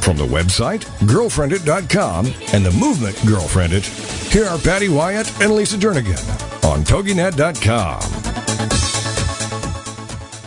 From 0.00 0.16
the 0.16 0.26
website, 0.26 0.84
girlfriendit.com, 1.06 2.26
and 2.54 2.64
the 2.64 2.70
movement 2.72 3.16
Girlfriendit, 3.16 3.84
here 4.32 4.46
are 4.46 4.58
Patty 4.58 4.88
Wyatt 4.88 5.40
and 5.40 5.52
Lisa 5.52 5.76
Jernigan 5.76 6.18
on 6.64 6.82
TogiNet.com. 6.82 8.00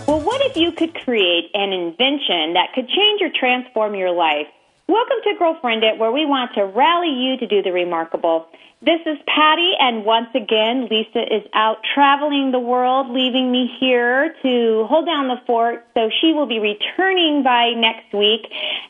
Well, 0.08 0.22
what 0.22 0.42
if 0.42 0.58
you 0.58 0.72
could 0.72 0.96
create 0.96 1.52
an 1.54 1.72
invention 1.74 2.54
that 2.54 2.74
could 2.74 2.88
change 2.88 3.22
or 3.22 3.30
transform 3.40 3.96
your 3.96 4.12
life? 4.12 4.48
Welcome 4.88 5.18
to 5.24 5.36
Girlfriend 5.38 5.84
It, 5.84 5.98
where 6.00 6.12
we 6.12 6.26
want 6.26 6.54
to 6.56 6.66
rally 6.66 7.12
you 7.12 7.38
to 7.38 7.48
do 7.48 7.62
the 7.62 7.72
remarkable. 7.72 8.48
This 8.84 9.02
is 9.06 9.20
Patty, 9.28 9.74
and 9.78 10.04
once 10.06 10.30
again, 10.34 10.88
Lisa 10.90 11.22
is 11.22 11.44
out 11.54 11.86
traveling 11.94 12.50
the 12.50 12.58
world, 12.58 13.12
leaving 13.12 13.52
me 13.52 13.70
here 13.80 14.34
to 14.42 14.88
hold 14.90 15.06
down 15.06 15.28
the 15.28 15.38
fort. 15.46 15.86
So 15.94 16.10
she 16.10 16.34
will 16.34 16.48
be 16.48 16.58
returning 16.58 17.44
by 17.44 17.74
next 17.78 18.12
week. 18.12 18.42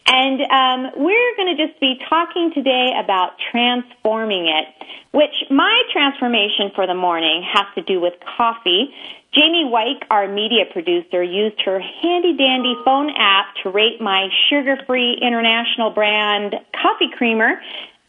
And 0.08 0.40
um, 0.48 0.92
we're 0.96 1.36
going 1.36 1.58
to 1.58 1.68
just 1.68 1.78
be 1.82 2.00
talking 2.08 2.52
today 2.54 2.92
about 3.04 3.32
transforming 3.52 4.48
it, 4.48 4.72
which 5.12 5.52
my 5.52 5.84
transformation 5.92 6.72
for 6.74 6.88
the 6.88 6.96
morning 6.96 7.44
has 7.52 7.66
to 7.76 7.82
do 7.82 8.00
with 8.00 8.14
coffee. 8.38 8.96
Jamie 9.34 9.68
White, 9.68 10.04
our 10.10 10.28
media 10.28 10.72
producer, 10.72 11.22
used 11.22 11.60
her 11.66 11.80
handy 11.80 12.38
dandy 12.38 12.76
phone 12.86 13.12
app 13.18 13.56
to 13.64 13.70
rate 13.70 14.00
my 14.00 14.30
sugar 14.50 14.78
free 14.88 15.20
international 15.22 15.90
brand 15.90 16.56
coffee 16.82 17.12
creamer 17.18 17.60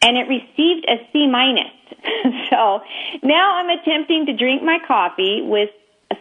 and 0.03 0.17
it 0.17 0.27
received 0.27 0.85
a 0.87 0.97
C 1.11 1.27
minus. 1.27 1.71
so 2.51 2.81
now 3.23 3.57
I'm 3.57 3.69
attempting 3.79 4.27
to 4.27 4.33
drink 4.35 4.61
my 4.61 4.77
coffee 4.85 5.41
with 5.41 5.69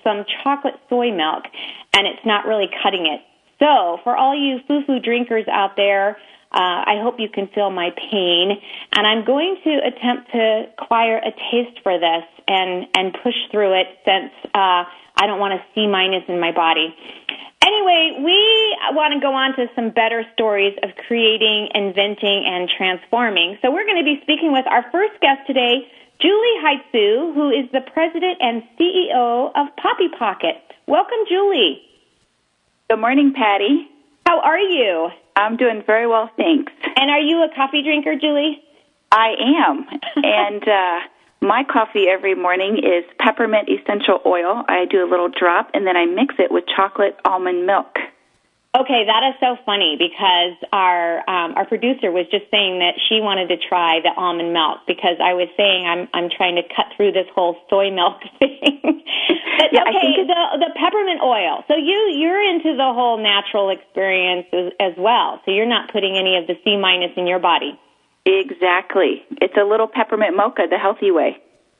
some 0.02 0.24
chocolate 0.42 0.74
soy 0.88 1.10
milk, 1.10 1.44
and 1.92 2.06
it's 2.06 2.24
not 2.24 2.46
really 2.46 2.70
cutting 2.82 3.06
it. 3.06 3.20
So 3.58 3.98
for 4.02 4.16
all 4.16 4.34
you 4.34 4.60
foo-foo 4.66 5.00
drinkers 5.00 5.46
out 5.48 5.76
there, 5.76 6.16
uh, 6.52 6.84
I 6.86 7.00
hope 7.02 7.18
you 7.18 7.28
can 7.28 7.48
feel 7.48 7.70
my 7.70 7.90
pain, 7.96 8.60
and 8.92 9.06
I'm 9.06 9.24
going 9.24 9.56
to 9.64 9.70
attempt 9.86 10.32
to 10.32 10.64
acquire 10.78 11.16
a 11.16 11.30
taste 11.50 11.80
for 11.82 11.98
this 11.98 12.24
and 12.46 12.86
and 12.94 13.16
push 13.22 13.34
through 13.50 13.80
it 13.80 13.86
since 14.04 14.32
uh, 14.54 14.84
I 15.16 15.26
don't 15.26 15.38
want 15.38 15.54
a 15.54 15.64
C 15.74 15.86
minus 15.86 16.24
in 16.28 16.40
my 16.40 16.52
body. 16.52 16.94
Anyway, 17.64 18.18
we 18.24 18.76
want 18.90 19.14
to 19.14 19.20
go 19.20 19.32
on 19.32 19.54
to 19.54 19.66
some 19.76 19.90
better 19.90 20.24
stories 20.34 20.76
of 20.82 20.90
creating, 21.06 21.68
inventing, 21.74 22.44
and 22.44 22.68
transforming. 22.68 23.56
So 23.62 23.70
we're 23.70 23.86
going 23.86 24.02
to 24.02 24.04
be 24.04 24.18
speaking 24.22 24.52
with 24.52 24.66
our 24.66 24.84
first 24.90 25.20
guest 25.20 25.46
today, 25.46 25.86
Julie 26.20 26.58
Hyzdu, 26.58 27.34
who 27.34 27.50
is 27.50 27.70
the 27.70 27.80
president 27.92 28.38
and 28.40 28.62
CEO 28.78 29.52
of 29.54 29.76
Poppy 29.76 30.08
Pocket. 30.18 30.56
Welcome, 30.86 31.18
Julie. 31.28 31.82
Good 32.90 32.98
morning, 32.98 33.32
Patty. 33.32 33.88
How 34.26 34.40
are 34.40 34.58
you? 34.58 35.10
I'm 35.36 35.56
doing 35.56 35.82
very 35.86 36.06
well, 36.06 36.30
thanks. 36.36 36.72
And 36.96 37.10
are 37.10 37.20
you 37.20 37.44
a 37.44 37.54
coffee 37.54 37.82
drinker, 37.82 38.16
Julie? 38.16 38.62
I 39.10 39.34
am. 39.38 39.86
and 40.24 40.62
uh, 40.66 41.00
my 41.42 41.64
coffee 41.64 42.06
every 42.08 42.34
morning 42.34 42.78
is 42.78 43.04
peppermint 43.18 43.68
essential 43.68 44.22
oil. 44.24 44.62
I 44.68 44.86
do 44.86 45.04
a 45.04 45.08
little 45.10 45.28
drop 45.28 45.70
and 45.74 45.84
then 45.86 45.96
I 45.96 46.06
mix 46.06 46.36
it 46.38 46.50
with 46.50 46.64
chocolate 46.74 47.18
almond 47.24 47.66
milk. 47.66 47.98
Okay, 48.72 49.04
that 49.04 49.20
is 49.28 49.36
so 49.36 49.60
funny 49.66 50.00
because 50.00 50.56
our 50.72 51.18
um, 51.28 51.52
our 51.60 51.66
producer 51.66 52.08
was 52.08 52.24
just 52.32 52.48
saying 52.48 52.80
that 52.80 52.96
she 53.04 53.20
wanted 53.20 53.52
to 53.52 53.58
try 53.60 54.00
the 54.00 54.08
almond 54.16 54.54
milk 54.54 54.88
because 54.88 55.20
I 55.20 55.34
was 55.36 55.52
saying 55.60 55.84
I'm 55.84 56.08
I'm 56.14 56.30
trying 56.32 56.56
to 56.56 56.64
cut 56.64 56.88
through 56.96 57.12
this 57.12 57.28
whole 57.34 57.60
soy 57.68 57.92
milk 57.92 58.24
thing. 58.40 58.80
but, 58.80 59.68
yeah, 59.76 59.84
okay, 59.92 60.24
the 60.24 60.40
the 60.56 60.72
peppermint 60.72 61.20
oil. 61.20 61.68
So 61.68 61.76
you 61.76 62.16
you're 62.16 62.40
into 62.40 62.72
the 62.72 62.96
whole 62.96 63.20
natural 63.20 63.68
experience 63.68 64.48
as, 64.56 64.72
as 64.80 64.94
well. 64.96 65.42
So 65.44 65.52
you're 65.52 65.68
not 65.68 65.92
putting 65.92 66.16
any 66.16 66.40
of 66.40 66.46
the 66.48 66.56
C 66.64 66.80
minus 66.80 67.12
in 67.18 67.26
your 67.26 67.44
body. 67.44 67.76
Exactly. 68.24 69.24
It's 69.40 69.56
a 69.56 69.64
little 69.64 69.88
peppermint 69.88 70.36
mocha, 70.36 70.62
the 70.70 70.78
healthy 70.78 71.10
way. 71.10 71.38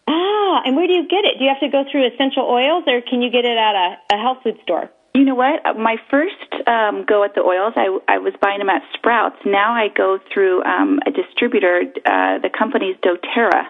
Ah, 0.09 0.63
and 0.65 0.77
where 0.77 0.87
do 0.87 0.93
you 0.93 1.07
get 1.07 1.25
it? 1.25 1.39
Do 1.39 1.45
you 1.45 1.51
have 1.51 1.61
to 1.61 1.69
go 1.69 1.85
through 1.91 2.07
essential 2.09 2.43
oils, 2.43 2.85
or 2.87 3.01
can 3.01 3.23
you 3.23 3.31
get 3.31 3.45
it 3.45 3.57
at 3.57 3.75
a, 3.75 4.15
a 4.15 4.19
health 4.19 4.39
food 4.43 4.59
store? 4.63 4.91
You 5.15 5.25
know 5.25 5.35
what? 5.35 5.65
Uh, 5.65 5.75
my 5.75 5.97
first 6.11 6.35
um, 6.67 7.05
go 7.07 7.23
at 7.23 7.35
the 7.35 7.43
oils, 7.43 7.75
I, 7.77 7.99
I 8.09 8.19
was 8.19 8.33
buying 8.41 8.59
them 8.59 8.71
at 8.71 8.83
Sprouts. 8.95 9.37
Now 9.45 9.73
I 9.73 9.89
go 9.89 10.19
through 10.33 10.65
um, 10.65 11.01
a 11.07 11.11
distributor. 11.11 11.83
Uh, 12.05 12.39
the 12.39 12.51
company's 12.51 12.97
DoTerra, 12.97 13.67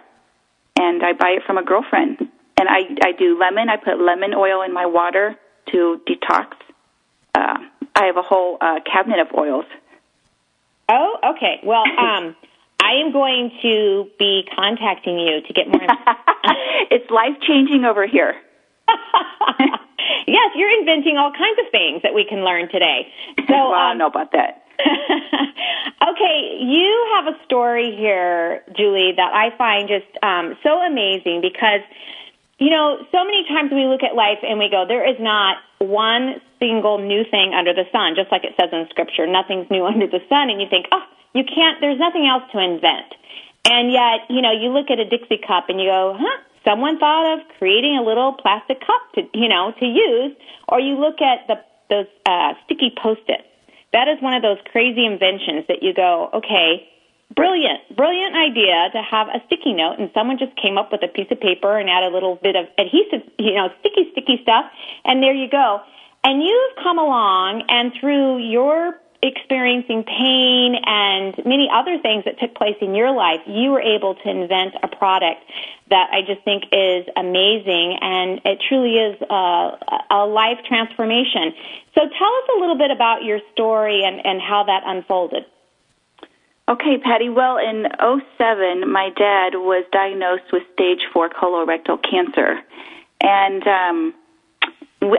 and 0.78 1.02
I 1.02 1.12
buy 1.12 1.36
it 1.36 1.42
from 1.44 1.58
a 1.58 1.64
girlfriend. 1.64 2.18
And 2.58 2.68
I 2.68 2.82
I 3.02 3.12
do 3.18 3.38
lemon. 3.38 3.68
I 3.68 3.76
put 3.76 4.00
lemon 4.00 4.34
oil 4.34 4.62
in 4.62 4.72
my 4.72 4.86
water 4.86 5.36
to 5.72 6.00
detox. 6.06 6.52
Uh, 7.34 7.58
I 7.94 8.04
have 8.06 8.16
a 8.16 8.22
whole 8.22 8.56
uh, 8.60 8.80
cabinet 8.90 9.18
of 9.18 9.28
oils. 9.36 9.64
Oh, 10.88 11.34
okay. 11.34 11.60
Well, 11.64 11.84
um, 11.98 12.36
I 12.82 12.98
am 12.98 13.12
going 13.12 13.52
to 13.62 14.10
be 14.18 14.42
contacting 14.56 15.18
you 15.18 15.40
to 15.46 15.52
get 15.54 15.68
more. 15.68 15.86
it's 16.90 17.08
life 17.10 17.38
changing 17.46 17.84
over 17.84 18.06
here. 18.08 18.34
yes, 20.26 20.50
you're 20.56 20.80
inventing 20.80 21.16
all 21.16 21.30
kinds 21.30 21.58
of 21.64 21.70
things 21.70 22.02
that 22.02 22.12
we 22.12 22.26
can 22.28 22.44
learn 22.44 22.68
today. 22.68 23.06
So 23.46 23.54
well, 23.54 23.72
I 23.72 23.92
don't 23.92 23.92
um, 23.92 23.98
know 23.98 24.06
about 24.08 24.32
that. 24.32 24.66
okay, 24.82 26.58
you 26.58 27.06
have 27.14 27.32
a 27.32 27.38
story 27.44 27.94
here, 27.96 28.62
Julie, 28.76 29.12
that 29.16 29.30
I 29.32 29.56
find 29.56 29.88
just 29.88 30.10
um, 30.20 30.58
so 30.64 30.82
amazing 30.82 31.40
because, 31.40 31.86
you 32.58 32.70
know, 32.70 32.98
so 33.12 33.22
many 33.22 33.46
times 33.46 33.70
we 33.70 33.86
look 33.86 34.02
at 34.02 34.16
life 34.16 34.42
and 34.42 34.58
we 34.58 34.68
go, 34.68 34.84
there 34.88 35.08
is 35.08 35.16
not 35.20 35.58
one 35.78 36.40
single 36.58 36.98
new 36.98 37.22
thing 37.30 37.54
under 37.54 37.72
the 37.74 37.84
sun, 37.92 38.14
just 38.16 38.32
like 38.32 38.42
it 38.42 38.54
says 38.58 38.70
in 38.72 38.86
Scripture. 38.90 39.26
Nothing's 39.26 39.70
new 39.70 39.86
under 39.86 40.06
the 40.06 40.20
sun. 40.28 40.50
And 40.50 40.60
you 40.60 40.66
think, 40.68 40.86
oh, 40.90 41.04
you 41.34 41.44
can't, 41.44 41.80
there's 41.80 41.98
nothing 41.98 42.26
else 42.26 42.44
to 42.52 42.58
invent. 42.58 43.14
And 43.64 43.92
yet, 43.92 44.28
you 44.28 44.42
know, 44.42 44.52
you 44.52 44.70
look 44.70 44.90
at 44.90 44.98
a 44.98 45.08
Dixie 45.08 45.38
cup 45.38 45.68
and 45.68 45.80
you 45.80 45.88
go, 45.88 46.16
huh, 46.18 46.38
someone 46.64 46.98
thought 46.98 47.38
of 47.38 47.46
creating 47.58 47.96
a 47.96 48.02
little 48.02 48.32
plastic 48.32 48.80
cup 48.80 49.02
to, 49.14 49.22
you 49.32 49.48
know, 49.48 49.72
to 49.78 49.86
use. 49.86 50.36
Or 50.68 50.80
you 50.80 50.98
look 50.98 51.20
at 51.20 51.46
the, 51.46 51.62
those 51.88 52.06
uh, 52.26 52.54
sticky 52.64 52.92
post-its. 53.00 53.44
That 53.92 54.08
is 54.08 54.20
one 54.20 54.34
of 54.34 54.42
those 54.42 54.58
crazy 54.72 55.04
inventions 55.04 55.66
that 55.68 55.82
you 55.82 55.92
go, 55.92 56.30
okay, 56.32 56.88
brilliant, 57.36 57.94
brilliant 57.94 58.34
idea 58.34 58.88
to 58.92 59.02
have 59.02 59.28
a 59.28 59.42
sticky 59.46 59.74
note, 59.74 59.98
and 59.98 60.10
someone 60.14 60.38
just 60.38 60.56
came 60.56 60.78
up 60.78 60.90
with 60.92 61.02
a 61.02 61.08
piece 61.08 61.28
of 61.30 61.40
paper 61.40 61.78
and 61.78 61.88
add 61.88 62.02
a 62.02 62.08
little 62.08 62.36
bit 62.36 62.56
of 62.56 62.66
adhesive, 62.78 63.20
you 63.38 63.54
know, 63.54 63.68
sticky, 63.80 64.10
sticky 64.12 64.40
stuff, 64.42 64.64
and 65.04 65.22
there 65.22 65.34
you 65.34 65.48
go. 65.48 65.80
And 66.24 66.42
you've 66.42 66.76
come 66.82 66.98
along, 66.98 67.64
and 67.68 67.92
through 68.00 68.38
your 68.38 68.98
experiencing 69.22 70.02
pain 70.02 70.74
and 70.84 71.34
many 71.46 71.68
other 71.72 71.98
things 72.02 72.24
that 72.24 72.40
took 72.40 72.54
place 72.54 72.76
in 72.80 72.94
your 72.94 73.14
life, 73.14 73.40
you 73.46 73.70
were 73.70 73.80
able 73.80 74.16
to 74.16 74.28
invent 74.28 74.74
a 74.82 74.88
product 74.88 75.40
that 75.90 76.10
I 76.12 76.22
just 76.22 76.42
think 76.44 76.64
is 76.72 77.06
amazing 77.16 77.98
and 78.00 78.40
it 78.44 78.58
truly 78.68 78.96
is 78.98 79.20
a, 79.22 79.78
a 80.10 80.26
life 80.26 80.58
transformation. 80.66 81.54
So 81.94 82.00
tell 82.00 82.32
us 82.34 82.48
a 82.56 82.60
little 82.60 82.76
bit 82.76 82.90
about 82.90 83.22
your 83.22 83.38
story 83.52 84.02
and, 84.04 84.24
and 84.26 84.42
how 84.42 84.64
that 84.64 84.82
unfolded. 84.84 85.44
Okay, 86.68 86.98
Patty. 86.98 87.28
Well, 87.28 87.58
in 87.58 87.86
07, 88.38 88.90
my 88.90 89.10
dad 89.10 89.54
was 89.54 89.84
diagnosed 89.92 90.52
with 90.52 90.62
stage 90.72 91.00
4 91.12 91.28
colorectal 91.30 91.98
cancer. 92.02 92.60
And 93.20 93.66
um, 93.66 94.14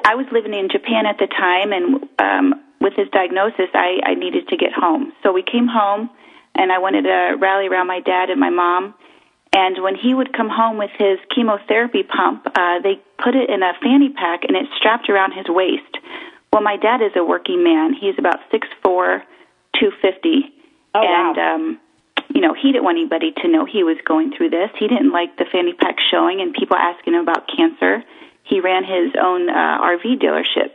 I 0.03 0.15
was 0.15 0.25
living 0.31 0.53
in 0.53 0.69
Japan 0.69 1.05
at 1.05 1.17
the 1.17 1.27
time, 1.27 1.73
and 1.73 2.09
um, 2.17 2.63
with 2.83 2.93
his 2.93 3.07
diagnosis, 3.09 3.69
I, 3.73 3.99
I 4.05 4.13
needed 4.13 4.49
to 4.49 4.57
get 4.57 4.73
home. 4.73 5.13
So 5.23 5.31
we 5.31 5.41
came 5.41 5.67
home, 5.67 6.09
and 6.53 6.71
I 6.71 6.77
wanted 6.77 7.03
to 7.03 7.37
rally 7.39 7.67
around 7.67 7.87
my 7.87 8.01
dad 8.01 8.29
and 8.29 8.39
my 8.39 8.49
mom. 8.51 8.93
And 9.55 9.81
when 9.83 9.95
he 9.95 10.13
would 10.13 10.33
come 10.35 10.49
home 10.49 10.77
with 10.77 10.91
his 10.97 11.19
chemotherapy 11.33 12.03
pump, 12.03 12.45
uh, 12.55 12.79
they 12.81 12.99
put 13.17 13.35
it 13.35 13.49
in 13.49 13.61
a 13.63 13.73
fanny 13.81 14.09
pack 14.09 14.43
and 14.43 14.57
it's 14.57 14.69
strapped 14.77 15.09
around 15.09 15.31
his 15.33 15.45
waist. 15.47 15.97
Well, 16.51 16.63
my 16.63 16.75
dad 16.77 17.01
is 17.01 17.11
a 17.15 17.23
working 17.23 17.63
man. 17.63 17.93
He's 17.93 18.15
about 18.17 18.39
six 18.51 18.67
four, 18.83 19.23
two 19.79 19.91
fifty, 20.01 20.53
Oh, 20.95 21.01
and 21.01 21.37
wow. 21.37 21.55
um, 21.55 21.79
you 22.33 22.41
know 22.41 22.53
he 22.53 22.71
didn't 22.71 22.83
want 22.83 22.97
anybody 22.97 23.31
to 23.41 23.47
know 23.47 23.65
he 23.65 23.83
was 23.83 23.97
going 24.05 24.33
through 24.35 24.49
this. 24.49 24.69
He 24.77 24.87
didn't 24.87 25.11
like 25.11 25.37
the 25.37 25.45
fanny 25.51 25.73
pack 25.73 25.97
showing 26.11 26.41
and 26.41 26.53
people 26.53 26.77
asking 26.77 27.13
him 27.13 27.21
about 27.21 27.47
cancer. 27.47 28.03
He 28.43 28.59
ran 28.59 28.83
his 28.83 29.13
own 29.19 29.49
uh, 29.49 29.81
RV 29.81 30.21
dealership. 30.21 30.71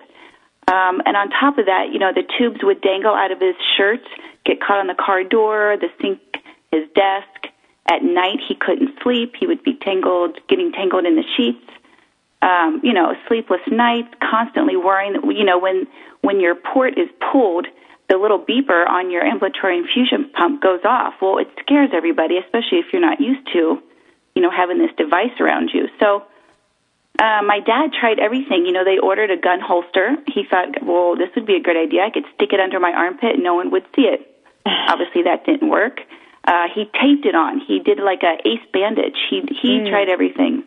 Um, 0.69 1.01
and 1.07 1.17
on 1.17 1.31
top 1.31 1.57
of 1.57 1.65
that, 1.67 1.93
you 1.93 1.99
know, 1.99 2.13
the 2.13 2.25
tubes 2.37 2.61
would 2.63 2.83
dangle 2.83 3.15
out 3.15 3.33
of 3.33 3.41
his 3.41 3.57
shirt, 3.77 4.05
get 4.45 4.61
caught 4.61 4.79
on 4.79 4.87
the 4.87 4.95
car 4.95 5.25
door, 5.25 5.77
the 5.81 5.89
sink, 6.01 6.21
his 6.71 6.85
desk. 6.95 7.49
At 7.91 8.03
night, 8.03 8.41
he 8.47 8.55
couldn't 8.55 8.91
sleep. 9.03 9.33
He 9.41 9.47
would 9.47 9.63
be 9.63 9.79
tangled, 9.81 10.39
getting 10.47 10.73
tangled 10.73 11.07
in 11.07 11.17
the 11.17 11.25
sheets. 11.37 11.65
Um, 12.43 12.81
you 12.85 12.93
know, 12.93 13.15
sleepless 13.27 13.63
nights, 13.67 14.13
constantly 14.21 14.77
worrying 14.77 15.15
that, 15.15 15.25
you 15.35 15.45
know, 15.45 15.59
when, 15.59 15.87
when 16.21 16.39
your 16.39 16.55
port 16.55 16.99
is 16.99 17.09
pulled, 17.33 17.67
the 18.09 18.17
little 18.17 18.39
beeper 18.39 18.87
on 18.89 19.11
your 19.11 19.25
ambulatory 19.25 19.79
infusion 19.79 20.31
pump 20.37 20.63
goes 20.63 20.81
off. 20.85 21.15
Well, 21.21 21.39
it 21.39 21.49
scares 21.61 21.91
everybody, 21.95 22.37
especially 22.37 22.79
if 22.79 22.93
you're 22.93 23.03
not 23.03 23.21
used 23.21 23.47
to, 23.55 23.83
you 24.35 24.43
know, 24.43 24.51
having 24.51 24.79
this 24.79 24.91
device 24.97 25.35
around 25.41 25.71
you. 25.73 25.89
So, 25.99 26.25
uh, 27.19 27.43
my 27.43 27.61
dad 27.61 27.91
tried 27.99 28.19
everything. 28.19 28.65
You 28.67 28.73
know, 28.73 28.85
they 28.85 28.99
ordered 28.99 29.31
a 29.31 29.37
gun 29.37 29.61
holster. 29.61 30.17
He 30.27 30.45
thought, 30.49 30.83
well, 30.83 31.17
this 31.17 31.29
would 31.35 31.47
be 31.47 31.57
a 31.57 31.61
good 31.61 31.77
idea. 31.77 32.03
I 32.05 32.11
could 32.11 32.25
stick 32.35 32.53
it 32.53 32.61
under 32.61 32.79
my 32.79 32.93
armpit 32.93 33.35
and 33.35 33.43
no 33.43 33.55
one 33.55 33.71
would 33.73 33.85
see 33.97 34.03
it. 34.03 34.21
Obviously, 34.67 35.23
that 35.25 35.45
didn't 35.45 35.69
work. 35.69 36.01
Uh, 36.45 36.69
he 36.75 36.85
taped 36.85 37.27
it 37.27 37.35
on. 37.35 37.61
He 37.61 37.81
did 37.81 37.99
like 37.99 38.23
a 38.23 38.37
ace 38.47 38.65
bandage. 38.73 39.17
He 39.29 39.43
he 39.61 39.81
Mm. 39.81 39.91
tried 39.91 40.09
everything, 40.09 40.65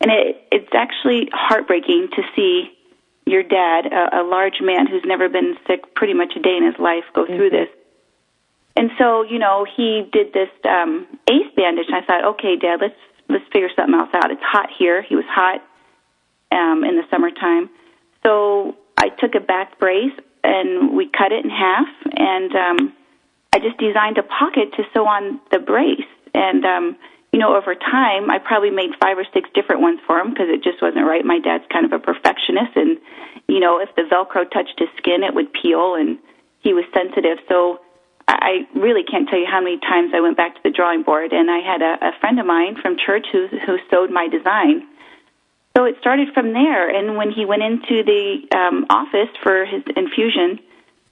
and 0.00 0.10
it 0.10 0.46
it's 0.50 0.74
actually 0.74 1.30
heartbreaking 1.32 2.08
to 2.16 2.22
see 2.36 2.70
your 3.26 3.42
dad, 3.42 3.86
a, 3.86 4.20
a 4.20 4.22
large 4.22 4.60
man 4.60 4.86
who's 4.86 5.04
never 5.06 5.30
been 5.30 5.56
sick 5.66 5.94
pretty 5.94 6.12
much 6.12 6.34
a 6.36 6.40
day 6.40 6.56
in 6.58 6.64
his 6.64 6.78
life, 6.78 7.04
go 7.14 7.24
through 7.24 7.48
this. 7.48 7.68
And 8.76 8.90
so, 8.98 9.22
you 9.22 9.38
know, 9.38 9.64
he 9.64 10.06
did 10.12 10.32
this 10.34 10.50
um, 10.68 11.06
ace 11.26 11.50
bandage, 11.56 11.86
and 11.86 11.96
I 11.96 12.02
thought, 12.02 12.24
okay, 12.34 12.56
Dad, 12.56 12.80
let's 12.82 13.00
let's 13.28 13.44
figure 13.52 13.68
something 13.76 13.94
else 13.94 14.10
out. 14.14 14.30
It's 14.30 14.42
hot 14.42 14.68
here. 14.76 15.02
He 15.02 15.16
was 15.16 15.24
hot 15.28 15.62
um, 16.52 16.84
in 16.84 16.96
the 16.96 17.04
summertime, 17.10 17.70
so 18.24 18.76
I 18.96 19.08
took 19.08 19.34
a 19.34 19.40
back 19.40 19.78
brace 19.78 20.12
and 20.42 20.94
we 20.94 21.08
cut 21.08 21.32
it 21.32 21.44
in 21.44 21.50
half, 21.50 21.88
and 22.16 22.54
um, 22.54 22.92
I 23.52 23.58
just 23.58 23.78
designed 23.78 24.18
a 24.18 24.22
pocket 24.22 24.72
to 24.76 24.84
sew 24.92 25.06
on 25.06 25.40
the 25.50 25.58
brace. 25.58 26.04
And 26.34 26.64
um, 26.64 26.96
you 27.32 27.40
know, 27.40 27.56
over 27.56 27.74
time, 27.74 28.30
I 28.30 28.38
probably 28.38 28.70
made 28.70 28.90
five 29.00 29.18
or 29.18 29.24
six 29.32 29.48
different 29.54 29.80
ones 29.80 30.00
for 30.06 30.18
him 30.18 30.30
because 30.30 30.48
it 30.48 30.62
just 30.62 30.82
wasn't 30.82 31.06
right. 31.06 31.24
My 31.24 31.40
dad's 31.40 31.64
kind 31.72 31.84
of 31.84 31.92
a 31.92 31.98
perfectionist, 31.98 32.76
and 32.76 32.98
you 33.48 33.58
know, 33.58 33.80
if 33.80 33.88
the 33.96 34.02
Velcro 34.02 34.48
touched 34.50 34.78
his 34.78 34.88
skin, 34.98 35.24
it 35.24 35.34
would 35.34 35.52
peel, 35.52 35.94
and 35.94 36.18
he 36.60 36.72
was 36.72 36.84
sensitive. 36.94 37.38
So 37.48 37.80
I 38.40 38.78
really 38.78 39.04
can't 39.04 39.28
tell 39.28 39.38
you 39.38 39.46
how 39.50 39.60
many 39.60 39.78
times 39.78 40.12
I 40.14 40.20
went 40.20 40.36
back 40.36 40.54
to 40.56 40.60
the 40.62 40.70
drawing 40.70 41.02
board, 41.02 41.32
and 41.32 41.50
I 41.50 41.60
had 41.60 41.82
a, 41.82 42.08
a 42.08 42.12
friend 42.20 42.40
of 42.40 42.46
mine 42.46 42.76
from 42.80 42.96
church 42.96 43.26
who 43.32 43.48
who 43.48 43.78
sewed 43.90 44.10
my 44.10 44.28
design. 44.28 44.86
So 45.76 45.84
it 45.84 45.96
started 46.00 46.28
from 46.32 46.52
there, 46.52 46.88
and 46.88 47.16
when 47.16 47.32
he 47.32 47.44
went 47.44 47.62
into 47.62 48.04
the 48.04 48.46
um, 48.54 48.86
office 48.90 49.30
for 49.42 49.66
his 49.66 49.82
infusion, 49.96 50.60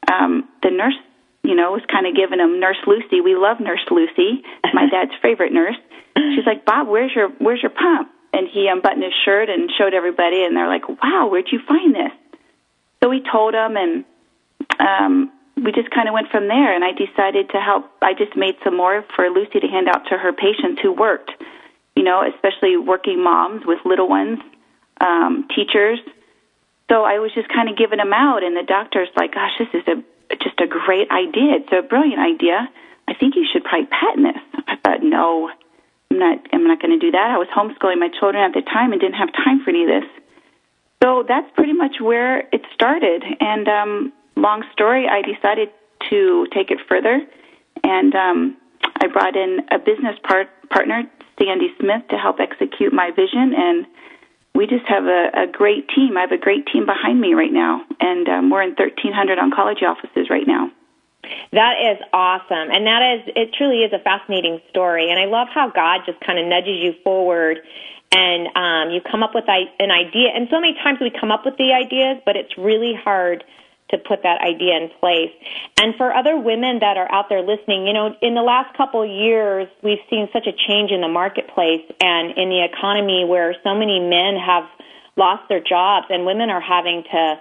um, 0.06 0.48
the 0.62 0.70
nurse, 0.70 0.94
you 1.42 1.56
know, 1.56 1.72
was 1.72 1.82
kind 1.90 2.06
of 2.06 2.14
giving 2.14 2.38
him 2.38 2.60
Nurse 2.60 2.78
Lucy. 2.86 3.20
We 3.20 3.34
love 3.34 3.58
Nurse 3.58 3.84
Lucy, 3.90 4.44
my 4.72 4.86
dad's 4.90 5.12
favorite 5.20 5.52
nurse. 5.52 5.76
She's 6.16 6.46
like, 6.46 6.64
Bob, 6.64 6.88
where's 6.88 7.10
your 7.14 7.28
where's 7.38 7.60
your 7.62 7.70
pump? 7.74 8.10
And 8.32 8.48
he 8.48 8.68
unbuttoned 8.68 9.02
his 9.02 9.12
shirt 9.24 9.50
and 9.50 9.70
showed 9.76 9.94
everybody, 9.94 10.44
and 10.44 10.56
they're 10.56 10.68
like, 10.68 10.88
Wow, 10.88 11.28
where'd 11.30 11.50
you 11.50 11.60
find 11.66 11.94
this? 11.94 12.12
So 13.02 13.08
we 13.08 13.20
told 13.20 13.54
him, 13.54 13.76
and 13.76 14.04
um, 14.78 15.32
we 15.62 15.72
just 15.72 15.90
kind 15.90 16.08
of 16.08 16.14
went 16.14 16.28
from 16.30 16.48
there. 16.48 16.74
And 16.74 16.84
I 16.84 16.92
decided 16.92 17.50
to 17.50 17.60
help. 17.60 17.90
I 18.02 18.14
just 18.14 18.36
made 18.36 18.56
some 18.64 18.76
more 18.76 19.04
for 19.14 19.28
Lucy 19.30 19.60
to 19.60 19.68
hand 19.68 19.88
out 19.88 20.06
to 20.10 20.18
her 20.18 20.32
patients 20.32 20.80
who 20.82 20.92
worked, 20.92 21.30
you 21.96 22.02
know, 22.02 22.22
especially 22.26 22.76
working 22.76 23.22
moms 23.22 23.62
with 23.64 23.78
little 23.84 24.08
ones, 24.08 24.38
um, 25.00 25.46
teachers. 25.54 25.98
So 26.90 27.04
I 27.04 27.18
was 27.20 27.32
just 27.34 27.48
kind 27.48 27.70
of 27.70 27.76
giving 27.76 27.98
them 27.98 28.12
out, 28.12 28.42
and 28.42 28.56
the 28.56 28.64
doctor's 28.66 29.08
like, 29.16 29.32
"Gosh, 29.34 29.56
this 29.58 29.68
is 29.72 29.86
a 29.88 29.96
just 30.36 30.60
a 30.60 30.66
great 30.66 31.10
idea. 31.10 31.62
It's 31.62 31.72
a 31.72 31.80
brilliant 31.80 32.20
idea. 32.20 32.68
I 33.08 33.14
think 33.14 33.34
you 33.34 33.46
should 33.50 33.64
probably 33.64 33.86
patent 33.86 34.34
this." 34.34 34.64
I 34.68 34.76
thought, 34.76 35.02
"No, 35.02 35.50
I'm 36.10 36.18
not. 36.18 36.38
I'm 36.52 36.66
not 36.66 36.82
going 36.82 36.92
to 36.92 36.98
do 36.98 37.12
that." 37.12 37.30
I 37.30 37.38
was 37.38 37.48
homeschooling 37.48 37.98
my 37.98 38.10
children 38.20 38.44
at 38.44 38.52
the 38.52 38.62
time 38.62 38.92
and 38.92 39.00
didn't 39.00 39.16
have 39.16 39.32
time 39.32 39.64
for 39.64 39.70
any 39.70 39.84
of 39.84 39.88
this. 39.88 40.10
So 41.02 41.24
that's 41.26 41.50
pretty 41.56 41.72
much 41.72 42.00
where 42.00 42.40
it 42.52 42.62
started. 42.74 43.24
And 43.40 43.68
um, 43.68 44.12
long 44.36 44.64
story, 44.72 45.06
I 45.08 45.22
decided 45.22 45.70
to 46.10 46.46
take 46.52 46.70
it 46.70 46.78
further, 46.88 47.20
and 47.84 48.14
um, 48.14 48.56
I 49.00 49.06
brought 49.08 49.36
in 49.36 49.60
a 49.70 49.78
business 49.78 50.18
part- 50.24 50.50
partner, 50.70 51.04
Sandy 51.38 51.68
Smith, 51.80 52.02
to 52.10 52.16
help 52.16 52.40
execute 52.40 52.92
my 52.92 53.10
vision. 53.10 53.54
And 53.56 53.86
we 54.54 54.66
just 54.66 54.86
have 54.86 55.04
a, 55.04 55.30
a 55.34 55.46
great 55.46 55.88
team. 55.88 56.16
I 56.16 56.22
have 56.22 56.32
a 56.32 56.38
great 56.38 56.66
team 56.66 56.86
behind 56.86 57.20
me 57.20 57.34
right 57.34 57.52
now, 57.52 57.84
and 58.00 58.28
um, 58.28 58.50
we're 58.50 58.62
in 58.62 58.70
1,300 58.70 59.38
oncology 59.38 59.84
offices 59.84 60.28
right 60.30 60.46
now. 60.46 60.70
That 61.52 61.74
is 61.78 61.98
awesome. 62.12 62.70
And 62.72 62.86
that 62.86 63.02
is, 63.14 63.32
it 63.36 63.54
truly 63.56 63.84
is 63.84 63.92
a 63.92 64.00
fascinating 64.00 64.60
story. 64.70 65.10
And 65.10 65.20
I 65.20 65.26
love 65.26 65.48
how 65.54 65.70
God 65.70 66.00
just 66.04 66.18
kind 66.20 66.38
of 66.38 66.46
nudges 66.46 66.82
you 66.82 66.94
forward 67.04 67.60
and 68.12 68.48
um, 68.56 68.92
you 68.92 69.00
come 69.00 69.22
up 69.22 69.34
with 69.34 69.44
an 69.48 69.90
idea. 69.90 70.28
And 70.34 70.48
so 70.50 70.60
many 70.60 70.74
times 70.74 70.98
we 71.00 71.10
come 71.10 71.30
up 71.30 71.44
with 71.44 71.56
the 71.56 71.72
ideas, 71.72 72.20
but 72.26 72.36
it's 72.36 72.58
really 72.58 72.94
hard 72.94 73.44
to 73.92 73.98
put 73.98 74.22
that 74.24 74.40
idea 74.40 74.76
in 74.76 74.90
place. 75.00 75.30
And 75.80 75.94
for 75.96 76.12
other 76.12 76.36
women 76.36 76.80
that 76.80 76.96
are 76.96 77.10
out 77.12 77.28
there 77.28 77.42
listening, 77.42 77.86
you 77.86 77.92
know, 77.92 78.16
in 78.20 78.34
the 78.34 78.42
last 78.42 78.76
couple 78.76 79.02
of 79.02 79.10
years, 79.10 79.68
we've 79.82 80.02
seen 80.10 80.28
such 80.32 80.46
a 80.46 80.52
change 80.66 80.90
in 80.90 81.00
the 81.00 81.08
marketplace 81.08 81.84
and 82.00 82.36
in 82.36 82.48
the 82.48 82.64
economy 82.64 83.24
where 83.24 83.54
so 83.62 83.74
many 83.74 84.00
men 84.00 84.36
have 84.40 84.64
lost 85.16 85.48
their 85.48 85.60
jobs 85.60 86.06
and 86.10 86.24
women 86.24 86.50
are 86.50 86.60
having 86.60 87.04
to 87.04 87.38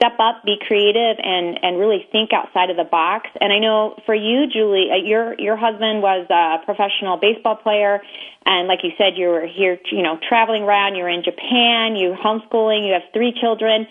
step 0.00 0.16
up, 0.18 0.42
be 0.44 0.56
creative, 0.66 1.20
and 1.22 1.60
and 1.62 1.78
really 1.78 2.08
think 2.10 2.32
outside 2.32 2.70
of 2.70 2.76
the 2.76 2.88
box. 2.88 3.28
And 3.38 3.52
I 3.52 3.58
know 3.58 4.00
for 4.06 4.14
you, 4.14 4.46
Julie, 4.50 4.88
uh, 4.90 4.96
your 4.96 5.34
your 5.38 5.56
husband 5.56 6.00
was 6.00 6.26
a 6.30 6.64
professional 6.64 7.18
baseball 7.18 7.56
player, 7.56 8.00
and 8.46 8.66
like 8.66 8.80
you 8.82 8.92
said, 8.96 9.18
you 9.18 9.28
were 9.28 9.46
here, 9.46 9.78
you 9.92 10.02
know, 10.02 10.18
traveling 10.26 10.62
around. 10.62 10.96
You're 10.96 11.10
in 11.10 11.22
Japan. 11.22 11.96
You're 11.96 12.16
homeschooling. 12.16 12.86
You 12.86 12.94
have 12.94 13.12
three 13.12 13.34
children. 13.38 13.86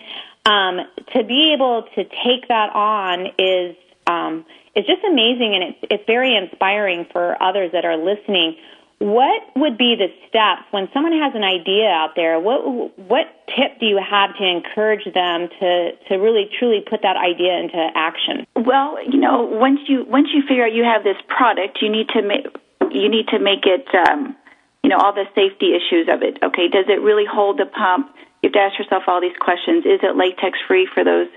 Um, 0.46 0.80
to 1.12 1.24
be 1.24 1.52
able 1.54 1.84
to 1.94 2.04
take 2.04 2.48
that 2.48 2.70
on 2.74 3.26
is 3.38 3.76
um, 4.06 4.44
is 4.74 4.86
just 4.86 5.04
amazing, 5.04 5.54
and 5.54 5.64
it's 5.64 5.78
it's 5.90 6.04
very 6.06 6.36
inspiring 6.36 7.06
for 7.12 7.40
others 7.42 7.72
that 7.72 7.84
are 7.84 7.96
listening. 7.96 8.56
What 8.98 9.42
would 9.56 9.78
be 9.78 9.96
the 9.96 10.08
steps 10.28 10.62
when 10.72 10.88
someone 10.92 11.12
has 11.12 11.34
an 11.34 11.42
idea 11.42 11.88
out 11.88 12.16
there? 12.16 12.38
What 12.38 12.98
what 12.98 13.26
tip 13.48 13.80
do 13.80 13.86
you 13.86 13.98
have 13.98 14.36
to 14.36 14.44
encourage 14.44 15.04
them 15.12 15.48
to 15.60 15.92
to 16.08 16.16
really 16.16 16.50
truly 16.58 16.80
put 16.88 17.02
that 17.02 17.16
idea 17.16 17.58
into 17.58 17.90
action? 17.94 18.46
Well, 18.56 18.98
you 19.04 19.18
know, 19.18 19.42
once 19.42 19.80
you 19.88 20.04
once 20.04 20.28
you 20.34 20.42
figure 20.42 20.64
out 20.64 20.72
you 20.72 20.84
have 20.84 21.04
this 21.04 21.16
product, 21.28 21.78
you 21.80 21.90
need 21.90 22.08
to 22.10 22.22
make 22.22 22.46
you 22.90 23.08
need 23.08 23.28
to 23.28 23.38
make 23.38 23.66
it, 23.66 23.86
um, 24.08 24.36
know, 24.90 24.98
all 24.98 25.12
the 25.12 25.26
safety 25.34 25.74
issues 25.74 26.08
of 26.12 26.22
it. 26.22 26.38
Okay, 26.42 26.68
does 26.68 26.86
it 26.88 27.00
really 27.00 27.24
hold 27.24 27.58
the 27.58 27.66
pump? 27.66 28.14
You 28.42 28.48
have 28.48 28.52
to 28.52 28.60
ask 28.60 28.78
yourself 28.78 29.04
all 29.06 29.20
these 29.20 29.36
questions. 29.38 29.84
Is 29.86 30.00
it 30.02 30.16
latex 30.16 30.58
free 30.66 30.86
for 30.92 31.04
those 31.04 31.28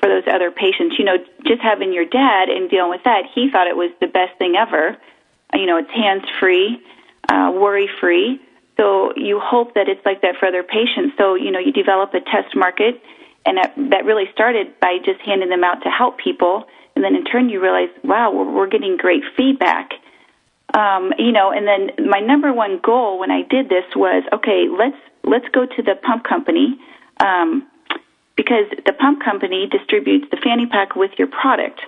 for 0.00 0.08
those 0.08 0.24
other 0.26 0.50
patients? 0.50 0.96
You 0.98 1.04
know, 1.04 1.18
just 1.46 1.60
having 1.62 1.92
your 1.92 2.04
dad 2.04 2.48
and 2.48 2.70
dealing 2.70 2.90
with 2.90 3.04
that, 3.04 3.24
he 3.34 3.50
thought 3.50 3.66
it 3.66 3.76
was 3.76 3.90
the 4.00 4.06
best 4.06 4.38
thing 4.38 4.56
ever. 4.56 4.96
You 5.54 5.66
know, 5.66 5.78
it's 5.78 5.90
hands 5.90 6.24
free, 6.38 6.80
uh, 7.28 7.50
worry 7.54 7.88
free. 8.00 8.40
So 8.76 9.12
you 9.16 9.40
hope 9.40 9.74
that 9.74 9.88
it's 9.88 10.04
like 10.04 10.22
that 10.22 10.36
for 10.38 10.46
other 10.46 10.62
patients. 10.62 11.14
So 11.18 11.34
you 11.34 11.50
know, 11.50 11.58
you 11.58 11.72
develop 11.72 12.14
a 12.14 12.20
test 12.20 12.54
market, 12.54 13.00
and 13.46 13.58
that, 13.58 13.74
that 13.90 14.04
really 14.04 14.26
started 14.32 14.78
by 14.80 14.98
just 15.04 15.20
handing 15.20 15.48
them 15.48 15.64
out 15.64 15.82
to 15.82 15.90
help 15.90 16.18
people, 16.18 16.66
and 16.94 17.04
then 17.04 17.14
in 17.14 17.24
turn 17.24 17.48
you 17.48 17.62
realize, 17.62 17.90
wow, 18.04 18.32
we're, 18.32 18.50
we're 18.50 18.66
getting 18.66 18.96
great 18.96 19.22
feedback. 19.36 19.92
Um, 20.74 21.12
you 21.18 21.32
know, 21.32 21.50
and 21.50 21.66
then 21.66 22.08
my 22.08 22.20
number 22.20 22.52
one 22.52 22.78
goal 22.82 23.18
when 23.18 23.30
I 23.30 23.42
did 23.42 23.68
this 23.68 23.84
was, 23.96 24.22
okay, 24.32 24.66
let's 24.68 24.96
let's 25.24 25.48
go 25.52 25.66
to 25.66 25.82
the 25.82 25.94
pump 25.94 26.24
company 26.24 26.78
um, 27.20 27.66
because 28.36 28.66
the 28.84 28.92
pump 28.92 29.22
company 29.24 29.66
distributes 29.66 30.26
the 30.30 30.36
fanny 30.36 30.66
pack 30.66 30.94
with 30.94 31.12
your 31.18 31.28
product. 31.28 31.80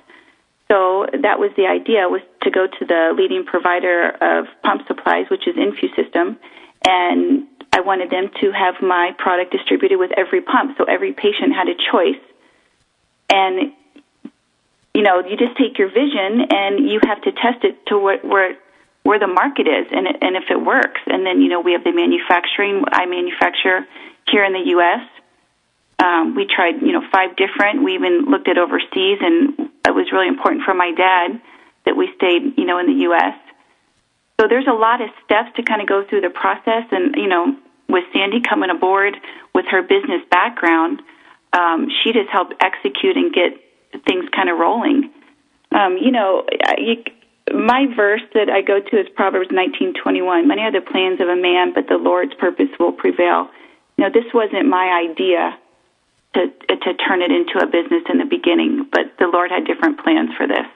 So 0.68 1.06
that 1.12 1.38
was 1.38 1.50
the 1.56 1.66
idea 1.66 2.08
was 2.08 2.22
to 2.42 2.50
go 2.50 2.66
to 2.66 2.84
the 2.86 3.12
leading 3.16 3.44
provider 3.44 4.10
of 4.20 4.46
pump 4.62 4.86
supplies, 4.86 5.26
which 5.30 5.46
is 5.46 5.56
InfuSystem, 5.56 6.36
and 6.86 7.46
I 7.72 7.80
wanted 7.80 8.10
them 8.10 8.30
to 8.40 8.52
have 8.52 8.80
my 8.80 9.14
product 9.18 9.52
distributed 9.52 9.98
with 9.98 10.12
every 10.16 10.40
pump, 10.40 10.78
so 10.78 10.84
every 10.84 11.12
patient 11.12 11.54
had 11.54 11.68
a 11.68 11.74
choice. 11.74 12.22
And 13.28 13.72
you 14.94 15.02
know, 15.02 15.22
you 15.24 15.36
just 15.36 15.56
take 15.56 15.78
your 15.78 15.88
vision 15.88 16.46
and 16.50 16.90
you 16.90 17.00
have 17.06 17.22
to 17.22 17.32
test 17.32 17.64
it 17.64 17.86
to 17.86 17.98
where, 17.98 18.18
where 18.18 18.56
where 19.02 19.18
the 19.18 19.26
market 19.26 19.66
is 19.66 19.86
and 19.90 20.06
and 20.06 20.36
if 20.36 20.44
it 20.50 20.60
works. 20.60 21.00
And 21.06 21.24
then 21.24 21.40
you 21.40 21.48
know 21.48 21.60
we 21.60 21.72
have 21.72 21.84
the 21.84 21.92
manufacturing. 21.92 22.84
I 22.92 23.06
manufacture 23.06 23.86
here 24.30 24.44
in 24.44 24.52
the 24.52 24.70
U.S. 24.76 25.06
Um, 25.98 26.34
we 26.34 26.46
tried 26.46 26.82
you 26.82 26.92
know 26.92 27.02
five 27.12 27.36
different. 27.36 27.82
We 27.82 27.94
even 27.94 28.26
looked 28.26 28.48
at 28.48 28.58
overseas, 28.58 29.18
and 29.20 29.70
it 29.86 29.94
was 29.94 30.12
really 30.12 30.28
important 30.28 30.64
for 30.64 30.74
my 30.74 30.92
dad 30.92 31.40
that 31.86 31.96
we 31.96 32.10
stayed 32.16 32.58
you 32.58 32.64
know 32.64 32.78
in 32.78 32.86
the 32.86 33.02
U.S. 33.10 33.34
So 34.40 34.48
there's 34.48 34.68
a 34.68 34.72
lot 34.72 35.00
of 35.00 35.10
steps 35.24 35.50
to 35.56 35.62
kind 35.62 35.82
of 35.82 35.88
go 35.88 36.04
through 36.04 36.22
the 36.22 36.30
process, 36.30 36.84
and 36.90 37.14
you 37.16 37.28
know 37.28 37.56
with 37.88 38.04
Sandy 38.12 38.40
coming 38.40 38.70
aboard 38.70 39.16
with 39.54 39.66
her 39.66 39.82
business 39.82 40.22
background, 40.30 41.02
um, 41.52 41.88
she 42.02 42.12
just 42.12 42.30
helped 42.30 42.54
execute 42.60 43.16
and 43.16 43.32
get 43.32 43.52
things 44.06 44.28
kind 44.30 44.48
of 44.48 44.58
rolling. 44.58 45.10
Um, 45.72 45.98
you 45.98 46.10
know, 46.10 46.46
you, 46.78 47.02
my 47.52 47.86
verse 47.94 48.22
that 48.34 48.48
I 48.48 48.62
go 48.62 48.80
to 48.80 49.00
is 49.00 49.08
Proverbs 49.10 49.50
19:21. 49.50 50.46
Many 50.46 50.62
are 50.62 50.72
the 50.72 50.80
plans 50.80 51.20
of 51.20 51.28
a 51.28 51.36
man, 51.36 51.72
but 51.72 51.88
the 51.88 51.96
Lord's 51.96 52.34
purpose 52.34 52.70
will 52.78 52.92
prevail. 52.92 53.50
Know, 53.98 54.08
this 54.08 54.32
wasn't 54.32 54.66
my 54.66 54.88
idea 54.88 55.58
to 56.34 56.48
to 56.48 56.94
turn 56.94 57.22
it 57.22 57.30
into 57.30 57.58
a 57.58 57.66
business 57.66 58.02
in 58.08 58.18
the 58.18 58.24
beginning, 58.24 58.84
but 58.90 59.18
the 59.18 59.26
Lord 59.26 59.50
had 59.50 59.66
different 59.66 60.02
plans 60.02 60.30
for 60.36 60.46
this. 60.46 60.66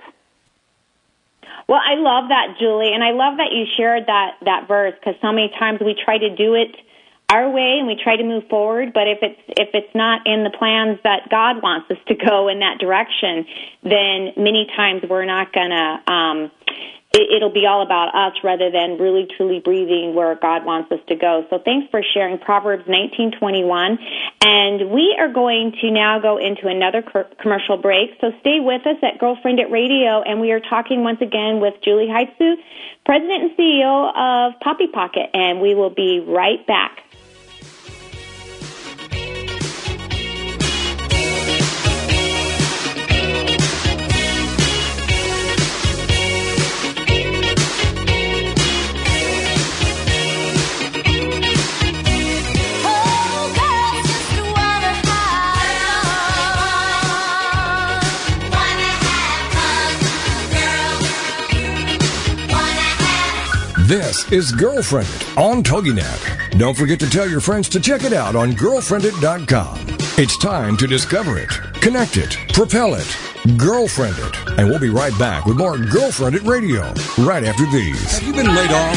Well, 1.67 1.81
I 1.83 1.95
love 1.95 2.29
that, 2.29 2.57
Julie, 2.59 2.93
and 2.93 3.03
I 3.03 3.13
love 3.13 3.39
that 3.39 3.53
you 3.53 3.65
shared 3.77 4.07
that 4.07 4.37
that 4.43 4.69
verse 4.69 4.95
because 4.95 5.19
so 5.23 5.33
many 5.33 5.49
times 5.49 5.81
we 5.81 5.95
try 5.95 6.19
to 6.19 6.35
do 6.37 6.55
it 6.55 6.77
our 7.35 7.51
way 7.51 7.77
and 7.79 7.87
we 7.87 7.99
try 8.03 8.17
to 8.17 8.23
move 8.23 8.45
forward 8.49 8.93
but 8.93 9.09
if 9.09 9.19
it's 9.23 9.41
if 9.49 9.71
it's 9.75 9.95
not 9.95 10.27
in 10.27 10.45
the 10.45 10.51
plans 10.51 10.99
that 11.03 11.29
god 11.31 11.63
wants 11.63 11.91
us 11.91 11.99
to 12.07 12.15
go 12.15 12.49
in 12.49 12.61
that 12.61 12.79
direction 12.79 13.45
then 13.83 14.33
many 14.37 14.67
times 14.77 15.03
we're 15.09 15.25
not 15.25 15.53
to 15.53 16.13
um 16.13 16.51
it, 17.15 17.37
it'll 17.37 17.53
be 17.53 17.65
all 17.67 17.83
about 17.83 18.15
us 18.15 18.35
rather 18.43 18.71
than 18.71 18.99
really 18.99 19.27
truly 19.37 19.61
breathing 19.61 20.15
where 20.15 20.35
god 20.35 20.65
wants 20.65 20.91
us 20.91 20.99
to 21.09 21.15
go. 21.15 21.47
So 21.49 21.59
thanks 21.65 21.89
for 21.91 22.03
sharing 22.03 22.39
proverbs 22.39 22.85
1921 22.87 23.99
and 24.43 24.91
we 24.91 25.17
are 25.19 25.33
going 25.33 25.73
to 25.81 25.91
now 25.91 26.19
go 26.19 26.37
into 26.39 26.67
another 26.67 27.03
commercial 27.41 27.79
break. 27.79 28.11
So 28.21 28.33
stay 28.41 28.59
with 28.61 28.87
us 28.87 28.97
at 29.03 29.19
girlfriend 29.19 29.61
at 29.61 29.71
radio 29.71 30.23
and 30.23 30.41
we 30.41 30.51
are 30.51 30.61
talking 30.61 31.03
once 31.03 31.21
again 31.21 31.61
with 31.61 31.75
julie 31.83 32.09
Hyzdu 32.09 32.57
president 33.07 33.43
and 33.43 33.51
ceo 33.57 34.11
of 34.11 34.61
poppy 34.61 34.89
pocket 34.89 35.31
and 35.33 35.61
we 35.61 35.75
will 35.75 35.91
be 35.91 36.21
right 36.27 36.67
back 36.67 37.04
This 63.87 64.33
is 64.33 64.51
Girlfriended 64.51 65.23
on 65.37 65.63
TogiNet. 65.63 66.59
Don't 66.59 66.75
forget 66.75 66.99
to 67.01 67.11
tell 67.11 67.29
your 67.29 67.41
friends 67.41 67.69
to 67.69 67.79
check 67.79 68.03
it 68.05 68.15
out 68.15 68.35
on 68.35 68.53
girlfriended.com. 68.53 69.79
It's 70.17 70.39
time 70.39 70.79
to 70.79 70.87
discover 70.87 71.37
it, 71.37 71.51
connect 71.83 72.17
it, 72.17 72.39
propel 72.55 72.95
it, 72.95 73.17
girlfriend 73.59 74.17
it. 74.19 74.59
And 74.59 74.69
we'll 74.69 74.79
be 74.79 74.89
right 74.89 75.17
back 75.19 75.45
with 75.45 75.59
more 75.59 75.77
Girlfriended 75.77 76.45
Radio 76.45 76.95
right 77.19 77.45
after 77.45 77.67
these. 77.67 78.19
Have 78.19 78.23
you 78.23 78.33
been 78.33 78.55
laid 78.55 78.71
off, 78.71 78.97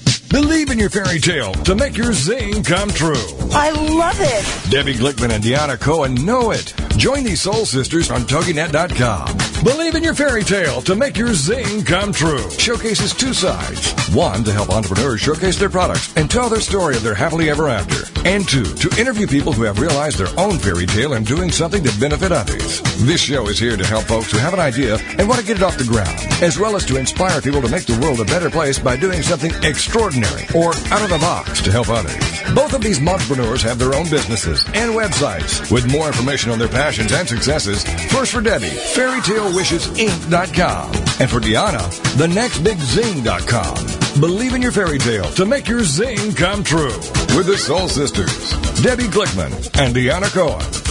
Believe 0.31 0.69
in 0.69 0.79
your 0.79 0.89
fairy 0.89 1.19
tale 1.19 1.51
to 1.65 1.75
make 1.75 1.97
your 1.97 2.13
zing 2.13 2.63
come 2.63 2.89
true. 2.89 3.27
I 3.51 3.69
love 3.71 4.15
it. 4.17 4.71
Debbie 4.71 4.93
Glickman 4.93 5.31
and 5.31 5.43
Deanna 5.43 5.77
Cohen 5.77 6.15
know 6.25 6.51
it. 6.51 6.73
Join 6.95 7.25
these 7.25 7.41
soul 7.41 7.65
sisters 7.65 8.09
on 8.09 8.21
TogiNet.com. 8.21 9.63
Believe 9.65 9.95
in 9.95 10.03
your 10.03 10.13
fairy 10.13 10.43
tale 10.43 10.81
to 10.83 10.95
make 10.95 11.17
your 11.17 11.33
zing 11.33 11.83
come 11.83 12.13
true. 12.13 12.49
Showcases 12.51 13.13
two 13.13 13.33
sides. 13.33 13.93
One, 14.15 14.45
to 14.45 14.53
help 14.53 14.69
entrepreneurs 14.69 15.19
showcase 15.19 15.59
their 15.59 15.69
products 15.69 16.15
and 16.15 16.31
tell 16.31 16.47
their 16.47 16.61
story 16.61 16.95
of 16.95 17.03
their 17.03 17.13
happily 17.13 17.49
ever 17.49 17.67
after. 17.67 18.09
And 18.25 18.47
two, 18.47 18.63
to 18.63 19.01
interview 19.01 19.27
people 19.27 19.51
who 19.51 19.63
have 19.63 19.79
realized 19.79 20.17
their 20.17 20.39
own 20.39 20.59
fairy 20.59 20.85
tale 20.85 21.11
and 21.13 21.25
doing 21.25 21.51
something 21.51 21.83
to 21.83 21.99
benefit 21.99 22.31
others. 22.31 22.81
This 22.97 23.21
show 23.21 23.47
is 23.47 23.57
here 23.57 23.77
to 23.77 23.85
help 23.85 24.03
folks 24.03 24.31
who 24.31 24.37
have 24.37 24.53
an 24.53 24.59
idea 24.59 24.97
and 25.17 25.27
want 25.27 25.41
to 25.41 25.45
get 25.45 25.57
it 25.57 25.63
off 25.63 25.75
the 25.77 25.83
ground, 25.85 26.19
as 26.43 26.59
well 26.59 26.75
as 26.75 26.85
to 26.85 26.97
inspire 26.97 27.41
people 27.41 27.59
to 27.61 27.69
make 27.69 27.87
the 27.87 27.97
world 27.99 28.19
a 28.19 28.25
better 28.25 28.47
place 28.49 28.77
by 28.77 28.95
doing 28.95 29.23
something 29.23 29.51
extraordinary 29.63 30.45
or 30.53 30.75
out 30.91 31.01
of 31.01 31.09
the 31.09 31.17
box 31.19 31.61
to 31.63 31.71
help 31.71 31.89
others. 31.89 32.13
Both 32.53 32.73
of 32.73 32.81
these 32.81 32.99
entrepreneurs 33.05 33.63
have 33.63 33.79
their 33.79 33.95
own 33.95 34.07
businesses 34.09 34.63
and 34.75 34.91
websites. 34.91 35.71
With 35.71 35.91
more 35.91 36.05
information 36.07 36.51
on 36.51 36.59
their 36.59 36.67
passions 36.67 37.11
and 37.11 37.27
successes, 37.27 37.83
first 38.11 38.33
for 38.33 38.41
Debbie, 38.41 38.67
fairytalewishesinc.com. 38.67 40.91
And 41.19 41.29
for 41.29 41.39
Deanna, 41.39 41.89
thenextbigzing.com. 42.17 44.21
Believe 44.21 44.53
in 44.53 44.61
your 44.61 44.73
fairy 44.73 44.99
tale 44.99 45.25
to 45.31 45.45
make 45.45 45.67
your 45.67 45.83
zing 45.83 46.33
come 46.33 46.63
true. 46.63 46.95
With 47.35 47.47
the 47.47 47.57
Soul 47.57 47.87
Sisters, 47.87 48.51
Debbie 48.83 49.05
Glickman 49.05 49.51
and 49.81 49.95
Deanna 49.95 50.29
Cohen 50.31 50.90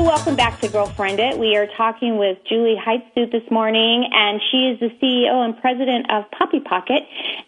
Welcome 0.00 0.34
back 0.34 0.58
to 0.62 0.68
Girlfriended. 0.68 1.38
We 1.38 1.56
are 1.56 1.66
talking 1.76 2.16
with 2.16 2.38
Julie 2.48 2.74
Hyzdu 2.74 3.30
this 3.30 3.48
morning, 3.50 4.08
and 4.10 4.40
she 4.50 4.72
is 4.72 4.80
the 4.80 4.88
CEO 4.96 5.44
and 5.44 5.60
president 5.60 6.10
of 6.10 6.24
Poppy 6.30 6.58
Pocket. 6.58 7.02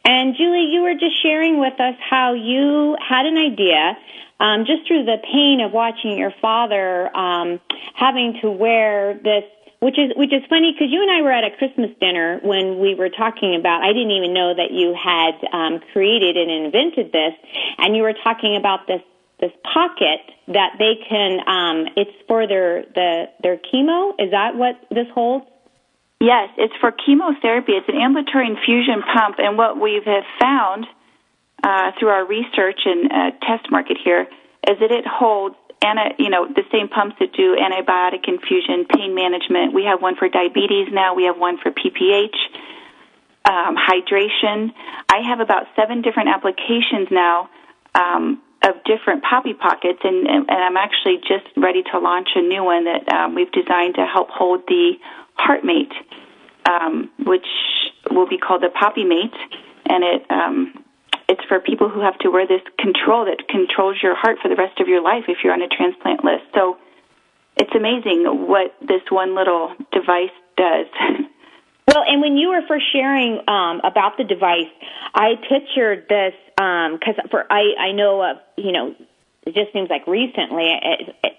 And 0.05 0.37
Julie, 0.37 0.69
you 0.71 0.83
were 0.83 0.93
just 0.93 1.21
sharing 1.23 1.59
with 1.59 1.81
us 1.81 1.95
how 1.99 2.35
you 2.35 2.95
had 3.01 3.25
an 3.25 3.39
idea 3.39 3.97
um, 4.39 4.67
just 4.67 4.87
through 4.87 5.07
the 5.07 5.17
pain 5.33 5.63
of 5.65 5.73
watching 5.73 6.19
your 6.19 6.33
father 6.43 7.09
um, 7.17 7.59
having 7.95 8.39
to 8.43 8.51
wear 8.51 9.15
this 9.15 9.45
which 9.81 9.99
is 9.99 10.13
which 10.15 10.33
is 10.33 10.43
funny 10.49 10.71
because 10.71 10.93
you 10.93 11.03
and 11.03 11.11
I 11.11 11.23
were 11.23 11.33
at 11.33 11.43
a 11.43 11.57
Christmas 11.57 11.91
dinner 11.99 12.39
when 12.45 12.79
we 12.79 12.95
were 12.95 13.09
talking 13.09 13.57
about. 13.59 13.83
I 13.83 13.89
didn't 13.89 14.13
even 14.13 14.33
know 14.33 14.55
that 14.55 14.71
you 14.71 14.95
had 14.95 15.35
um, 15.53 15.81
created 15.93 16.37
and 16.37 16.67
invented 16.67 17.11
this, 17.11 17.35
and 17.79 17.97
you 17.97 18.03
were 18.03 18.15
talking 18.23 18.55
about 18.55 18.87
this 18.87 19.03
this 19.43 19.51
pocket 19.67 20.23
that 20.47 20.79
they 20.79 20.95
can. 21.03 21.41
Um, 21.47 21.93
it's 21.97 22.15
for 22.29 22.47
their 22.47 22.85
the 22.95 23.27
their 23.43 23.59
chemo. 23.59 24.15
Is 24.19 24.31
that 24.31 24.55
what 24.55 24.79
this 24.89 25.11
holds? 25.13 25.45
Yes, 26.21 26.51
it's 26.57 26.75
for 26.81 26.93
chemotherapy. 26.93 27.73
It's 27.73 27.89
an 27.89 28.01
ambulatory 28.01 28.47
infusion 28.47 29.03
pump, 29.03 29.37
and 29.39 29.59
what 29.59 29.79
we 29.79 30.01
have 30.07 30.25
found 30.41 30.87
uh, 31.65 31.91
through 31.99 32.11
our 32.11 32.25
research 32.25 32.81
and 32.87 33.11
uh, 33.11 33.31
test 33.43 33.69
market 33.71 33.99
here 34.03 34.23
is 34.71 34.79
that 34.79 34.93
it 34.93 35.05
holds 35.05 35.57
anti, 35.83 36.23
you 36.23 36.31
know, 36.31 36.47
the 36.47 36.63
same 36.71 36.89
pumps 36.89 37.17
that 37.19 37.33
do 37.33 37.59
antibiotic 37.59 38.29
infusion, 38.29 38.87
pain 38.87 39.17
management. 39.17 39.75
We 39.75 39.83
have 39.91 40.01
one 40.01 40.15
for 40.15 40.29
diabetes 40.29 40.89
now. 40.93 41.15
We 41.15 41.25
have 41.25 41.37
one 41.37 41.59
for 41.59 41.73
PPH, 41.73 42.39
um, 43.51 43.75
hydration. 43.75 44.71
I 45.11 45.27
have 45.27 45.41
about 45.41 45.67
seven 45.75 46.03
different 46.03 46.29
applications 46.29 47.09
now 47.11 47.51
um, 47.97 48.41
of 48.65 48.83
different 48.85 49.23
poppy 49.25 49.55
pockets, 49.55 49.99
and, 50.05 50.27
and, 50.27 50.51
I'm 50.51 50.77
actually 50.77 51.19
just 51.19 51.47
ready 51.57 51.83
to 51.93 51.99
launch 51.99 52.29
a 52.37 52.43
new 52.43 52.63
one 52.63 52.85
that 52.85 53.09
um, 53.13 53.35
we've 53.35 53.51
designed 53.51 53.97
to 53.97 54.07
help 54.07 54.31
hold 54.31 54.63
the 54.69 54.95
HeartMate, 55.39 55.93
um, 56.69 57.11
which 57.25 57.47
will 58.11 58.29
be 58.29 58.39
called 58.39 58.63
the 58.63 58.71
Poppy 58.71 59.05
Mate, 59.05 59.35
and 59.87 60.05
it 60.05 60.31
um, 60.31 60.85
it's 61.29 61.43
for 61.49 61.61
people 61.61 61.89
who 61.89 62.01
have 62.01 62.19
to 62.19 62.31
wear 62.31 62.47
this 62.47 62.63
control 62.79 63.25
that 63.25 63.49
controls 63.49 63.97
your 64.03 64.15
heart 64.15 64.39
for 64.43 64.49
the 64.49 64.57
rest 64.57 64.81
of 64.81 64.89
your 64.89 65.03
life 65.03 65.25
if 65.29 65.39
you're 65.43 65.53
on 65.53 65.63
a 65.63 65.69
transplant 65.69 66.25
list. 66.25 66.45
So 66.55 66.77
it's 67.57 67.75
amazing 67.75 68.25
what 68.49 68.75
this 68.81 69.03
one 69.09 69.35
little 69.35 69.75
device 69.93 70.35
does. 70.57 70.87
Well, 71.89 72.05
and 72.07 72.23
when 72.23 72.39
you 72.39 72.49
were 72.49 72.63
first 72.69 72.87
sharing 72.93 73.41
um, 73.49 73.81
about 73.85 74.17
the 74.17 74.25
device, 74.25 74.71
I 75.15 75.35
pictured 75.49 76.07
this 76.09 76.33
because 76.99 77.17
um, 77.23 77.29
for 77.31 77.47
I 77.51 77.75
I 77.79 77.93
know 77.93 78.23
of 78.23 78.37
you 78.57 78.73
know 78.73 78.95
it 79.47 79.55
just 79.55 79.73
seems 79.73 79.91
like 79.91 80.07
recently 80.07 80.65
it, 80.71 81.17
it, 81.25 81.33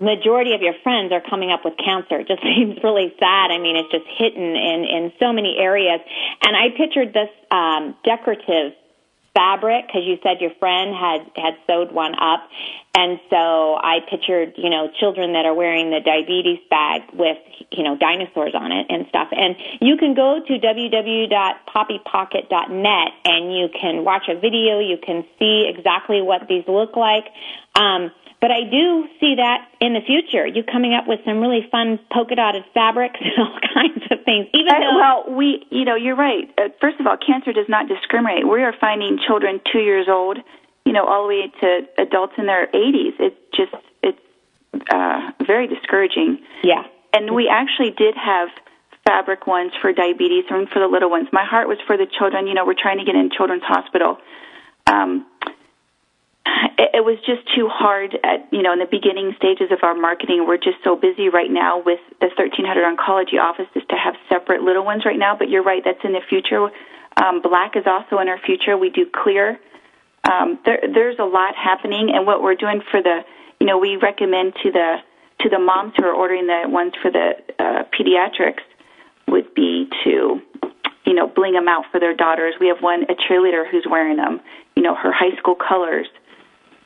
majority 0.00 0.54
of 0.54 0.62
your 0.62 0.74
friends 0.82 1.12
are 1.12 1.20
coming 1.20 1.50
up 1.50 1.64
with 1.64 1.74
cancer. 1.76 2.20
It 2.20 2.28
just 2.28 2.42
seems 2.56 2.78
really 2.82 3.14
sad. 3.18 3.50
I 3.50 3.58
mean, 3.58 3.76
it's 3.76 3.90
just 3.90 4.06
hidden 4.06 4.56
in 4.56 4.84
in 4.84 5.12
so 5.18 5.32
many 5.32 5.56
areas. 5.58 6.00
And 6.42 6.56
I 6.56 6.70
pictured 6.76 7.12
this 7.12 7.30
um, 7.50 7.96
decorative 8.04 8.74
fabric 9.34 9.86
because 9.86 10.02
you 10.04 10.18
said 10.22 10.40
your 10.40 10.54
friend 10.58 10.94
had 10.94 11.30
had 11.36 11.54
sewed 11.66 11.92
one 11.92 12.14
up. 12.14 12.48
And 12.96 13.18
so 13.28 13.74
i 13.74 13.98
pictured 14.08 14.54
you 14.56 14.70
know 14.70 14.88
children 15.00 15.32
that 15.32 15.44
are 15.44 15.54
wearing 15.54 15.90
the 15.90 15.98
diabetes 16.00 16.60
bag 16.70 17.02
with 17.12 17.38
you 17.72 17.82
know 17.82 17.98
dinosaurs 17.98 18.54
on 18.54 18.70
it 18.72 18.86
and 18.88 19.06
stuff. 19.08 19.28
And 19.32 19.56
you 19.80 19.96
can 19.96 20.14
go 20.14 20.40
to 20.46 20.58
www.poppypocket.net 20.58 23.08
and 23.24 23.56
you 23.56 23.68
can 23.68 24.04
watch 24.04 24.28
a 24.28 24.34
video. 24.38 24.78
You 24.78 24.98
can 25.04 25.24
see 25.38 25.66
exactly 25.68 26.22
what 26.22 26.46
these 26.48 26.64
look 26.68 26.94
like. 26.96 27.24
Um, 27.74 28.12
but 28.40 28.50
I 28.50 28.64
do 28.70 29.08
see 29.20 29.34
that 29.36 29.63
in 29.84 29.92
the 29.92 30.00
future, 30.00 30.46
you 30.46 30.64
coming 30.64 30.94
up 30.94 31.06
with 31.06 31.20
some 31.24 31.40
really 31.40 31.68
fun 31.70 32.00
polka 32.10 32.34
dotted 32.34 32.64
fabrics 32.72 33.20
and 33.20 33.32
all 33.38 33.60
kinds 33.60 34.04
of 34.10 34.24
things. 34.24 34.48
Even 34.54 34.80
though, 34.80 34.96
well, 34.96 35.36
we, 35.36 35.66
you 35.70 35.84
know, 35.84 35.94
you're 35.94 36.16
right. 36.16 36.48
Uh, 36.56 36.68
first 36.80 36.98
of 36.98 37.06
all, 37.06 37.16
cancer 37.16 37.52
does 37.52 37.68
not 37.68 37.88
discriminate. 37.88 38.48
We 38.48 38.62
are 38.62 38.74
finding 38.80 39.18
children 39.26 39.60
two 39.70 39.80
years 39.80 40.06
old, 40.08 40.38
you 40.84 40.92
know, 40.92 41.04
all 41.04 41.22
the 41.22 41.28
way 41.28 41.52
to 41.60 42.02
adults 42.02 42.32
in 42.38 42.46
their 42.46 42.66
80s. 42.68 43.20
It's 43.20 43.36
just, 43.54 43.74
it's 44.02 44.18
uh, 44.90 45.32
very 45.46 45.68
discouraging. 45.68 46.40
Yeah. 46.62 46.84
And 47.12 47.34
we 47.34 47.48
actually 47.48 47.90
did 47.90 48.14
have 48.16 48.48
fabric 49.06 49.46
ones 49.46 49.72
for 49.82 49.92
diabetes 49.92 50.44
and 50.48 50.68
for 50.68 50.80
the 50.80 50.88
little 50.88 51.10
ones. 51.10 51.28
My 51.30 51.44
heart 51.44 51.68
was 51.68 51.78
for 51.86 51.96
the 51.96 52.06
children. 52.06 52.46
You 52.46 52.54
know, 52.54 52.64
we're 52.64 52.80
trying 52.80 52.98
to 52.98 53.04
get 53.04 53.14
in 53.14 53.30
children's 53.30 53.62
hospital. 53.62 54.16
Um, 54.86 55.26
it, 56.78 57.00
it 57.00 57.04
was 57.04 57.18
just 57.26 57.42
too 57.54 57.68
hard 57.68 58.16
at 58.22 58.46
you 58.52 58.62
know 58.62 58.72
in 58.72 58.78
the 58.78 58.90
beginning 58.90 59.34
stages 59.36 59.70
of 59.70 59.78
our 59.82 59.94
marketing. 59.94 60.44
We're 60.46 60.58
just 60.58 60.78
so 60.82 60.96
busy 60.96 61.28
right 61.28 61.50
now 61.50 61.82
with 61.82 62.00
the 62.20 62.28
1300 62.36 62.84
oncology 62.84 63.40
offices 63.40 63.82
to 63.88 63.96
have 63.96 64.14
separate 64.28 64.62
little 64.62 64.84
ones 64.84 65.04
right 65.04 65.18
now. 65.18 65.36
But 65.36 65.48
you're 65.48 65.62
right, 65.62 65.82
that's 65.84 66.02
in 66.04 66.12
the 66.12 66.22
future. 66.28 66.70
Um, 67.16 67.42
black 67.42 67.76
is 67.76 67.84
also 67.86 68.18
in 68.18 68.28
our 68.28 68.38
future. 68.38 68.76
We 68.76 68.90
do 68.90 69.06
clear. 69.06 69.58
Um, 70.24 70.58
there, 70.64 70.80
there's 70.92 71.18
a 71.18 71.24
lot 71.24 71.54
happening, 71.54 72.10
and 72.14 72.26
what 72.26 72.42
we're 72.42 72.56
doing 72.56 72.82
for 72.90 73.02
the 73.02 73.20
you 73.60 73.66
know 73.66 73.78
we 73.78 73.96
recommend 73.96 74.54
to 74.62 74.70
the 74.70 74.96
to 75.40 75.48
the 75.48 75.58
moms 75.58 75.92
who 75.96 76.04
are 76.04 76.14
ordering 76.14 76.46
the 76.46 76.64
ones 76.66 76.92
for 77.02 77.10
the 77.10 77.34
uh, 77.58 77.84
pediatrics 77.92 78.62
would 79.28 79.54
be 79.54 79.88
to 80.04 80.40
you 81.04 81.14
know 81.14 81.26
bling 81.26 81.52
them 81.52 81.68
out 81.68 81.84
for 81.90 82.00
their 82.00 82.14
daughters. 82.14 82.54
We 82.60 82.68
have 82.68 82.80
one 82.80 83.04
a 83.04 83.14
cheerleader 83.14 83.68
who's 83.70 83.86
wearing 83.88 84.16
them. 84.16 84.40
You 84.76 84.82
know 84.82 84.94
her 84.94 85.12
high 85.12 85.36
school 85.38 85.56
colors 85.56 86.06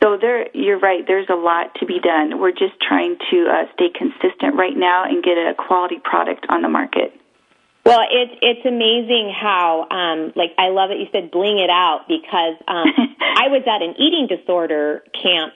so 0.03 0.17
there, 0.21 0.47
you're 0.55 0.79
right. 0.79 1.05
There's 1.07 1.29
a 1.29 1.35
lot 1.35 1.75
to 1.81 1.87
be 1.87 1.99
done. 1.99 2.39
We're 2.39 2.53
just 2.53 2.79
trying 2.81 3.17
to 3.31 3.47
uh, 3.51 3.73
stay 3.75 3.91
consistent 3.91 4.55
right 4.55 4.77
now 4.77 5.05
and 5.05 5.23
get 5.23 5.37
a 5.37 5.55
quality 5.55 5.97
product 6.03 6.47
on 6.49 6.63
the 6.63 6.69
market. 6.69 7.13
Well, 7.85 8.01
it's 8.11 8.39
it's 8.43 8.67
amazing 8.67 9.33
how 9.35 9.89
um 9.89 10.33
like 10.37 10.51
I 10.59 10.69
love 10.69 10.91
it 10.91 10.99
you 10.99 11.07
said 11.11 11.31
bling 11.31 11.59
it 11.59 11.71
out 11.71 12.05
because 12.07 12.61
um 12.69 12.85
I 13.21 13.49
was 13.49 13.63
at 13.65 13.81
an 13.81 13.95
eating 13.97 14.29
disorder 14.29 15.05
camp 15.17 15.55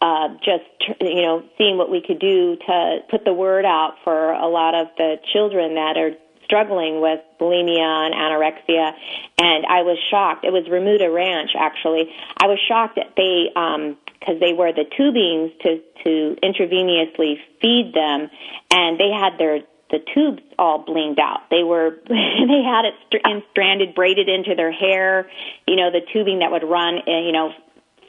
uh 0.00 0.28
just 0.46 1.00
you 1.00 1.22
know 1.22 1.42
seeing 1.58 1.78
what 1.78 1.90
we 1.90 2.00
could 2.00 2.20
do 2.20 2.54
to 2.54 2.98
put 3.10 3.24
the 3.24 3.32
word 3.32 3.64
out 3.64 3.96
for 4.04 4.30
a 4.30 4.46
lot 4.46 4.76
of 4.76 4.94
the 4.96 5.16
children 5.32 5.74
that 5.74 5.96
are 5.96 6.12
struggling 6.52 7.00
with 7.00 7.20
bulimia 7.40 7.80
and 7.80 8.14
anorexia, 8.14 8.92
and 9.38 9.64
I 9.64 9.82
was 9.82 9.96
shocked. 10.10 10.44
It 10.44 10.52
was 10.52 10.68
Remuda 10.68 11.08
Ranch, 11.10 11.52
actually. 11.58 12.12
I 12.36 12.46
was 12.46 12.58
shocked 12.68 12.96
that 12.96 13.16
they, 13.16 13.48
because 13.48 14.34
um, 14.34 14.40
they 14.40 14.52
wear 14.52 14.72
the 14.74 14.84
tubings 14.84 15.58
to 15.62 15.80
to 16.04 16.36
intravenously 16.42 17.36
feed 17.62 17.92
them, 17.94 18.28
and 18.70 19.00
they 19.00 19.10
had 19.10 19.38
their 19.38 19.60
the 19.90 20.00
tubes 20.12 20.42
all 20.58 20.84
blinged 20.84 21.18
out. 21.18 21.48
They 21.50 21.62
were 21.62 21.96
they 22.08 22.62
had 22.62 22.84
it 22.84 22.94
st- 23.08 23.44
stranded, 23.52 23.94
braided 23.94 24.28
into 24.28 24.54
their 24.54 24.72
hair. 24.72 25.30
You 25.66 25.76
know, 25.76 25.90
the 25.90 26.00
tubing 26.12 26.40
that 26.40 26.50
would 26.50 26.64
run, 26.64 26.98
uh, 27.06 27.20
you 27.20 27.32
know, 27.32 27.52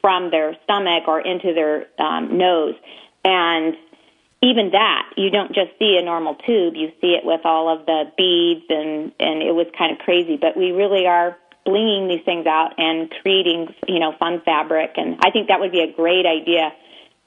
from 0.01 0.31
their 0.31 0.57
stomach 0.65 1.07
or 1.07 1.21
into 1.21 1.53
their 1.53 1.87
um, 1.97 2.37
nose, 2.37 2.75
and 3.23 3.75
even 4.43 4.71
that, 4.71 5.07
you 5.15 5.29
don't 5.29 5.55
just 5.55 5.71
see 5.79 5.97
a 5.97 6.03
normal 6.03 6.35
tube, 6.35 6.75
you 6.75 6.91
see 6.99 7.15
it 7.15 7.23
with 7.23 7.41
all 7.45 7.71
of 7.71 7.85
the 7.85 8.11
beads 8.17 8.65
and, 8.69 9.13
and 9.19 9.41
it 9.41 9.55
was 9.55 9.67
kind 9.77 9.93
of 9.93 9.99
crazy, 9.99 10.35
but 10.35 10.57
we 10.57 10.71
really 10.71 11.07
are 11.07 11.37
blinging 11.65 12.09
these 12.09 12.25
things 12.25 12.45
out 12.45 12.75
and 12.77 13.09
creating, 13.21 13.73
you 13.87 13.99
know, 13.99 14.13
fun 14.19 14.41
fabric. 14.43 14.91
And 14.97 15.15
I 15.23 15.31
think 15.31 15.47
that 15.47 15.61
would 15.61 15.71
be 15.71 15.79
a 15.79 15.91
great 15.91 16.25
idea 16.25 16.75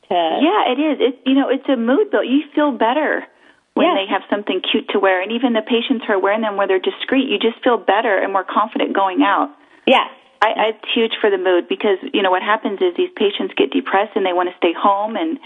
to. 0.08 0.14
Yeah, 0.14 0.72
it 0.72 0.78
is. 0.78 0.96
It, 1.00 1.20
you 1.24 1.34
know, 1.34 1.48
it's 1.48 1.66
a 1.68 1.76
mood 1.76 2.10
build. 2.10 2.26
You 2.28 2.44
feel 2.54 2.72
better 2.72 3.24
when 3.72 3.86
yes. 3.86 3.96
they 3.96 4.06
have 4.12 4.22
something 4.28 4.60
cute 4.60 4.88
to 4.90 5.00
wear. 5.00 5.22
And 5.22 5.32
even 5.32 5.54
the 5.54 5.64
patients 5.64 6.04
who 6.06 6.12
are 6.12 6.20
wearing 6.20 6.42
them 6.42 6.56
where 6.56 6.68
they're 6.68 6.84
discreet, 6.84 7.28
you 7.28 7.38
just 7.38 7.64
feel 7.64 7.78
better 7.78 8.18
and 8.18 8.30
more 8.30 8.44
confident 8.44 8.92
going 8.94 9.22
out. 9.22 9.56
Yes. 9.86 10.12
I, 10.42 10.48
I, 10.52 10.64
it's 10.76 10.88
huge 10.92 11.12
for 11.20 11.30
the 11.30 11.38
mood 11.38 11.66
because, 11.66 11.96
you 12.12 12.20
know, 12.20 12.30
what 12.30 12.42
happens 12.42 12.80
is 12.84 12.92
these 12.94 13.12
patients 13.16 13.54
get 13.56 13.72
depressed 13.72 14.12
and 14.16 14.26
they 14.26 14.36
want 14.36 14.50
to 14.50 14.56
stay 14.60 14.76
home 14.76 15.16
and 15.16 15.40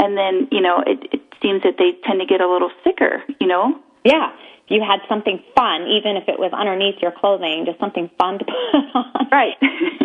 and 0.00 0.16
then 0.16 0.48
you 0.50 0.60
know 0.60 0.82
it, 0.86 0.98
it 1.12 1.20
seems 1.42 1.62
that 1.62 1.76
they 1.78 1.92
tend 2.04 2.20
to 2.20 2.26
get 2.26 2.40
a 2.40 2.48
little 2.50 2.70
sicker. 2.82 3.22
You 3.40 3.46
know. 3.46 3.80
Yeah. 4.04 4.32
If 4.64 4.70
you 4.70 4.80
had 4.80 5.00
something 5.08 5.42
fun, 5.54 5.82
even 5.88 6.16
if 6.16 6.28
it 6.28 6.38
was 6.38 6.52
underneath 6.52 7.02
your 7.02 7.12
clothing, 7.12 7.66
just 7.66 7.78
something 7.78 8.10
fun 8.16 8.38
to 8.38 8.44
put 8.48 8.54
on. 8.94 9.28
Right. 9.30 9.54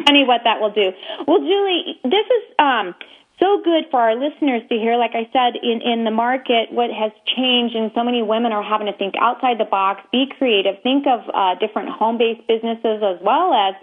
Funny 0.05 0.25
what 0.25 0.41
that 0.43 0.59
will 0.59 0.71
do. 0.71 0.91
Well, 1.27 1.39
Julie, 1.39 1.99
this 2.03 2.27
is 2.27 2.43
um, 2.59 2.93
so 3.39 3.61
good 3.63 3.85
for 3.91 3.99
our 3.99 4.15
listeners 4.15 4.63
to 4.69 4.75
hear. 4.75 4.97
Like 4.97 5.15
I 5.15 5.29
said, 5.31 5.55
in, 5.61 5.81
in 5.81 6.03
the 6.03 6.11
market, 6.11 6.71
what 6.71 6.89
has 6.91 7.11
changed, 7.25 7.75
and 7.75 7.91
so 7.95 8.03
many 8.03 8.21
women 8.21 8.51
are 8.51 8.63
having 8.63 8.87
to 8.87 8.97
think 8.97 9.15
outside 9.19 9.59
the 9.59 9.65
box, 9.65 10.01
be 10.11 10.27
creative, 10.37 10.81
think 10.83 11.05
of 11.07 11.21
uh, 11.33 11.55
different 11.55 11.89
home 11.89 12.17
based 12.17 12.45
businesses 12.47 13.01
as 13.03 13.19
well 13.21 13.53
as 13.53 13.75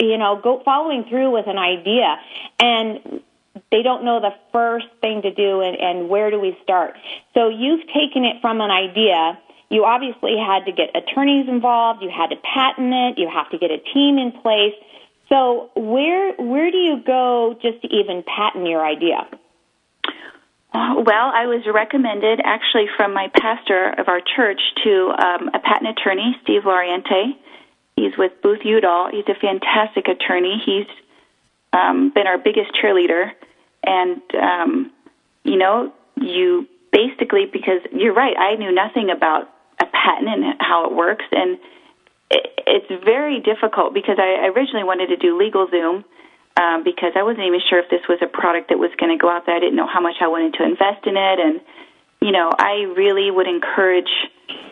you 0.00 0.18
know, 0.18 0.38
go 0.42 0.60
following 0.64 1.04
through 1.08 1.30
with 1.30 1.46
an 1.46 1.58
idea. 1.58 2.16
And 2.60 3.22
they 3.70 3.82
don't 3.82 4.04
know 4.04 4.20
the 4.20 4.32
first 4.52 4.86
thing 5.00 5.22
to 5.22 5.32
do 5.32 5.60
and, 5.60 5.76
and 5.76 6.08
where 6.08 6.30
do 6.30 6.40
we 6.40 6.56
start. 6.62 6.94
So 7.34 7.48
you've 7.48 7.86
taken 7.88 8.24
it 8.24 8.40
from 8.40 8.60
an 8.60 8.70
idea. 8.70 9.38
You 9.68 9.84
obviously 9.84 10.36
had 10.38 10.64
to 10.64 10.72
get 10.72 10.96
attorneys 10.96 11.48
involved. 11.48 12.02
You 12.02 12.10
had 12.10 12.28
to 12.28 12.36
patent 12.36 12.92
it. 12.92 13.18
You 13.18 13.28
have 13.28 13.50
to 13.50 13.58
get 13.58 13.70
a 13.70 13.78
team 13.78 14.16
in 14.18 14.32
place. 14.32 14.74
So 15.28 15.70
where 15.76 16.32
where 16.36 16.70
do 16.70 16.78
you 16.78 17.02
go 17.04 17.54
just 17.60 17.82
to 17.82 17.88
even 17.88 18.24
patent 18.24 18.66
your 18.66 18.84
idea? 18.84 19.28
Well, 20.72 21.32
I 21.34 21.46
was 21.46 21.64
recommended 21.72 22.40
actually 22.44 22.86
from 22.96 23.12
my 23.12 23.28
pastor 23.34 23.94
of 23.98 24.08
our 24.08 24.20
church 24.20 24.60
to 24.84 25.12
um, 25.18 25.50
a 25.52 25.58
patent 25.58 25.98
attorney, 25.98 26.36
Steve 26.42 26.62
Loriente. 26.62 27.36
He's 27.96 28.12
with 28.16 28.32
Booth 28.42 28.64
Udall. 28.64 29.10
He's 29.10 29.24
a 29.28 29.34
fantastic 29.34 30.08
attorney. 30.08 30.62
He's 30.64 30.86
um, 31.72 32.12
been 32.14 32.26
our 32.26 32.38
biggest 32.38 32.70
cheerleader 32.82 33.32
and 33.88 34.22
um, 34.34 34.92
you 35.44 35.56
know, 35.56 35.92
you 36.20 36.68
basically 36.92 37.46
because 37.50 37.80
you're 37.92 38.14
right. 38.14 38.36
I 38.36 38.56
knew 38.56 38.72
nothing 38.72 39.08
about 39.10 39.48
a 39.80 39.86
patent 39.86 40.28
and 40.28 40.60
how 40.60 40.90
it 40.90 40.94
works, 40.94 41.24
and 41.32 41.58
it, 42.30 42.46
it's 42.66 43.04
very 43.04 43.40
difficult 43.40 43.94
because 43.94 44.18
I 44.20 44.46
originally 44.54 44.84
wanted 44.84 45.08
to 45.08 45.16
do 45.16 45.38
LegalZoom. 45.38 46.04
Um, 46.58 46.82
because 46.82 47.12
I 47.14 47.22
wasn't 47.22 47.46
even 47.46 47.60
sure 47.70 47.78
if 47.78 47.88
this 47.88 48.02
was 48.08 48.18
a 48.20 48.26
product 48.26 48.70
that 48.70 48.80
was 48.80 48.90
going 48.98 49.16
to 49.16 49.20
go 49.20 49.30
out 49.30 49.46
there. 49.46 49.54
I 49.54 49.60
didn't 49.60 49.76
know 49.76 49.86
how 49.86 50.00
much 50.00 50.16
I 50.20 50.26
wanted 50.26 50.54
to 50.54 50.64
invest 50.64 51.06
in 51.06 51.16
it, 51.16 51.38
and 51.38 51.60
you 52.20 52.32
know, 52.32 52.50
I 52.50 52.82
really 52.98 53.30
would 53.30 53.46
encourage 53.46 54.10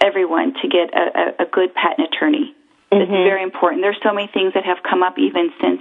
everyone 0.02 0.54
to 0.62 0.68
get 0.68 0.90
a, 0.90 1.04
a, 1.14 1.44
a 1.44 1.46
good 1.46 1.72
patent 1.74 2.10
attorney. 2.12 2.56
Mm-hmm. 2.90 3.02
It's 3.02 3.10
very 3.10 3.44
important. 3.44 3.82
There's 3.82 4.02
so 4.02 4.12
many 4.12 4.26
things 4.26 4.54
that 4.54 4.64
have 4.64 4.78
come 4.82 5.04
up 5.04 5.16
even 5.16 5.52
since 5.62 5.80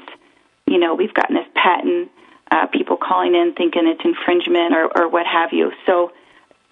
you 0.67 0.77
know 0.77 0.93
we've 0.93 1.13
gotten 1.13 1.35
this 1.35 1.49
patent 1.55 2.11
uh, 2.51 2.67
people 2.67 2.97
calling 2.97 3.35
in 3.35 3.53
thinking 3.53 3.87
it's 3.87 4.01
infringement 4.03 4.73
or, 4.73 4.85
or 4.97 5.09
what 5.09 5.25
have 5.25 5.51
you. 5.51 5.71
So, 5.85 6.11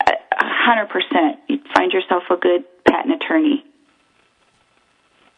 uh, 0.06 0.12
hundred 0.38 0.90
percent, 0.90 1.40
you 1.48 1.60
find 1.74 1.92
yourself 1.92 2.24
a 2.30 2.38
good 2.38 2.64
patent 2.86 3.22
attorney. 3.22 3.64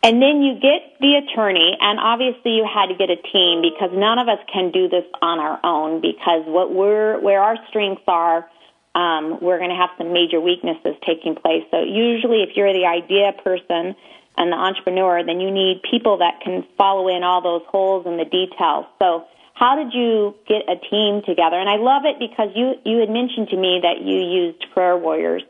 And 0.04 0.22
then 0.22 0.44
you 0.44 0.54
get 0.54 1.00
the 1.00 1.16
attorney, 1.16 1.76
and 1.82 2.00
obviously 2.00 2.52
you 2.52 2.68
had 2.72 2.88
to 2.88 2.96
get 2.96 3.10
a 3.10 3.16
team 3.16 3.64
because 3.64 3.90
none 3.92 4.20
of 4.20 4.28
us 4.28 4.38
can 4.54 4.70
do 4.70 4.88
this 4.88 5.06
on 5.20 5.40
our 5.40 5.60
own. 5.64 6.00
Because 6.00 6.46
what 6.46 6.72
we're 6.72 7.20
where 7.20 7.42
our 7.42 7.58
strengths 7.70 8.04
are, 8.08 8.48
um, 8.94 9.40
we're 9.42 9.58
going 9.58 9.72
to 9.72 9.76
have 9.76 9.90
some 9.98 10.14
major 10.14 10.40
weaknesses 10.40 10.94
taking 11.08 11.34
place. 11.34 11.64
So 11.72 11.82
usually, 11.82 12.44
if 12.44 12.56
you're 12.56 12.72
the 12.72 12.86
idea 12.86 13.34
person 13.44 13.96
and 14.38 14.52
the 14.52 14.58
entrepreneur, 14.58 15.26
then 15.26 15.40
you 15.40 15.50
need 15.50 15.82
people 15.90 16.18
that 16.18 16.40
can 16.44 16.64
follow 16.78 17.08
in 17.08 17.24
all 17.24 17.42
those 17.42 17.64
holes 17.68 18.06
in 18.06 18.18
the 18.18 18.26
details. 18.26 18.86
So 19.00 19.26
how 19.56 19.76
did 19.82 19.94
you 19.94 20.36
get 20.48 20.64
a 20.70 20.76
team 20.76 21.22
together? 21.26 21.58
And 21.58 21.70
I 21.70 21.78
love 21.78 22.04
it 22.06 22.20
because 22.20 22.50
you 22.56 22.76
you 22.84 23.00
had 23.00 23.10
mentioned 23.10 23.50
to 23.50 23.58
me 23.58 23.80
that 23.82 24.02
you 24.02 24.20
used 24.20 24.66
prayer 24.74 24.98
warriors, 24.98 25.44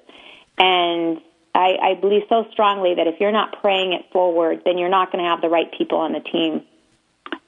and 0.58 1.20
I, 1.56 1.78
I 1.82 1.94
believe 2.00 2.22
so 2.30 2.46
strongly 2.52 2.96
that 2.96 3.08
if 3.08 3.20
you're 3.20 3.32
not 3.32 3.60
praying 3.62 3.94
it 3.94 4.06
forward, 4.14 4.62
then 4.64 4.78
you're 4.78 4.90
not 4.90 5.12
going 5.12 5.24
to 5.24 5.30
have 5.30 5.42
the 5.42 5.50
right 5.50 5.72
people 5.76 5.98
on 5.98 6.14
the 6.14 6.20
team. 6.20 6.64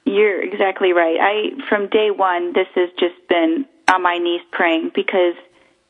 You're 0.04 0.42
exactly 0.42 0.92
right. 0.92 1.16
I 1.20 1.68
from 1.68 1.88
day 1.88 2.10
one, 2.10 2.52
this 2.52 2.68
has 2.74 2.90
just 2.98 3.16
been 3.28 3.64
on 3.88 4.02
my 4.02 4.18
knees 4.18 4.42
praying 4.50 4.90
because 4.96 5.34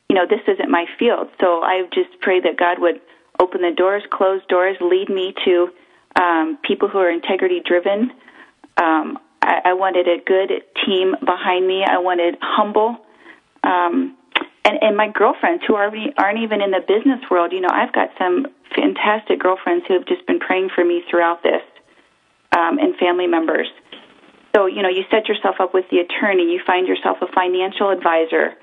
you 0.07 0.15
know 0.15 0.27
this 0.29 0.41
isn't 0.47 0.69
my 0.69 0.85
field. 0.99 1.29
So 1.41 1.63
I 1.63 1.87
just 1.91 2.21
pray 2.21 2.41
that 2.41 2.57
God 2.57 2.77
would 2.79 3.01
open 3.39 3.61
the 3.61 3.71
doors, 3.75 4.03
close 4.11 4.41
doors, 4.49 4.77
lead 4.81 5.09
me 5.09 5.33
to 5.45 5.69
um, 6.15 6.59
people 6.61 6.89
who 6.89 6.99
are 6.99 7.09
integrity 7.09 7.59
driven. 7.65 8.11
Um, 8.77 9.17
I, 9.49 9.71
I 9.71 9.73
wanted 9.73 10.07
a 10.07 10.23
good 10.23 10.61
team 10.85 11.15
behind 11.25 11.67
me. 11.67 11.83
I 11.83 11.97
wanted 11.97 12.37
humble. 12.39 12.97
Um, 13.63 14.15
and 14.63 14.77
and 14.81 14.95
my 14.95 15.09
girlfriends 15.09 15.63
who 15.67 15.75
are 15.75 15.91
aren't 16.17 16.39
even 16.39 16.61
in 16.61 16.71
the 16.71 16.81
business 16.85 17.19
world. 17.31 17.51
You 17.51 17.61
know, 17.61 17.71
I've 17.71 17.91
got 17.91 18.09
some 18.17 18.47
fantastic 18.75 19.39
girlfriends 19.39 19.85
who 19.87 19.95
have 19.95 20.05
just 20.05 20.25
been 20.27 20.39
praying 20.39 20.69
for 20.75 20.85
me 20.85 21.03
throughout 21.09 21.41
this, 21.41 21.63
um, 22.51 22.77
and 22.77 22.95
family 22.97 23.27
members. 23.27 23.67
So 24.55 24.67
you 24.67 24.83
know, 24.83 24.89
you 24.89 25.03
set 25.09 25.27
yourself 25.27 25.55
up 25.59 25.73
with 25.73 25.85
the 25.89 25.99
attorney. 25.99 26.53
You 26.53 26.61
find 26.65 26.87
yourself 26.87 27.17
a 27.21 27.27
financial 27.33 27.89
advisor, 27.89 28.53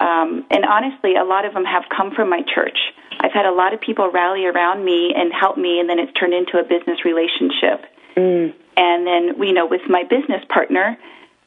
um, 0.00 0.44
and 0.50 0.64
honestly, 0.64 1.14
a 1.16 1.24
lot 1.24 1.44
of 1.44 1.54
them 1.54 1.64
have 1.64 1.84
come 1.94 2.14
from 2.14 2.28
my 2.28 2.42
church. 2.42 2.78
I've 3.20 3.32
had 3.32 3.46
a 3.46 3.54
lot 3.54 3.72
of 3.72 3.80
people 3.80 4.10
rally 4.10 4.44
around 4.46 4.84
me 4.84 5.14
and 5.14 5.32
help 5.32 5.56
me, 5.56 5.78
and 5.78 5.88
then 5.88 5.98
it's 5.98 6.12
turned 6.18 6.34
into 6.34 6.58
a 6.58 6.64
business 6.64 7.04
relationship. 7.04 7.86
Mm. 8.16 8.54
And 8.76 9.06
then, 9.06 9.42
you 9.42 9.52
know, 9.52 9.66
with 9.66 9.82
my 9.88 10.02
business 10.04 10.44
partner, 10.48 10.98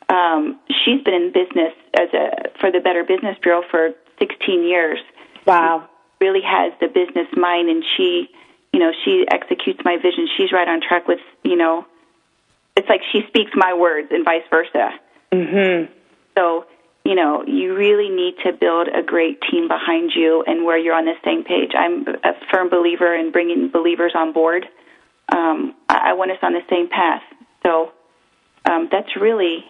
um, 0.09 0.59
she's 0.69 1.01
been 1.03 1.13
in 1.13 1.31
business 1.31 1.73
as 1.93 2.09
a 2.13 2.49
for 2.59 2.71
the 2.71 2.79
Better 2.79 3.03
Business 3.03 3.37
Bureau 3.41 3.63
for 3.69 3.91
16 4.19 4.63
years. 4.63 4.99
Wow. 5.45 5.87
She 6.19 6.25
really 6.25 6.41
has 6.41 6.73
the 6.79 6.87
business 6.87 7.27
mind, 7.35 7.69
and 7.69 7.83
she, 7.95 8.29
you 8.73 8.79
know, 8.79 8.91
she 9.03 9.25
executes 9.29 9.81
my 9.83 9.97
vision. 9.97 10.27
She's 10.37 10.51
right 10.51 10.67
on 10.67 10.81
track 10.81 11.07
with, 11.07 11.19
you 11.43 11.55
know, 11.55 11.85
it's 12.75 12.87
like 12.89 13.01
she 13.11 13.23
speaks 13.27 13.51
my 13.55 13.73
words 13.73 14.09
and 14.11 14.23
vice 14.23 14.43
versa. 14.49 14.91
Mhm. 15.31 15.89
So, 16.37 16.65
you 17.03 17.15
know, 17.15 17.43
you 17.45 17.75
really 17.75 18.09
need 18.09 18.35
to 18.43 18.53
build 18.53 18.87
a 18.87 19.01
great 19.01 19.41
team 19.41 19.67
behind 19.67 20.11
you 20.15 20.43
and 20.45 20.63
where 20.65 20.77
you're 20.77 20.93
on 20.93 21.05
the 21.05 21.15
same 21.23 21.43
page. 21.43 21.71
I'm 21.73 22.05
a 22.23 22.33
firm 22.51 22.69
believer 22.69 23.13
in 23.15 23.31
bringing 23.31 23.69
believers 23.69 24.13
on 24.13 24.31
board. 24.31 24.67
Um, 25.29 25.75
I, 25.89 26.11
I 26.11 26.13
want 26.13 26.31
us 26.31 26.37
on 26.41 26.53
the 26.53 26.61
same 26.69 26.89
path. 26.89 27.21
So 27.63 27.91
um, 28.65 28.89
that's 28.91 29.15
really 29.19 29.65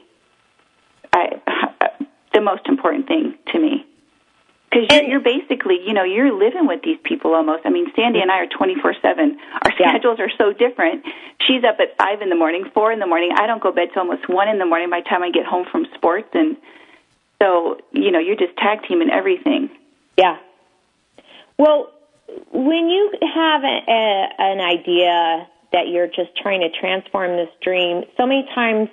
I, 1.13 1.41
the 2.33 2.41
most 2.41 2.67
important 2.67 3.07
thing 3.07 3.37
to 3.51 3.59
me. 3.59 3.85
Because 4.69 4.87
you're, 4.91 5.03
you're 5.03 5.19
basically, 5.21 5.79
you 5.85 5.93
know, 5.93 6.03
you're 6.03 6.33
living 6.33 6.67
with 6.67 6.81
these 6.83 6.97
people 7.03 7.33
almost. 7.33 7.65
I 7.65 7.69
mean, 7.69 7.87
Sandy 7.95 8.19
and 8.19 8.29
I 8.29 8.39
are 8.39 8.47
24 8.47 8.95
7. 9.01 9.39
Our 9.63 9.71
yeah. 9.79 9.89
schedules 9.89 10.19
are 10.19 10.29
so 10.37 10.51
different. 10.51 11.05
She's 11.47 11.63
up 11.63 11.77
at 11.79 11.97
5 11.97 12.21
in 12.21 12.29
the 12.29 12.35
morning, 12.35 12.65
4 12.73 12.91
in 12.91 12.99
the 12.99 13.07
morning. 13.07 13.31
I 13.37 13.47
don't 13.47 13.61
go 13.61 13.69
to 13.69 13.75
bed 13.75 13.89
till 13.93 14.01
almost 14.03 14.27
1 14.27 14.47
in 14.49 14.59
the 14.59 14.65
morning 14.65 14.89
by 14.89 15.01
the 15.01 15.09
time 15.09 15.23
I 15.23 15.31
get 15.31 15.45
home 15.45 15.65
from 15.71 15.85
sports. 15.95 16.27
And 16.33 16.57
so, 17.41 17.77
you 17.91 18.11
know, 18.11 18.19
you're 18.19 18.35
just 18.35 18.57
tag 18.57 18.79
teaming 18.87 19.09
everything. 19.09 19.69
Yeah. 20.17 20.37
Well, 21.57 21.91
when 22.51 22.89
you 22.89 23.11
have 23.21 23.63
a, 23.63 23.91
a, 23.91 24.29
an 24.39 24.59
idea 24.59 25.47
that 25.73 25.87
you're 25.87 26.07
just 26.07 26.35
trying 26.41 26.61
to 26.61 26.69
transform 26.79 27.37
this 27.37 27.49
dream, 27.61 28.03
so 28.17 28.25
many 28.25 28.47
times 28.55 28.89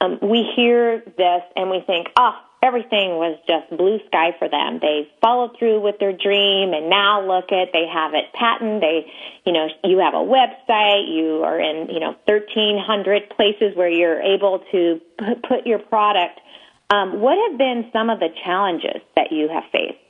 um, 0.00 0.18
we 0.22 0.44
hear 0.54 1.02
this 1.16 1.42
and 1.56 1.70
we 1.70 1.82
think, 1.86 2.08
oh, 2.18 2.32
everything 2.62 3.16
was 3.16 3.38
just 3.46 3.68
blue 3.76 3.98
sky 4.06 4.34
for 4.38 4.48
them. 4.48 4.78
They 4.80 5.08
followed 5.20 5.56
through 5.58 5.80
with 5.80 5.98
their 5.98 6.12
dream 6.12 6.72
and 6.72 6.88
now 6.88 7.20
look 7.26 7.52
at, 7.52 7.72
they 7.72 7.86
have 7.86 8.14
it 8.14 8.32
patent. 8.32 8.80
They, 8.80 9.06
you 9.44 9.52
know, 9.52 9.68
you 9.84 9.98
have 9.98 10.14
a 10.14 10.24
website, 10.24 11.14
you 11.14 11.42
are 11.44 11.60
in, 11.60 11.88
you 11.90 12.00
know, 12.00 12.16
1300 12.24 13.30
places 13.30 13.76
where 13.76 13.88
you're 13.88 14.20
able 14.20 14.64
to 14.72 15.00
put 15.48 15.66
your 15.66 15.78
product. 15.78 16.40
Um, 16.90 17.20
what 17.20 17.36
have 17.48 17.58
been 17.58 17.90
some 17.92 18.08
of 18.08 18.20
the 18.20 18.28
challenges 18.44 19.02
that 19.16 19.30
you 19.30 19.48
have 19.48 19.64
faced? 19.70 20.03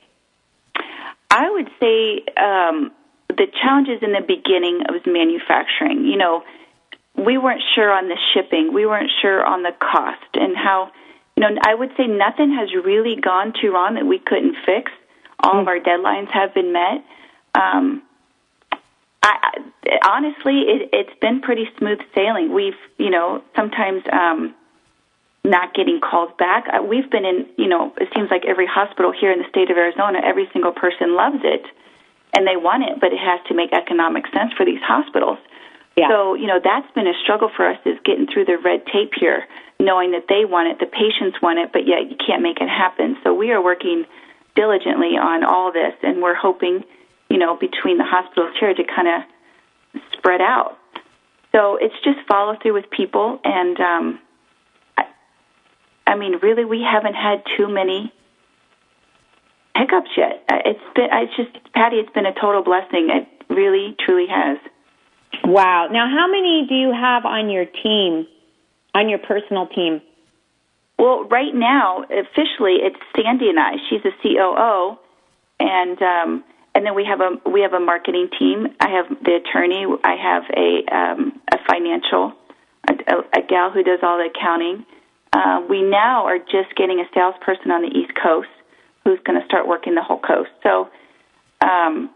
I 1.29 1.49
would 1.49 1.69
say 1.79 2.23
um, 2.37 2.91
the 3.29 3.47
challenges 3.61 4.01
in 4.01 4.13
the 4.13 4.21
beginning 4.21 4.81
was 4.89 5.01
manufacturing. 5.05 6.05
You 6.05 6.17
know, 6.17 6.43
we 7.17 7.37
weren't 7.37 7.63
sure 7.75 7.91
on 7.91 8.07
the 8.07 8.17
shipping. 8.33 8.73
We 8.73 8.85
weren't 8.85 9.11
sure 9.21 9.43
on 9.43 9.63
the 9.63 9.71
cost 9.79 10.29
and 10.33 10.55
how, 10.55 10.91
you 11.35 11.41
know, 11.41 11.49
I 11.61 11.75
would 11.75 11.91
say 11.97 12.07
nothing 12.07 12.55
has 12.59 12.69
really 12.73 13.15
gone 13.19 13.53
too 13.59 13.71
wrong 13.71 13.95
that 13.95 14.05
we 14.05 14.19
couldn't 14.19 14.55
fix. 14.65 14.91
All 15.39 15.55
mm. 15.55 15.61
of 15.61 15.67
our 15.67 15.79
deadlines 15.79 16.29
have 16.31 16.53
been 16.53 16.73
met. 16.73 17.03
Um, 17.53 18.03
I, 19.23 19.61
I, 19.87 20.09
honestly, 20.09 20.61
it, 20.67 20.89
it's 20.93 21.19
been 21.19 21.41
pretty 21.41 21.67
smooth 21.77 21.99
sailing. 22.13 22.53
We've, 22.53 22.73
you 22.97 23.09
know, 23.09 23.43
sometimes 23.55 24.03
um, 24.11 24.53
not 25.45 25.73
getting 25.73 26.01
calls 26.01 26.31
back. 26.37 26.65
Uh, 26.67 26.81
we've 26.81 27.09
been 27.09 27.23
in, 27.23 27.45
you 27.57 27.67
know, 27.67 27.93
it 28.01 28.09
seems 28.15 28.29
like 28.31 28.43
every 28.45 28.65
hospital 28.65 29.13
here 29.13 29.31
in 29.31 29.39
the 29.39 29.49
state 29.49 29.69
of 29.69 29.77
Arizona, 29.77 30.19
every 30.25 30.49
single 30.51 30.73
person 30.73 31.15
loves 31.15 31.39
it 31.43 31.63
and 32.33 32.45
they 32.45 32.57
want 32.57 32.83
it, 32.83 32.99
but 32.99 33.13
it 33.13 33.19
has 33.19 33.39
to 33.47 33.53
make 33.53 33.71
economic 33.71 34.25
sense 34.33 34.51
for 34.57 34.65
these 34.65 34.81
hospitals. 34.81 35.37
Yeah. 35.95 36.09
So, 36.09 36.33
you 36.33 36.47
know, 36.47 36.59
that's 36.61 36.91
been 36.91 37.07
a 37.07 37.13
struggle 37.23 37.49
for 37.55 37.69
us 37.69 37.79
is 37.85 37.97
getting 38.03 38.27
through 38.27 38.45
the 38.45 38.57
red 38.57 38.85
tape 38.91 39.13
here, 39.15 39.47
knowing 39.79 40.11
that 40.11 40.25
they 40.27 40.43
want 40.43 40.67
it, 40.67 40.79
the 40.79 40.91
patients 40.91 41.39
want 41.41 41.59
it, 41.59 41.71
but 41.71 41.87
yet 41.87 42.09
you 42.09 42.17
can't 42.17 42.41
make 42.41 42.59
it 42.59 42.67
happen. 42.67 43.15
So 43.23 43.33
we 43.33 43.51
are 43.51 43.63
working 43.63 44.03
diligently 44.55 45.15
on 45.15 45.45
all 45.45 45.71
this, 45.71 45.93
and 46.03 46.21
we're 46.21 46.35
hoping, 46.35 46.83
you 47.29 47.37
know, 47.37 47.55
between 47.55 47.97
the 47.97 48.03
hospitals 48.03 48.51
here 48.59 48.73
to 48.73 48.83
kind 48.83 49.07
of 49.07 50.01
spread 50.17 50.41
out. 50.41 50.77
So 51.53 51.77
it's 51.79 51.95
just 52.03 52.19
follow 52.27 52.57
through 52.61 52.73
with 52.73 52.89
people, 52.89 53.39
and 53.45 53.79
um, 53.79 54.19
I 56.07 56.15
mean, 56.15 56.37
really, 56.41 56.65
we 56.65 56.81
haven't 56.81 57.15
had 57.15 57.43
too 57.57 57.67
many 57.67 58.13
hiccups 59.75 60.11
yet. 60.15 60.43
It's 60.49 60.79
been, 60.95 61.09
it's 61.11 61.35
just, 61.35 61.73
Patty, 61.73 61.97
it's 61.97 62.11
been 62.13 62.25
a 62.25 62.33
total 62.33 62.63
blessing. 62.63 63.09
It 63.09 63.53
really, 63.53 63.95
truly 63.99 64.27
has. 64.29 64.57
Wow. 65.43 65.87
Now, 65.91 66.07
how 66.09 66.27
many 66.27 66.65
do 66.67 66.75
you 66.75 66.91
have 66.93 67.25
on 67.25 67.49
your 67.49 67.65
team, 67.65 68.27
on 68.93 69.09
your 69.09 69.19
personal 69.19 69.67
team? 69.67 70.01
Well, 70.97 71.25
right 71.25 71.53
now, 71.53 72.03
officially, 72.03 72.77
it's 72.81 72.95
Sandy 73.15 73.49
and 73.49 73.59
I. 73.59 73.73
She's 73.89 74.01
a 74.05 74.11
COO, 74.23 74.97
and 75.59 76.01
um, 76.01 76.43
and 76.73 76.85
then 76.85 76.95
we 76.95 77.05
have 77.05 77.19
a 77.19 77.49
we 77.49 77.61
have 77.61 77.73
a 77.73 77.79
marketing 77.79 78.29
team. 78.39 78.67
I 78.79 78.89
have 78.91 79.09
the 79.23 79.35
attorney. 79.35 79.85
I 80.03 80.15
have 80.15 80.43
a 80.55 80.95
um, 80.95 81.41
a 81.51 81.57
financial 81.69 82.33
a, 82.87 82.93
a, 83.07 83.39
a 83.39 83.47
gal 83.47 83.71
who 83.71 83.83
does 83.83 83.99
all 84.03 84.17
the 84.17 84.29
accounting. 84.33 84.85
Uh, 85.35 85.61
we 85.67 85.81
now 85.81 86.25
are 86.25 86.39
just 86.39 86.71
getting 86.77 86.99
a 86.99 87.07
salesperson 87.13 87.69
on 87.71 87.81
the 87.81 87.89
East 87.89 88.13
Coast 88.15 88.47
who's 89.03 89.19
going 89.25 89.39
to 89.39 89.45
start 89.45 89.67
working 89.67 89.93
the 89.93 90.01
whole 90.01 90.19
coast. 90.19 90.49
So 90.63 90.89
um, 91.61 92.09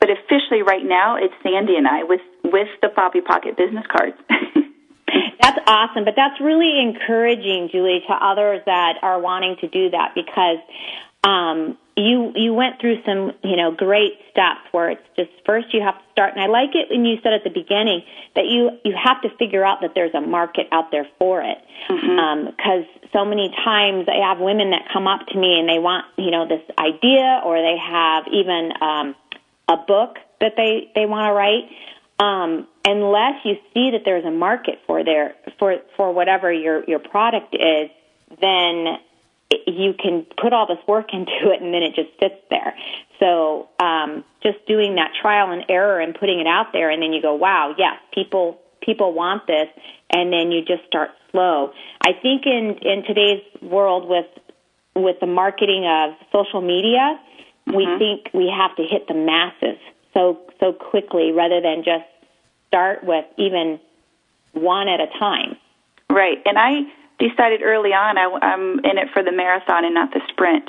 but 0.00 0.10
officially, 0.10 0.62
right 0.62 0.84
now, 0.84 1.16
it's 1.16 1.34
Sandy 1.42 1.76
and 1.76 1.86
I 1.86 2.04
with 2.04 2.20
with 2.44 2.68
the 2.82 2.88
Poppy 2.88 3.20
Pocket 3.20 3.56
business 3.56 3.84
cards. 3.88 4.16
that's 5.40 5.58
awesome, 5.66 6.04
but 6.04 6.14
that's 6.16 6.40
really 6.40 6.80
encouraging, 6.80 7.70
Julie, 7.72 8.02
to 8.06 8.12
others 8.12 8.60
that 8.66 8.98
are 9.02 9.18
wanting 9.20 9.56
to 9.60 9.68
do 9.68 9.90
that 9.90 10.14
because 10.14 10.58
um, 11.24 11.78
you 11.96 12.32
you 12.34 12.52
went 12.52 12.80
through 12.80 13.02
some 13.04 13.32
you 13.42 13.56
know 13.56 13.72
great 13.72 14.18
steps 14.30 14.60
where 14.72 14.90
it's 14.90 15.08
just 15.16 15.30
first 15.46 15.72
you 15.72 15.80
have 15.80 15.96
to 15.96 16.04
start, 16.12 16.34
and 16.34 16.42
I 16.42 16.46
like 16.46 16.74
it 16.74 16.90
when 16.90 17.04
you 17.04 17.16
said 17.22 17.32
at 17.32 17.42
the 17.42 17.50
beginning 17.50 18.02
that 18.34 18.44
you 18.44 18.70
you 18.84 18.94
have 19.02 19.22
to 19.22 19.30
figure 19.38 19.64
out 19.64 19.80
that 19.80 19.92
there's 19.94 20.14
a 20.14 20.20
market 20.20 20.68
out 20.72 20.90
there 20.90 21.08
for 21.18 21.40
it 21.40 21.58
because 21.88 22.04
mm-hmm. 22.04 22.68
um, 22.68 22.84
so 23.12 23.24
many 23.24 23.48
times 23.64 24.06
I 24.08 24.28
have 24.28 24.38
women 24.38 24.70
that 24.70 24.88
come 24.92 25.06
up 25.06 25.26
to 25.28 25.38
me 25.38 25.58
and 25.58 25.68
they 25.68 25.78
want 25.78 26.04
you 26.18 26.30
know 26.30 26.46
this 26.46 26.62
idea 26.78 27.40
or 27.44 27.56
they 27.56 27.78
have 27.78 28.24
even 28.30 28.72
um, 28.80 29.14
a 29.68 29.76
book 29.78 30.18
that 30.40 30.52
they 30.56 30.92
they 30.94 31.06
want 31.06 31.28
to 31.28 31.32
write 31.32 31.64
um, 32.18 32.66
unless 32.84 33.40
you 33.44 33.56
see 33.72 33.92
that 33.92 34.02
there's 34.04 34.24
a 34.24 34.30
market 34.30 34.80
for 34.86 35.02
their 35.02 35.34
for 35.58 35.76
for 35.96 36.12
whatever 36.12 36.52
your 36.52 36.84
your 36.84 36.98
product 36.98 37.54
is 37.54 37.90
then 38.40 38.98
you 39.66 39.94
can 39.94 40.26
put 40.40 40.52
all 40.52 40.66
this 40.66 40.84
work 40.88 41.12
into 41.12 41.52
it 41.52 41.62
and 41.62 41.72
then 41.72 41.82
it 41.82 41.94
just 41.94 42.10
sits 42.20 42.40
there. 42.50 42.74
So 43.20 43.68
um, 43.80 44.24
just 44.42 44.58
doing 44.66 44.96
that 44.96 45.12
trial 45.20 45.52
and 45.52 45.64
error 45.68 46.00
and 46.00 46.14
putting 46.14 46.40
it 46.40 46.46
out 46.46 46.66
there, 46.72 46.90
and 46.90 47.02
then 47.02 47.12
you 47.12 47.22
go, 47.22 47.34
wow, 47.34 47.74
yes, 47.78 47.94
people 48.12 48.60
people 48.82 49.12
want 49.12 49.46
this, 49.46 49.68
and 50.10 50.32
then 50.32 50.52
you 50.52 50.60
just 50.60 50.86
start 50.86 51.10
slow. 51.30 51.72
I 52.02 52.12
think 52.12 52.46
in 52.46 52.78
in 52.82 53.04
today's 53.06 53.42
world 53.62 54.08
with 54.08 54.26
with 54.94 55.16
the 55.20 55.26
marketing 55.26 55.86
of 55.86 56.14
social 56.32 56.60
media, 56.60 57.18
mm-hmm. 57.68 57.76
we 57.76 57.86
think 57.98 58.28
we 58.34 58.52
have 58.54 58.76
to 58.76 58.82
hit 58.82 59.08
the 59.08 59.14
masses 59.14 59.78
so 60.12 60.40
so 60.60 60.72
quickly 60.72 61.32
rather 61.32 61.60
than 61.60 61.84
just 61.84 62.04
start 62.68 63.04
with 63.04 63.24
even 63.38 63.80
one 64.52 64.88
at 64.88 65.00
a 65.00 65.06
time. 65.18 65.56
Right, 66.10 66.38
and 66.44 66.58
I 66.58 66.82
decided 67.18 67.62
early 67.62 67.90
on 67.90 68.18
I, 68.18 68.26
I'm 68.42 68.78
in 68.80 68.98
it 68.98 69.08
for 69.12 69.22
the 69.22 69.32
marathon 69.32 69.84
and 69.84 69.94
not 69.94 70.12
the 70.12 70.20
sprint. 70.28 70.68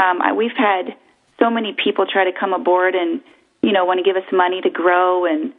Um, 0.00 0.22
I, 0.22 0.32
we've 0.32 0.56
had 0.56 0.96
so 1.38 1.50
many 1.50 1.72
people 1.72 2.06
try 2.06 2.24
to 2.24 2.32
come 2.38 2.52
aboard 2.52 2.94
and 2.94 3.20
you 3.62 3.72
know 3.72 3.84
want 3.84 3.98
to 3.98 4.04
give 4.04 4.16
us 4.16 4.28
money 4.32 4.60
to 4.60 4.70
grow 4.70 5.26
and 5.26 5.52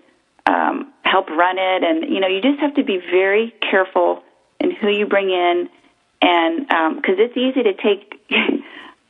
um, 0.45 0.93
help 1.03 1.29
run 1.29 1.57
it, 1.57 1.83
and 1.83 2.11
you 2.11 2.19
know 2.19 2.27
you 2.27 2.41
just 2.41 2.59
have 2.59 2.75
to 2.75 2.83
be 2.83 2.97
very 2.97 3.53
careful 3.69 4.23
in 4.59 4.71
who 4.71 4.89
you 4.89 5.05
bring 5.05 5.29
in, 5.29 5.69
and 6.21 6.67
because 6.95 7.17
um, 7.17 7.25
it's 7.25 7.37
easy 7.37 7.63
to 7.63 7.73
take 7.73 8.19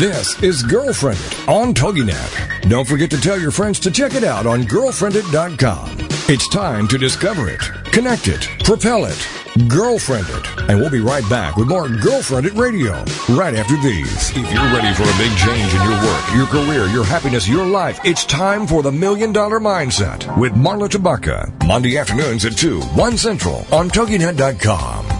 This 0.00 0.42
is 0.42 0.62
Girlfriended 0.62 1.46
on 1.46 1.74
TogiNet. 1.74 2.70
Don't 2.70 2.88
forget 2.88 3.10
to 3.10 3.20
tell 3.20 3.38
your 3.38 3.50
friends 3.50 3.78
to 3.80 3.90
check 3.90 4.14
it 4.14 4.24
out 4.24 4.46
on 4.46 4.62
girlfriended.com. 4.62 5.90
It's 6.26 6.48
time 6.48 6.88
to 6.88 6.96
discover 6.96 7.50
it, 7.50 7.60
connect 7.92 8.26
it, 8.26 8.48
propel 8.64 9.04
it, 9.04 9.28
Girlfriended. 9.68 10.46
And 10.70 10.80
we'll 10.80 10.88
be 10.88 11.00
right 11.00 11.28
back 11.28 11.58
with 11.58 11.68
more 11.68 11.86
Girlfriended 11.86 12.54
Radio 12.54 12.92
right 13.28 13.54
after 13.54 13.76
these. 13.82 14.30
If 14.30 14.50
you're 14.50 14.72
ready 14.72 14.94
for 14.94 15.02
a 15.02 15.18
big 15.18 15.36
change 15.36 15.74
in 15.74 15.82
your 15.82 16.02
work, 16.02 16.34
your 16.34 16.46
career, 16.46 16.86
your 16.86 17.04
happiness, 17.04 17.46
your 17.46 17.66
life, 17.66 18.00
it's 18.02 18.24
time 18.24 18.66
for 18.66 18.82
the 18.82 18.92
Million 18.92 19.34
Dollar 19.34 19.60
Mindset 19.60 20.34
with 20.38 20.54
Marla 20.54 20.88
Tabaka. 20.88 21.52
Monday 21.66 21.98
afternoons 21.98 22.46
at 22.46 22.56
2, 22.56 22.80
1 22.80 23.18
Central 23.18 23.66
on 23.70 23.90
TogiNet.com. 23.90 25.19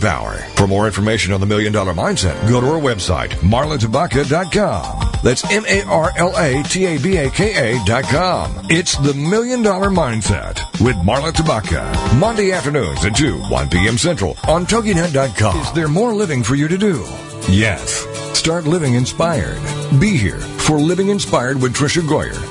power. 0.01 0.33
For 0.55 0.67
more 0.67 0.87
information 0.87 1.31
on 1.31 1.39
the 1.39 1.45
Million 1.45 1.71
Dollar 1.71 1.93
Mindset, 1.93 2.49
go 2.49 2.59
to 2.59 2.67
our 2.67 2.79
website, 2.81 3.29
marlatabaka.com. 3.39 5.11
That's 5.23 5.43
M-A-R-L-A-T-A-B-A-K-A 5.51 6.65
dot 7.85 8.03
com. 8.05 8.65
It's 8.69 8.97
the 8.97 9.13
Million 9.13 9.61
Dollar 9.61 9.89
Mindset 9.89 10.59
with 10.83 10.95
Marla 10.97 11.31
Tabaka. 11.31 12.19
Monday 12.19 12.51
afternoons 12.51 13.05
at 13.05 13.15
2, 13.15 13.37
1 13.37 13.69
p.m. 13.69 13.97
Central 13.97 14.35
on 14.47 14.65
TogiNet.com. 14.65 15.57
Is 15.61 15.71
there 15.73 15.87
more 15.87 16.13
living 16.13 16.43
for 16.43 16.55
you 16.55 16.67
to 16.67 16.77
do? 16.77 17.05
Yes. 17.49 18.07
Start 18.37 18.65
living 18.65 18.95
inspired. 18.95 19.59
Be 19.99 20.17
here 20.17 20.39
for 20.39 20.79
Living 20.79 21.09
Inspired 21.09 21.61
with 21.61 21.75
Tricia 21.75 22.01
Goyer. 22.01 22.50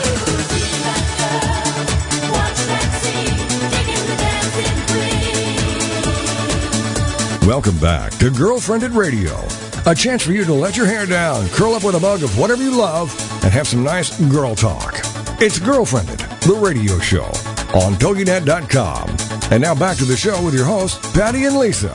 Welcome 7.47 7.79
back 7.79 8.11
to 8.19 8.29
Girlfriended 8.29 8.91
Radio. 8.91 9.35
A 9.87 9.95
chance 9.95 10.21
for 10.23 10.31
you 10.31 10.45
to 10.45 10.53
let 10.53 10.77
your 10.77 10.85
hair 10.85 11.07
down, 11.07 11.49
curl 11.49 11.73
up 11.73 11.83
with 11.83 11.95
a 11.95 11.99
mug 11.99 12.21
of 12.21 12.37
whatever 12.37 12.61
you 12.61 12.77
love, 12.77 13.09
and 13.43 13.51
have 13.51 13.67
some 13.67 13.83
nice 13.83 14.15
girl 14.31 14.53
talk. 14.53 14.99
It's 15.41 15.57
Girlfriended, 15.57 16.19
the 16.19 16.53
radio 16.53 16.99
show 16.99 17.25
on 17.73 17.95
TogiNet.com. 17.95 19.09
And 19.51 19.63
now 19.63 19.73
back 19.73 19.97
to 19.97 20.05
the 20.05 20.15
show 20.15 20.41
with 20.45 20.53
your 20.53 20.65
hosts, 20.65 20.99
Patty 21.13 21.45
and 21.45 21.57
Lisa. 21.57 21.91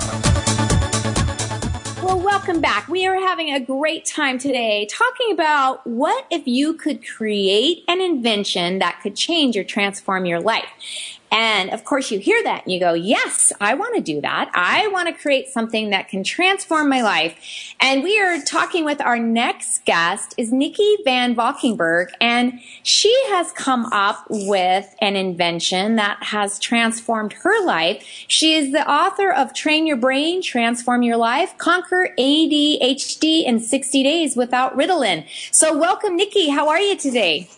Well, 2.03 2.19
welcome 2.19 2.61
back. 2.61 2.89
We 2.89 3.07
are 3.07 3.15
having 3.15 3.55
a 3.55 3.61
great 3.61 4.05
time 4.05 4.39
today 4.39 4.87
talking 4.91 5.31
about 5.31 5.87
what 5.87 6.27
if 6.29 6.47
you 6.49 6.75
could 6.75 7.07
create 7.07 7.85
an 7.87 8.01
invention 8.01 8.81
that 8.81 8.99
could 9.01 9.15
change 9.15 9.57
or 9.57 9.63
transform 9.63 10.27
your 10.27 10.41
life. 10.41 11.16
And 11.31 11.71
of 11.71 11.85
course, 11.85 12.11
you 12.11 12.19
hear 12.19 12.43
that 12.45 12.65
and 12.65 12.73
you 12.73 12.81
go, 12.81 12.95
Yes, 12.95 13.53
I 13.61 13.75
want 13.75 13.95
to 13.97 14.01
do 14.01 14.21
that. 14.21 14.51
I 14.55 14.89
want 14.89 15.09
to 15.09 15.15
create 15.15 15.49
something 15.49 15.91
that 15.91 16.09
can 16.09 16.23
transform 16.23 16.89
my 16.89 17.03
life. 17.03 17.75
And 17.81 18.03
we 18.03 18.21
are 18.21 18.41
talking 18.41 18.85
with 18.85 19.01
our 19.01 19.19
next 19.19 19.85
guest 19.85 20.35
is 20.37 20.53
Nicky 20.53 20.97
VanValkenburgh, 21.07 22.11
and 22.21 22.61
she 22.83 23.13
has 23.29 23.53
come 23.53 23.87
up 23.87 24.27
with 24.31 24.95
an 25.01 25.17
invention 25.17 25.97
that 25.97 26.23
has 26.23 26.59
transformed 26.59 27.33
her 27.35 27.65
life. 27.65 28.03
She 28.29 28.55
is 28.55 28.73
the 28.73 28.89
author 28.89 29.33
of 29.33 29.55
Train 29.55 29.87
Your 29.87 29.97
Brain, 29.97 30.43
Transform 30.43 31.03
Your 31.03 31.17
Life, 31.17 31.57
Conquer 31.59 32.11
ADHD 32.19 33.45
in 33.45 33.61
60 33.61 34.03
Days 34.03 34.37
Without 34.37 34.77
Ritalin. 34.77 35.27
So, 35.51 35.77
welcome, 35.77 36.17
Nicky. 36.17 36.51
How 36.51 36.69
are 36.69 36.81
you 36.81 36.97
today? 36.97 37.49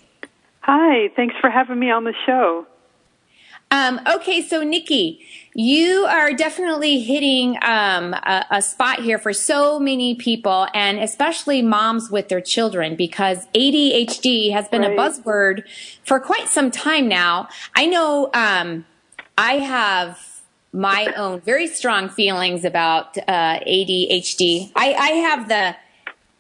Hi, 0.63 1.09
thanks 1.17 1.35
for 1.41 1.49
having 1.49 1.79
me 1.79 1.91
on 1.91 2.05
the 2.05 2.15
show. 2.27 2.67
Um, 3.71 4.01
okay, 4.07 4.41
so 4.41 4.63
Nicky, 4.63 5.21
you 5.55 6.07
are 6.09 6.33
definitely 6.33 7.01
hitting 7.01 7.59
um, 7.63 8.15
a, 8.15 8.47
a, 8.51 8.63
spot 8.63 9.01
here 9.01 9.19
for 9.19 9.35
so 9.35 9.79
many 9.79 10.15
people, 10.15 10.69
and 10.73 10.99
especially 10.99 11.61
moms 11.61 12.11
with 12.11 12.29
their 12.29 12.41
children, 12.41 12.97
because 12.97 13.47
ADHD 13.55 14.53
has 14.53 14.69
been 14.69 14.83
right. 14.83 14.93
a 14.93 14.97
buzzword 14.97 15.65
for 16.05 16.19
quite 16.19 16.49
some 16.49 16.71
time 16.71 17.09
now. 17.09 17.49
I 17.77 17.87
know 17.87 18.31
um, 18.33 18.87
I 19.37 19.55
have 19.55 20.19
my 20.73 21.13
own 21.17 21.41
very 21.41 21.67
strong 21.67 22.09
feelings 22.09 22.65
about 22.65 23.19
uh, 23.19 23.61
ADHD. 23.61 24.71
I, 24.77 24.95
I 24.95 25.09
have 25.09 25.49
the 25.49 25.77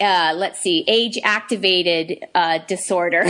uh, 0.00 0.32
let's 0.36 0.60
see, 0.60 0.84
age 0.86 1.18
activated 1.24 2.24
uh, 2.34 2.58
disorder, 2.66 3.24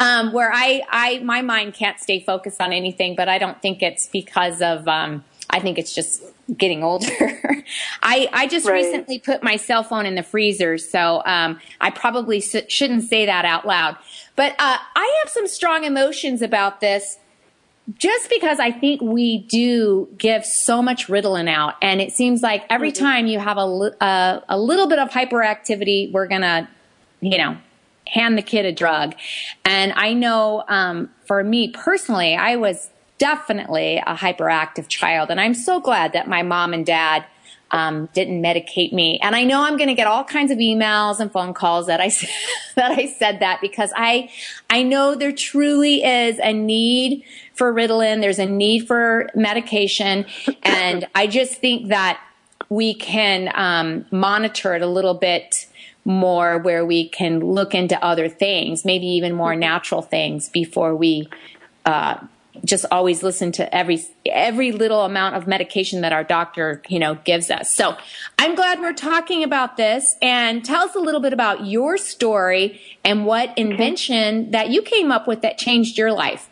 um, 0.00 0.32
where 0.32 0.50
I, 0.52 0.82
I, 0.90 1.20
my 1.22 1.42
mind 1.42 1.74
can't 1.74 2.00
stay 2.00 2.20
focused 2.20 2.60
on 2.60 2.72
anything, 2.72 3.14
but 3.14 3.28
I 3.28 3.38
don't 3.38 3.60
think 3.60 3.82
it's 3.82 4.08
because 4.08 4.62
of, 4.62 4.88
um, 4.88 5.24
I 5.50 5.60
think 5.60 5.78
it's 5.78 5.94
just 5.94 6.22
getting 6.56 6.82
older. 6.82 7.06
I, 8.02 8.28
I 8.32 8.46
just 8.46 8.66
right. 8.66 8.84
recently 8.84 9.18
put 9.18 9.42
my 9.42 9.56
cell 9.56 9.82
phone 9.82 10.06
in 10.06 10.14
the 10.14 10.22
freezer, 10.22 10.78
so 10.78 11.22
um, 11.26 11.60
I 11.80 11.90
probably 11.90 12.40
shouldn't 12.40 13.02
say 13.02 13.26
that 13.26 13.44
out 13.44 13.66
loud. 13.66 13.96
But 14.36 14.52
uh, 14.52 14.78
I 14.96 15.20
have 15.22 15.30
some 15.30 15.46
strong 15.46 15.84
emotions 15.84 16.40
about 16.40 16.80
this 16.80 17.18
just 17.96 18.28
because 18.28 18.58
I 18.60 18.70
think 18.70 19.00
we 19.00 19.38
do 19.38 20.08
give 20.18 20.44
so 20.44 20.82
much 20.82 21.06
Ritalin 21.08 21.48
out, 21.48 21.74
and 21.80 22.00
it 22.00 22.12
seems 22.12 22.42
like 22.42 22.64
every 22.68 22.92
mm-hmm. 22.92 23.04
time 23.04 23.26
you 23.26 23.38
have 23.38 23.56
a, 23.56 23.92
a, 24.00 24.44
a 24.50 24.58
little 24.58 24.86
bit 24.86 24.98
of 24.98 25.08
hyperactivity, 25.10 26.12
we're 26.12 26.26
gonna, 26.26 26.68
you 27.20 27.38
know, 27.38 27.56
hand 28.06 28.36
the 28.36 28.42
kid 28.42 28.66
a 28.66 28.72
drug. 28.72 29.14
And 29.64 29.92
I 29.96 30.12
know 30.12 30.64
um, 30.68 31.10
for 31.26 31.42
me 31.42 31.68
personally, 31.68 32.36
I 32.36 32.56
was 32.56 32.90
definitely 33.16 33.98
a 33.98 34.14
hyperactive 34.14 34.88
child, 34.88 35.30
and 35.30 35.40
I'm 35.40 35.54
so 35.54 35.80
glad 35.80 36.12
that 36.12 36.28
my 36.28 36.42
mom 36.42 36.74
and 36.74 36.84
dad 36.84 37.24
um, 37.70 38.08
didn't 38.14 38.42
medicate 38.42 38.92
me. 38.92 39.18
And 39.20 39.36
I 39.36 39.44
know 39.44 39.62
I'm 39.62 39.76
going 39.76 39.88
to 39.88 39.94
get 39.94 40.06
all 40.06 40.24
kinds 40.24 40.50
of 40.50 40.58
emails 40.58 41.20
and 41.20 41.30
phone 41.30 41.52
calls 41.52 41.86
that 41.86 42.00
I 42.00 42.08
that 42.76 42.92
I 42.92 43.06
said 43.06 43.40
that 43.40 43.60
because 43.60 43.92
I 43.96 44.30
I 44.70 44.82
know 44.82 45.14
there 45.14 45.32
truly 45.32 46.02
is 46.02 46.38
a 46.38 46.52
need 46.52 47.24
for 47.58 47.74
Ritalin. 47.74 48.20
There's 48.20 48.38
a 48.38 48.46
need 48.46 48.86
for 48.86 49.28
medication, 49.34 50.24
and 50.62 51.06
I 51.14 51.26
just 51.26 51.60
think 51.60 51.88
that 51.88 52.20
we 52.70 52.94
can 52.94 53.50
um, 53.54 54.06
monitor 54.10 54.74
it 54.74 54.82
a 54.82 54.86
little 54.86 55.14
bit 55.14 55.66
more, 56.04 56.58
where 56.58 56.86
we 56.86 57.08
can 57.08 57.40
look 57.40 57.74
into 57.74 58.02
other 58.02 58.28
things, 58.28 58.84
maybe 58.84 59.06
even 59.06 59.34
more 59.34 59.54
natural 59.54 60.00
things, 60.00 60.48
before 60.48 60.94
we. 60.96 61.28
Uh, 61.84 62.18
just 62.64 62.84
always 62.90 63.22
listen 63.22 63.52
to 63.52 63.74
every 63.74 64.04
every 64.26 64.72
little 64.72 65.02
amount 65.02 65.36
of 65.36 65.46
medication 65.46 66.00
that 66.00 66.12
our 66.12 66.24
doctor 66.24 66.82
you 66.88 66.98
know 66.98 67.14
gives 67.24 67.52
us 67.52 67.72
so 67.72 67.96
i'm 68.38 68.56
glad 68.56 68.80
we're 68.80 68.92
talking 68.92 69.44
about 69.44 69.76
this 69.76 70.16
and 70.20 70.64
tell 70.64 70.82
us 70.82 70.94
a 70.96 70.98
little 70.98 71.20
bit 71.20 71.32
about 71.32 71.66
your 71.66 71.96
story 71.96 72.80
and 73.04 73.24
what 73.24 73.56
invention 73.56 74.50
that 74.50 74.70
you 74.70 74.82
came 74.82 75.12
up 75.12 75.28
with 75.28 75.40
that 75.42 75.56
changed 75.56 75.96
your 75.96 76.12
life 76.12 76.50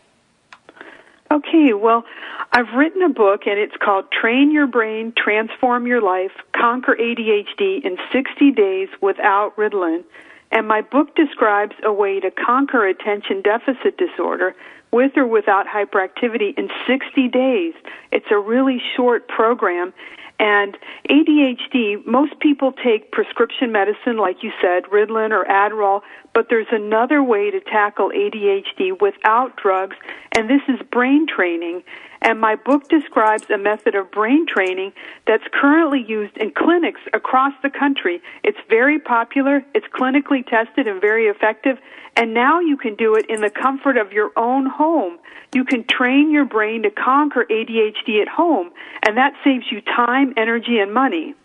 okay 1.31 1.73
well 1.73 2.03
i've 2.51 2.73
written 2.75 3.01
a 3.01 3.09
book 3.09 3.41
and 3.45 3.59
it's 3.59 3.75
called 3.83 4.05
train 4.11 4.51
your 4.51 4.67
brain 4.67 5.13
transform 5.17 5.85
your 5.87 6.01
life 6.01 6.31
conquer 6.55 6.95
adhd 6.95 7.85
in 7.85 7.97
60 8.11 8.51
days 8.51 8.89
without 9.01 9.55
ritalin 9.57 10.03
and 10.51 10.67
my 10.67 10.81
book 10.81 11.15
describes 11.15 11.75
a 11.83 11.91
way 11.91 12.19
to 12.19 12.31
conquer 12.31 12.87
attention 12.87 13.41
deficit 13.41 13.97
disorder 13.97 14.55
with 14.91 15.17
or 15.17 15.27
without 15.27 15.65
hyperactivity 15.67 16.57
in 16.57 16.69
60 16.87 17.27
days. 17.27 17.73
It's 18.11 18.27
a 18.31 18.39
really 18.39 18.81
short 18.95 19.27
program. 19.27 19.93
And 20.39 20.77
ADHD, 21.09 22.05
most 22.05 22.39
people 22.39 22.71
take 22.71 23.11
prescription 23.11 23.71
medicine, 23.71 24.17
like 24.17 24.43
you 24.43 24.51
said, 24.61 24.83
Ritalin 24.83 25.31
or 25.31 25.45
Adderall, 25.45 26.01
but 26.33 26.47
there's 26.49 26.67
another 26.71 27.23
way 27.23 27.49
to 27.49 27.59
tackle 27.59 28.11
ADHD 28.11 29.01
without 29.01 29.55
drugs, 29.55 29.95
and 30.37 30.47
this 30.47 30.61
is 30.67 30.79
brain 30.91 31.25
training. 31.27 31.81
And 32.21 32.39
my 32.39 32.55
book 32.55 32.89
describes 32.89 33.49
a 33.49 33.57
method 33.57 33.95
of 33.95 34.11
brain 34.11 34.45
training 34.47 34.93
that's 35.25 35.43
currently 35.53 36.03
used 36.07 36.37
in 36.37 36.51
clinics 36.51 37.01
across 37.13 37.53
the 37.61 37.69
country. 37.69 38.21
It's 38.43 38.57
very 38.69 38.99
popular, 38.99 39.63
it's 39.73 39.87
clinically 39.87 40.45
tested 40.45 40.87
and 40.87 40.99
very 40.99 41.25
effective, 41.27 41.77
and 42.15 42.33
now 42.33 42.59
you 42.59 42.77
can 42.77 42.95
do 42.95 43.15
it 43.15 43.25
in 43.29 43.41
the 43.41 43.49
comfort 43.49 43.97
of 43.97 44.11
your 44.11 44.31
own 44.35 44.65
home. 44.65 45.19
You 45.53 45.63
can 45.63 45.85
train 45.85 46.31
your 46.31 46.45
brain 46.45 46.83
to 46.83 46.89
conquer 46.89 47.45
ADHD 47.49 48.21
at 48.21 48.27
home, 48.27 48.71
and 49.05 49.17
that 49.17 49.33
saves 49.43 49.65
you 49.71 49.81
time, 49.81 50.33
energy, 50.35 50.79
and 50.79 50.93
money. 50.93 51.35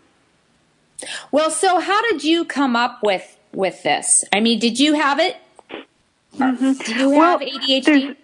Well, 1.31 1.51
so 1.51 1.79
how 1.79 2.01
did 2.01 2.23
you 2.23 2.45
come 2.45 2.75
up 2.75 3.03
with 3.03 3.37
with 3.53 3.83
this? 3.83 4.23
I 4.33 4.39
mean, 4.39 4.59
did 4.59 4.79
you 4.79 4.93
have 4.93 5.19
it? 5.19 5.37
Mm-hmm. 6.37 6.71
Do 6.73 6.95
you 6.95 7.11
have 7.11 7.39
well, 7.39 7.39
ADHD? 7.39 8.15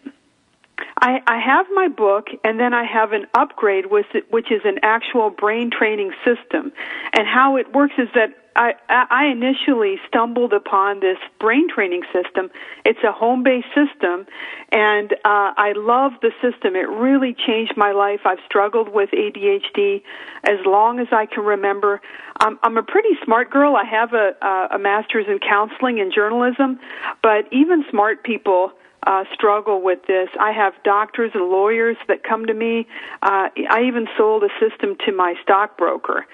I, 1.01 1.21
I 1.25 1.39
have 1.39 1.65
my 1.73 1.87
book, 1.87 2.27
and 2.43 2.59
then 2.59 2.73
I 2.73 2.83
have 2.83 3.13
an 3.13 3.25
upgrade, 3.33 3.87
which, 3.87 4.07
which 4.29 4.51
is 4.51 4.61
an 4.65 4.79
actual 4.83 5.29
brain 5.29 5.71
training 5.71 6.11
system. 6.25 6.71
And 7.13 7.27
how 7.27 7.55
it 7.57 7.73
works 7.73 7.93
is 7.97 8.09
that 8.15 8.35
I, 8.55 8.73
I 8.89 9.25
initially 9.27 9.99
stumbled 10.07 10.51
upon 10.51 10.99
this 10.99 11.17
brain 11.39 11.69
training 11.73 12.03
system. 12.11 12.49
It's 12.83 12.99
a 13.07 13.11
home 13.11 13.43
based 13.43 13.67
system, 13.67 14.25
and 14.71 15.13
uh, 15.23 15.53
I 15.55 15.73
love 15.77 16.13
the 16.21 16.31
system. 16.41 16.75
It 16.75 16.89
really 16.89 17.35
changed 17.47 17.77
my 17.77 17.93
life. 17.93 18.21
I've 18.25 18.39
struggled 18.45 18.89
with 18.89 19.11
ADHD 19.11 20.01
as 20.43 20.59
long 20.65 20.99
as 20.99 21.07
I 21.11 21.25
can 21.25 21.45
remember. 21.45 22.01
I'm, 22.41 22.59
I'm 22.61 22.77
a 22.77 22.83
pretty 22.83 23.17
smart 23.23 23.49
girl. 23.49 23.77
I 23.77 23.85
have 23.85 24.13
a, 24.13 24.33
a 24.75 24.79
master's 24.79 25.27
in 25.27 25.39
counseling 25.39 26.01
and 26.01 26.11
journalism, 26.13 26.79
but 27.21 27.45
even 27.53 27.85
smart 27.89 28.23
people 28.23 28.73
uh, 29.05 29.23
struggle 29.33 29.81
with 29.81 30.05
this. 30.07 30.29
I 30.39 30.51
have 30.51 30.73
doctors 30.83 31.31
and 31.33 31.49
lawyers 31.49 31.97
that 32.07 32.23
come 32.23 32.45
to 32.47 32.53
me. 32.53 32.87
Uh, 33.21 33.49
I 33.69 33.83
even 33.87 34.07
sold 34.17 34.43
a 34.43 34.49
system 34.59 34.97
to 35.05 35.11
my 35.11 35.35
stockbroker. 35.43 36.25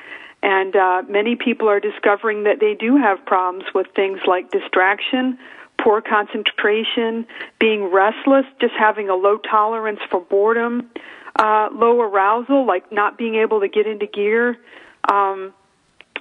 And 0.42 0.76
uh, 0.76 1.04
many 1.08 1.36
people 1.36 1.68
are 1.70 1.80
discovering 1.80 2.44
that 2.44 2.60
they 2.60 2.76
do 2.76 2.98
have 2.98 3.26
problems 3.26 3.66
with 3.74 3.88
things 3.96 4.20
like 4.28 4.52
distraction, 4.52 5.40
poor 5.82 6.02
concentration, 6.02 7.26
being 7.60 7.92
restless, 7.92 8.46
just 8.62 8.74
having 8.78 9.10
a 9.10 9.16
low 9.16 9.38
tolerance 9.38 10.00
for 10.10 10.22
boredom, 10.22 10.90
uh, 11.38 11.70
low 11.74 12.00
arousal, 12.02 12.66
like 12.66 12.92
not 12.92 13.18
being 13.18 13.36
able 13.36 13.60
to 13.60 13.68
get 13.68 13.88
into 13.88 14.06
gear, 14.06 14.58
um, 15.12 15.54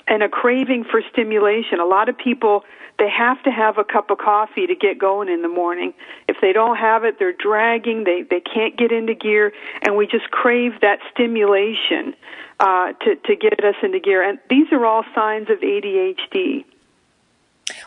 and 0.07 0.23
a 0.23 0.29
craving 0.29 0.85
for 0.91 1.03
stimulation. 1.13 1.81
A 1.81 1.87
lot 1.87 2.09
of 2.09 2.17
people 2.17 2.65
they 2.99 3.09
have 3.11 3.43
to 3.43 3.51
have 3.51 3.79
a 3.79 3.85
cup 3.85 4.11
of 4.11 4.19
coffee 4.19 4.67
to 4.67 4.75
get 4.75 4.99
going 4.99 5.29
in 5.29 5.43
the 5.43 5.49
morning. 5.49 5.95
If 6.35 6.41
they 6.41 6.53
don't 6.53 6.77
have 6.77 7.05
it, 7.05 7.19
they're 7.19 7.33
dragging, 7.33 8.05
they, 8.05 8.23
they 8.29 8.41
can't 8.41 8.77
get 8.77 8.91
into 8.91 9.15
gear, 9.15 9.53
and 9.83 9.97
we 9.97 10.07
just 10.07 10.31
crave 10.31 10.73
that 10.81 10.99
stimulation 11.13 12.15
uh, 12.59 12.93
to, 12.93 13.17
to 13.17 13.37
get 13.37 13.65
us 13.65 13.77
into 13.83 14.01
gear. 14.01 14.29
And 14.29 14.39
these 14.51 14.67
are 14.73 14.85
all 14.85 15.05
signs 15.15 15.49
of 15.51 15.59
ADHD. 15.59 16.65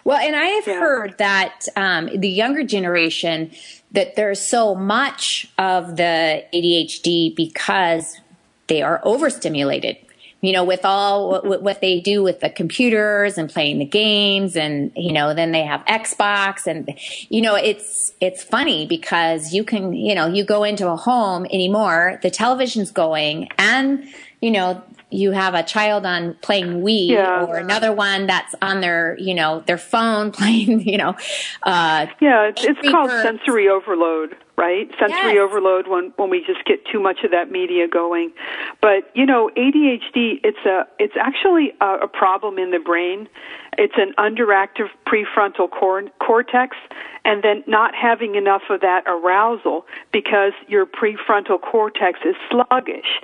Well, 0.03 0.17
and 0.17 0.35
I 0.35 0.45
have 0.45 0.67
yeah. 0.67 0.79
heard 0.79 1.17
that 1.17 1.67
um, 1.75 2.09
the 2.15 2.29
younger 2.29 2.63
generation 2.63 3.51
that 3.91 4.15
there's 4.15 4.41
so 4.41 4.73
much 4.75 5.51
of 5.57 5.97
the 5.97 6.45
ADHD 6.53 7.35
because 7.35 8.19
they 8.67 8.81
are 8.81 9.01
overstimulated 9.03 9.97
you 10.41 10.53
know, 10.53 10.63
with 10.63 10.85
all 10.85 11.41
what, 11.41 11.63
what, 11.63 11.81
they 11.81 11.99
do 11.99 12.21
with 12.21 12.39
the 12.41 12.49
computers 12.49 13.37
and 13.37 13.49
playing 13.49 13.79
the 13.79 13.85
games 13.85 14.55
and, 14.55 14.91
you 14.95 15.11
know, 15.11 15.33
then 15.33 15.51
they 15.51 15.63
have 15.63 15.83
Xbox 15.85 16.67
and, 16.67 16.93
you 17.29 17.41
know, 17.41 17.55
it's, 17.55 18.13
it's 18.21 18.43
funny 18.43 18.85
because 18.85 19.53
you 19.53 19.63
can, 19.63 19.93
you 19.93 20.13
know, 20.13 20.27
you 20.27 20.43
go 20.43 20.63
into 20.63 20.87
a 20.89 20.95
home 20.95 21.45
anymore, 21.45 22.19
the 22.21 22.29
television's 22.29 22.91
going 22.91 23.49
and, 23.57 24.07
you 24.41 24.51
know, 24.51 24.83
you 25.09 25.31
have 25.31 25.53
a 25.53 25.63
child 25.63 26.05
on 26.05 26.33
playing 26.41 26.81
Wii 26.81 27.09
yeah. 27.09 27.45
or 27.45 27.57
another 27.57 27.93
one 27.93 28.27
that's 28.27 28.53
on 28.61 28.81
their, 28.81 29.17
you 29.19 29.33
know, 29.33 29.61
their 29.61 29.77
phone 29.77 30.31
playing, 30.37 30.81
you 30.87 30.97
know, 30.97 31.15
uh, 31.63 32.07
yeah, 32.19 32.49
it's, 32.49 32.63
it's 32.63 32.89
called 32.89 33.09
sensory 33.09 33.69
overload, 33.69 34.35
right? 34.57 34.89
Sensory 34.99 35.35
yes. 35.35 35.39
overload 35.39 35.87
when, 35.87 36.11
when 36.17 36.29
we 36.29 36.43
just 36.45 36.65
get 36.65 36.85
too 36.91 36.99
much 36.99 37.19
of 37.23 37.31
that 37.31 37.49
media 37.49 37.87
going. 37.87 38.33
But, 38.81 39.09
you 39.13 39.25
know, 39.25 39.49
ADHD, 39.55 40.41
it's 40.43 40.65
a, 40.65 40.85
it's 40.99 41.15
actually 41.19 41.73
a, 41.79 41.99
a 42.03 42.07
problem 42.07 42.59
in 42.59 42.71
the 42.71 42.79
brain. 42.79 43.29
It's 43.77 43.95
an 43.95 44.13
underactive 44.17 44.89
prefrontal 45.07 45.69
cor- 45.71 46.09
cortex 46.19 46.75
and 47.23 47.43
then 47.43 47.63
not 47.65 47.93
having 47.95 48.35
enough 48.35 48.63
of 48.69 48.81
that 48.81 49.03
arousal 49.07 49.85
because 50.11 50.51
your 50.67 50.85
prefrontal 50.85 51.61
cortex 51.61 52.19
is 52.25 52.35
sluggish 52.49 53.21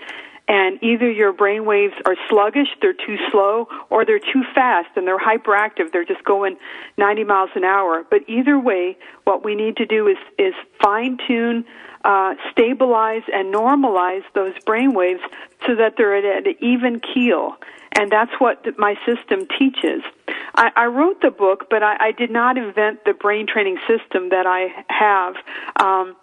and 0.47 0.81
either 0.83 1.09
your 1.09 1.31
brain 1.31 1.65
waves 1.65 1.93
are 2.05 2.15
sluggish, 2.29 2.67
they're 2.81 2.93
too 2.93 3.17
slow, 3.31 3.67
or 3.89 4.05
they're 4.05 4.19
too 4.19 4.43
fast 4.53 4.89
and 4.95 5.07
they're 5.07 5.19
hyperactive. 5.19 5.91
They're 5.91 6.05
just 6.05 6.23
going 6.25 6.57
90 6.97 7.23
miles 7.23 7.49
an 7.55 7.63
hour. 7.63 8.05
But 8.09 8.21
either 8.27 8.59
way, 8.59 8.97
what 9.23 9.45
we 9.45 9.55
need 9.55 9.77
to 9.77 9.85
do 9.85 10.07
is 10.07 10.17
is 10.37 10.53
fine 10.81 11.17
tune, 11.25 11.63
uh, 12.03 12.35
stabilize, 12.51 13.23
and 13.33 13.53
normalize 13.53 14.23
those 14.35 14.53
brain 14.65 14.93
waves 14.93 15.21
so 15.65 15.75
that 15.75 15.95
they're 15.97 16.15
at 16.15 16.45
an 16.45 16.55
even 16.59 16.99
keel. 16.99 17.55
And 17.95 18.11
that's 18.11 18.31
what 18.39 18.65
my 18.77 18.95
system 19.05 19.47
teaches. 19.57 20.01
I, 20.55 20.71
I 20.75 20.85
wrote 20.87 21.21
the 21.21 21.31
book, 21.31 21.67
but 21.69 21.83
I, 21.83 22.07
I 22.07 22.11
did 22.11 22.31
not 22.31 22.57
invent 22.57 23.05
the 23.05 23.13
brain 23.13 23.47
training 23.47 23.77
system 23.87 24.29
that 24.29 24.45
I 24.45 24.83
have. 24.89 25.35
Um, 25.79 26.15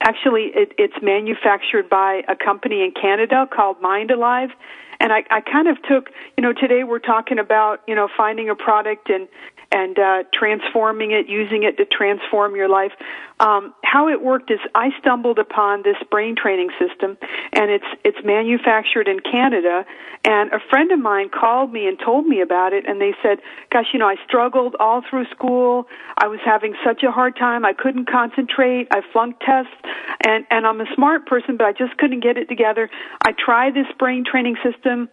actually 0.00 0.50
it, 0.54 0.72
it's 0.78 0.96
manufactured 1.02 1.88
by 1.88 2.22
a 2.28 2.36
company 2.36 2.82
in 2.82 2.92
Canada 2.92 3.48
called 3.52 3.80
Mind 3.80 4.10
Alive. 4.10 4.50
And 4.98 5.12
I, 5.12 5.24
I 5.30 5.40
kind 5.40 5.68
of 5.68 5.76
took 5.82 6.10
you 6.36 6.42
know 6.42 6.52
today 6.52 6.84
we're 6.84 6.98
talking 6.98 7.38
about 7.38 7.82
you 7.86 7.94
know 7.94 8.08
finding 8.16 8.48
a 8.48 8.54
product 8.54 9.10
and 9.10 9.28
and 9.72 9.98
uh, 9.98 10.22
transforming 10.32 11.12
it, 11.12 11.28
using 11.28 11.62
it 11.62 11.76
to 11.78 11.84
transform 11.84 12.56
your 12.56 12.68
life. 12.68 12.92
Um, 13.38 13.74
how 13.84 14.08
it 14.08 14.22
worked 14.22 14.50
is 14.50 14.58
I 14.74 14.90
stumbled 14.98 15.38
upon 15.38 15.82
this 15.82 15.96
brain 16.10 16.36
training 16.36 16.70
system, 16.78 17.18
and 17.52 17.70
it's 17.70 17.84
it's 18.04 18.18
manufactured 18.24 19.08
in 19.08 19.20
Canada. 19.20 19.84
And 20.24 20.50
a 20.52 20.58
friend 20.70 20.90
of 20.90 20.98
mine 20.98 21.28
called 21.28 21.72
me 21.72 21.86
and 21.86 21.98
told 21.98 22.26
me 22.26 22.40
about 22.40 22.72
it, 22.72 22.86
and 22.88 23.00
they 23.00 23.14
said, 23.22 23.40
"Gosh, 23.70 23.86
you 23.92 23.98
know, 23.98 24.08
I 24.08 24.16
struggled 24.26 24.74
all 24.80 25.02
through 25.08 25.26
school. 25.26 25.86
I 26.16 26.28
was 26.28 26.40
having 26.44 26.74
such 26.84 27.02
a 27.02 27.10
hard 27.10 27.36
time. 27.36 27.64
I 27.64 27.74
couldn't 27.74 28.10
concentrate. 28.10 28.88
I 28.90 29.02
flunked 29.12 29.42
tests, 29.42 29.76
and 30.24 30.46
and 30.50 30.66
I'm 30.66 30.80
a 30.80 30.94
smart 30.94 31.26
person, 31.26 31.56
but 31.58 31.66
I 31.66 31.72
just 31.72 31.96
couldn't 31.98 32.20
get 32.20 32.38
it 32.38 32.48
together. 32.48 32.88
I 33.22 33.32
tried 33.32 33.74
this 33.74 33.86
brain 33.98 34.24
training 34.24 34.56
system." 34.64 35.10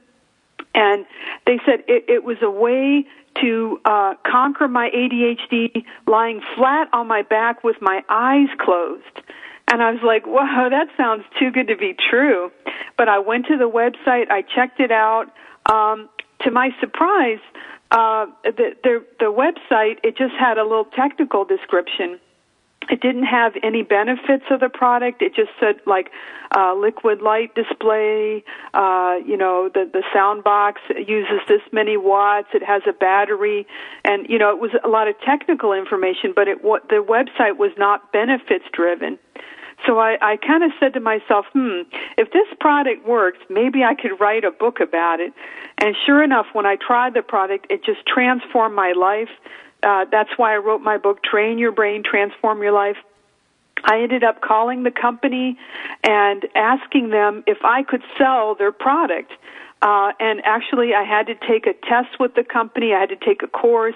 And 0.74 1.06
they 1.46 1.60
said 1.66 1.84
it, 1.88 2.06
it 2.08 2.24
was 2.24 2.38
a 2.42 2.50
way 2.50 3.06
to 3.42 3.80
uh, 3.86 4.14
conquer 4.30 4.68
my 4.68 4.90
ADHD 4.90 5.84
lying 6.08 6.42
flat 6.56 6.88
on 6.94 7.08
my 7.08 7.24
back 7.24 7.64
with 7.64 7.78
my 7.82 8.04
eyes 8.10 8.50
closed. 8.60 9.22
And 9.72 9.82
I 9.82 9.92
was 9.92 10.02
like, 10.04 10.28
wow, 10.28 10.68
that 10.70 10.88
sounds 10.98 11.24
too 11.40 11.50
good 11.52 11.68
to 11.68 11.78
be 11.78 11.96
true. 12.10 12.52
But 12.98 13.10
I 13.10 13.20
went 13.20 13.48
to 13.48 13.58
the 13.58 13.70
website, 13.70 14.30
I 14.30 14.42
checked 14.42 14.80
it 14.80 14.92
out. 14.92 15.34
Um, 15.72 16.10
to 16.42 16.52
my 16.52 16.70
surprise, 16.80 17.40
uh, 17.92 18.26
the, 18.44 18.76
the, 18.84 19.06
the 19.20 19.26
website, 19.26 20.00
it 20.04 20.18
just 20.18 20.34
had 20.38 20.58
a 20.58 20.64
little 20.64 20.86
technical 20.86 21.46
description 21.46 22.20
it 22.90 23.02
didn't 23.02 23.26
have 23.26 23.54
any 23.64 23.84
benefits 23.84 24.46
of 24.50 24.60
the 24.60 24.70
product. 24.70 25.22
It 25.22 25.36
just 25.36 25.52
said 25.60 25.76
like 25.86 26.12
uh, 26.56 26.74
liquid 26.76 27.22
light 27.22 27.56
display. 27.56 28.44
Uh, 28.74 29.16
you 29.26 29.38
know, 29.38 29.70
the 29.74 29.90
the 29.92 30.04
sound 30.14 30.44
box 30.44 30.82
uses 30.90 31.40
this 31.48 31.62
many 31.72 31.98
watts. 31.98 32.50
It 32.54 32.64
has 32.64 32.82
a 32.88 32.94
battery, 32.94 33.68
and 34.04 34.28
you 34.30 34.38
know, 34.38 34.50
it 34.52 34.60
was 34.60 34.72
a 34.84 34.88
lot 34.88 35.08
of 35.08 35.16
technical 35.22 35.74
information. 35.74 36.34
But 36.36 36.48
it 36.48 36.64
what 36.64 36.90
the 36.90 37.04
website 37.04 37.58
was 37.58 37.72
not 37.78 38.12
benefits 38.12 38.66
driven. 38.72 39.20
So 39.86 40.00
I, 40.00 40.18
I 40.22 40.38
kind 40.38 40.64
of 40.64 40.72
said 40.80 40.94
to 40.94 41.00
myself, 41.00 41.46
hmm, 41.52 41.82
if 42.18 42.32
this 42.32 42.48
product 42.60 43.06
works, 43.08 43.40
maybe 43.50 43.84
I 43.84 43.96
could 43.96 44.20
write 44.20 44.46
a 44.46 44.52
book 44.52 44.80
about 44.80 45.20
it. 45.20 45.34
And 45.80 45.96
sure 46.06 46.24
enough, 46.24 46.46
when 46.54 46.66
I 46.66 46.78
tried 46.78 47.16
the 47.16 47.22
product, 47.22 47.68
it 47.70 47.84
just 47.84 48.06
transformed 48.06 48.76
my 48.76 48.94
life 48.94 49.30
uh, 49.84 50.06
that's 50.12 50.32
why 50.38 50.54
I 50.54 50.58
wrote 50.58 50.82
my 50.82 50.98
book, 50.98 51.24
Train 51.24 51.58
Your 51.58 51.72
Brain, 51.72 52.04
Transform 52.04 52.62
Your 52.62 52.72
Life. 52.72 52.98
I 53.84 54.02
ended 54.02 54.24
up 54.24 54.42
calling 54.42 54.84
the 54.84 54.92
company 54.92 55.58
and 56.04 56.46
asking 56.56 57.10
them 57.10 57.44
if 57.48 57.58
I 57.64 57.84
could 57.84 58.04
sell 58.18 58.56
their 58.56 58.72
product. 58.72 59.34
Uh, 59.82 60.14
and 60.22 60.42
actually, 60.46 60.94
I 60.94 61.04
had 61.04 61.28
to 61.28 61.36
take 61.36 61.68
a 61.68 61.74
test 61.74 62.18
with 62.18 62.36
the 62.36 62.44
company. 62.44 62.94
I 62.94 63.02
had 63.02 63.10
to 63.10 63.18
take 63.18 63.44
a 63.44 63.48
course 63.48 63.96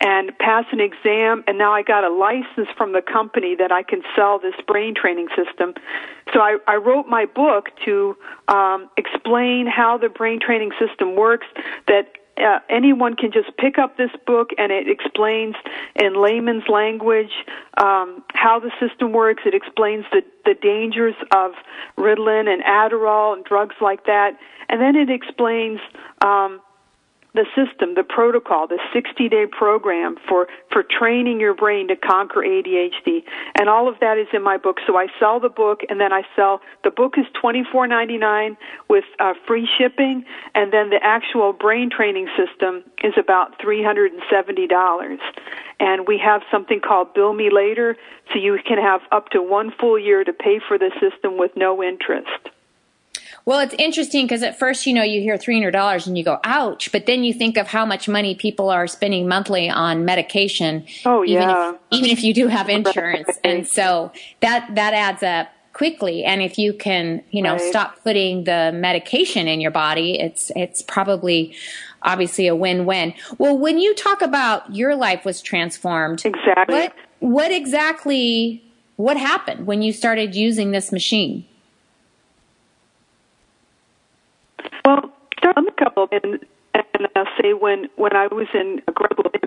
and 0.00 0.36
pass 0.38 0.64
an 0.72 0.80
exam. 0.80 1.44
And 1.46 1.58
now 1.58 1.72
I 1.72 1.82
got 1.82 2.04
a 2.04 2.08
license 2.08 2.68
from 2.78 2.92
the 2.92 3.02
company 3.02 3.54
that 3.56 3.70
I 3.70 3.82
can 3.82 4.02
sell 4.16 4.38
this 4.38 4.54
brain 4.66 4.94
training 4.94 5.28
system. 5.36 5.74
So 6.32 6.40
I, 6.40 6.56
I 6.66 6.76
wrote 6.76 7.08
my 7.08 7.26
book 7.26 7.68
to 7.84 8.16
um, 8.48 8.88
explain 8.96 9.66
how 9.66 9.98
the 9.98 10.08
brain 10.08 10.40
training 10.40 10.72
system 10.78 11.14
works. 11.14 11.46
That 11.88 12.12
uh, 12.40 12.60
anyone 12.68 13.14
can 13.14 13.32
just 13.32 13.56
pick 13.56 13.78
up 13.78 13.96
this 13.96 14.10
book 14.26 14.50
and 14.58 14.72
it 14.72 14.88
explains 14.88 15.54
in 15.96 16.14
layman's 16.14 16.68
language 16.68 17.32
um, 17.76 18.22
how 18.34 18.58
the 18.58 18.70
system 18.80 19.12
works. 19.12 19.42
It 19.46 19.54
explains 19.54 20.04
the, 20.12 20.22
the 20.44 20.54
dangers 20.54 21.14
of 21.34 21.52
Ritalin 21.96 22.48
and 22.48 22.62
Adderall 22.62 23.34
and 23.34 23.44
drugs 23.44 23.76
like 23.80 24.06
that. 24.06 24.38
And 24.68 24.80
then 24.80 24.96
it 24.96 25.10
explains 25.10 25.80
um, 26.20 26.60
the 27.38 27.46
system, 27.54 27.94
the 27.94 28.02
protocol, 28.02 28.66
the 28.66 28.80
60 28.92 29.28
day 29.28 29.46
program 29.46 30.16
for, 30.28 30.48
for 30.72 30.82
training 30.82 31.38
your 31.38 31.54
brain 31.54 31.86
to 31.86 31.94
conquer 31.94 32.40
ADHD. 32.40 33.22
And 33.56 33.68
all 33.68 33.88
of 33.88 34.00
that 34.00 34.18
is 34.18 34.26
in 34.32 34.42
my 34.42 34.56
book. 34.56 34.78
So 34.88 34.96
I 34.96 35.06
sell 35.20 35.38
the 35.38 35.48
book 35.48 35.82
and 35.88 36.00
then 36.00 36.12
I 36.12 36.22
sell, 36.34 36.60
the 36.82 36.90
book 36.90 37.14
is 37.16 37.26
$24.99 37.40 38.56
with 38.88 39.04
uh, 39.20 39.34
free 39.46 39.68
shipping 39.78 40.24
and 40.56 40.72
then 40.72 40.90
the 40.90 40.98
actual 41.00 41.52
brain 41.52 41.90
training 41.90 42.26
system 42.36 42.82
is 43.04 43.14
about 43.16 43.56
$370. 43.60 45.18
And 45.78 46.08
we 46.08 46.18
have 46.18 46.42
something 46.50 46.80
called 46.80 47.14
Bill 47.14 47.34
Me 47.34 47.50
Later 47.52 47.96
so 48.32 48.40
you 48.40 48.58
can 48.66 48.78
have 48.78 49.02
up 49.12 49.28
to 49.28 49.40
one 49.40 49.72
full 49.78 49.96
year 49.96 50.24
to 50.24 50.32
pay 50.32 50.58
for 50.66 50.76
the 50.76 50.90
system 51.00 51.38
with 51.38 51.52
no 51.54 51.84
interest. 51.84 52.50
Well, 53.48 53.60
it's 53.60 53.74
interesting 53.78 54.26
because 54.26 54.42
at 54.42 54.58
first, 54.58 54.86
you 54.86 54.92
know, 54.92 55.02
you 55.02 55.22
hear 55.22 55.38
$300 55.38 56.06
and 56.06 56.18
you 56.18 56.22
go, 56.22 56.38
ouch. 56.44 56.92
But 56.92 57.06
then 57.06 57.24
you 57.24 57.32
think 57.32 57.56
of 57.56 57.66
how 57.66 57.86
much 57.86 58.06
money 58.06 58.34
people 58.34 58.68
are 58.68 58.86
spending 58.86 59.26
monthly 59.26 59.70
on 59.70 60.04
medication. 60.04 60.84
Oh, 61.06 61.24
even 61.24 61.48
yeah. 61.48 61.70
If, 61.70 61.76
even 61.90 62.10
if 62.10 62.22
you 62.22 62.34
do 62.34 62.48
have 62.48 62.68
insurance. 62.78 63.30
and 63.42 63.66
so 63.66 64.12
that, 64.40 64.74
that 64.74 64.92
adds 64.92 65.22
up 65.22 65.48
quickly. 65.72 66.24
And 66.24 66.42
if 66.42 66.58
you 66.58 66.74
can, 66.74 67.24
you 67.30 67.40
know, 67.40 67.52
Right. 67.52 67.60
stop 67.62 68.04
putting 68.04 68.44
the 68.44 68.70
medication 68.74 69.48
in 69.48 69.62
your 69.62 69.70
body, 69.70 70.20
it's, 70.20 70.52
it's 70.54 70.82
probably 70.82 71.54
obviously 72.02 72.48
a 72.48 72.54
win-win. 72.54 73.14
Well, 73.38 73.56
when 73.56 73.78
you 73.78 73.94
talk 73.94 74.20
about 74.20 74.74
your 74.74 74.94
life 74.94 75.24
was 75.24 75.40
transformed, 75.40 76.20
Exactly. 76.26 76.74
what, 76.74 76.92
what 77.20 77.50
exactly, 77.50 78.62
what 78.96 79.16
happened 79.16 79.66
when 79.66 79.80
you 79.80 79.94
started 79.94 80.34
using 80.34 80.72
this 80.72 80.92
machine? 80.92 81.46
Well, 84.88 85.12
on 85.54 85.66
the 85.66 85.72
couple, 85.72 86.08
and 86.10 86.46
and 86.72 87.08
I'll 87.14 87.26
say 87.42 87.52
when 87.52 87.90
when 87.96 88.16
I 88.16 88.26
was 88.28 88.46
in 88.54 88.80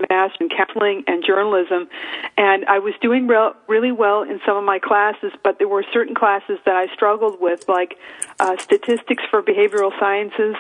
mass 0.08 0.32
in 0.40 0.50
counseling 0.50 1.04
and 1.08 1.24
journalism, 1.26 1.90
and 2.38 2.64
I 2.66 2.78
was 2.78 2.94
doing 3.02 3.26
real, 3.26 3.54
really 3.68 3.92
well 3.92 4.22
in 4.22 4.40
some 4.46 4.56
of 4.56 4.64
my 4.64 4.78
classes, 4.78 5.32
but 5.44 5.58
there 5.58 5.68
were 5.68 5.84
certain 5.92 6.14
classes 6.14 6.60
that 6.66 6.76
I 6.76 6.94
struggled 6.94 7.42
with, 7.42 7.68
like 7.68 7.98
uh, 8.40 8.56
statistics 8.58 9.24
for 9.32 9.42
behavioral 9.42 9.98
sciences. 10.00 10.56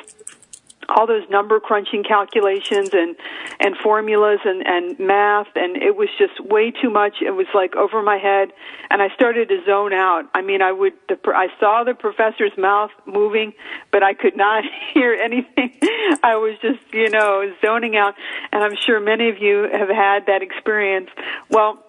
All 0.89 1.07
those 1.07 1.27
number 1.29 1.59
crunching 1.59 2.03
calculations 2.03 2.89
and 2.93 3.15
and 3.59 3.77
formulas 3.77 4.39
and 4.45 4.65
and 4.65 4.99
math 4.99 5.47
and 5.55 5.77
it 5.77 5.95
was 5.95 6.09
just 6.17 6.39
way 6.39 6.71
too 6.71 6.89
much. 6.89 7.15
It 7.21 7.31
was 7.31 7.47
like 7.53 7.75
over 7.75 8.01
my 8.01 8.17
head, 8.17 8.51
and 8.89 9.01
I 9.01 9.09
started 9.15 9.49
to 9.49 9.63
zone 9.65 9.93
out. 9.93 10.29
I 10.33 10.41
mean, 10.41 10.61
I 10.61 10.71
would 10.71 10.93
the 11.07 11.17
I 11.27 11.47
saw 11.59 11.83
the 11.83 11.93
professor's 11.93 12.57
mouth 12.57 12.91
moving, 13.05 13.53
but 13.91 14.03
I 14.03 14.13
could 14.13 14.35
not 14.35 14.63
hear 14.93 15.13
anything. 15.13 15.77
I 16.23 16.35
was 16.35 16.57
just 16.61 16.79
you 16.93 17.09
know 17.09 17.51
zoning 17.63 17.95
out, 17.95 18.15
and 18.51 18.63
I'm 18.63 18.75
sure 18.75 18.99
many 18.99 19.29
of 19.29 19.37
you 19.39 19.67
have 19.71 19.89
had 19.89 20.25
that 20.27 20.41
experience. 20.41 21.09
Well, 21.49 21.83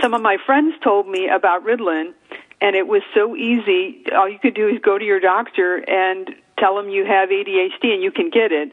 some 0.00 0.14
of 0.14 0.22
my 0.22 0.36
friends 0.46 0.74
told 0.82 1.08
me 1.08 1.28
about 1.28 1.64
Ritalin, 1.64 2.14
and 2.60 2.76
it 2.76 2.86
was 2.86 3.02
so 3.14 3.36
easy. 3.36 4.04
All 4.14 4.28
you 4.28 4.38
could 4.38 4.54
do 4.54 4.68
is 4.68 4.78
go 4.80 4.98
to 4.98 5.04
your 5.04 5.20
doctor 5.20 5.76
and 5.76 6.30
tell 6.62 6.76
them 6.76 6.88
you 6.88 7.04
have 7.04 7.30
ADHD, 7.30 7.92
and 7.92 8.02
you 8.02 8.12
can 8.12 8.30
get 8.30 8.52
it. 8.52 8.72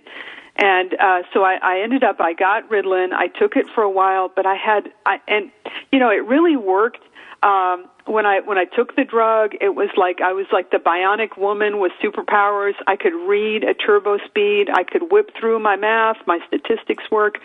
And 0.61 0.93
uh, 0.99 1.23
so 1.33 1.43
I, 1.43 1.57
I 1.61 1.79
ended 1.81 2.03
up, 2.03 2.17
I 2.19 2.33
got 2.33 2.69
Ritalin. 2.69 3.13
I 3.13 3.27
took 3.27 3.55
it 3.55 3.65
for 3.73 3.81
a 3.81 3.89
while, 3.89 4.29
but 4.33 4.45
I 4.45 4.55
had, 4.55 4.91
I, 5.05 5.19
and 5.27 5.51
you 5.91 5.99
know, 5.99 6.09
it 6.09 6.25
really 6.25 6.57
worked. 6.57 7.01
Um, 7.41 7.89
when 8.05 8.25
I 8.25 8.41
when 8.41 8.57
I 8.57 8.65
took 8.65 8.97
the 8.97 9.05
drug, 9.05 9.51
it 9.61 9.73
was 9.73 9.87
like 9.95 10.19
I 10.19 10.33
was 10.33 10.45
like 10.51 10.71
the 10.71 10.77
bionic 10.77 11.37
woman 11.37 11.79
with 11.79 11.93
superpowers. 12.03 12.73
I 12.85 12.97
could 12.97 13.13
read 13.13 13.63
at 13.63 13.77
turbo 13.79 14.17
speed. 14.25 14.67
I 14.69 14.83
could 14.83 15.09
whip 15.09 15.31
through 15.39 15.59
my 15.59 15.77
math. 15.77 16.17
My 16.27 16.39
statistics 16.47 17.09
work. 17.09 17.35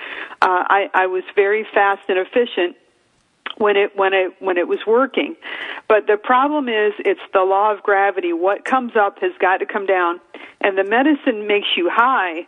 Uh, 0.43 0.65
I, 0.67 0.91
I 0.95 1.07
was 1.07 1.23
very 1.37 1.65
fast 1.73 2.03
and 2.09 2.19
efficient 2.19 2.77
when 3.59 3.77
it 3.77 3.97
when 3.97 4.13
it 4.13 4.33
when 4.41 4.57
it 4.57 4.69
was 4.69 4.81
working. 4.87 5.37
But 5.89 6.07
the 6.07 6.17
problem 6.17 6.69
is 6.69 6.93
it's 6.99 7.21
the 7.33 7.43
law 7.43 7.73
of 7.73 7.83
gravity. 7.83 8.33
What 8.33 8.65
comes 8.65 8.97
up 8.97 9.19
has 9.21 9.33
got 9.39 9.59
to 9.59 9.67
come 9.67 9.87
down. 9.87 10.21
And 10.61 10.79
the 10.79 10.85
medicine 10.85 11.47
makes 11.47 11.69
you 11.77 11.91
high, 11.93 12.47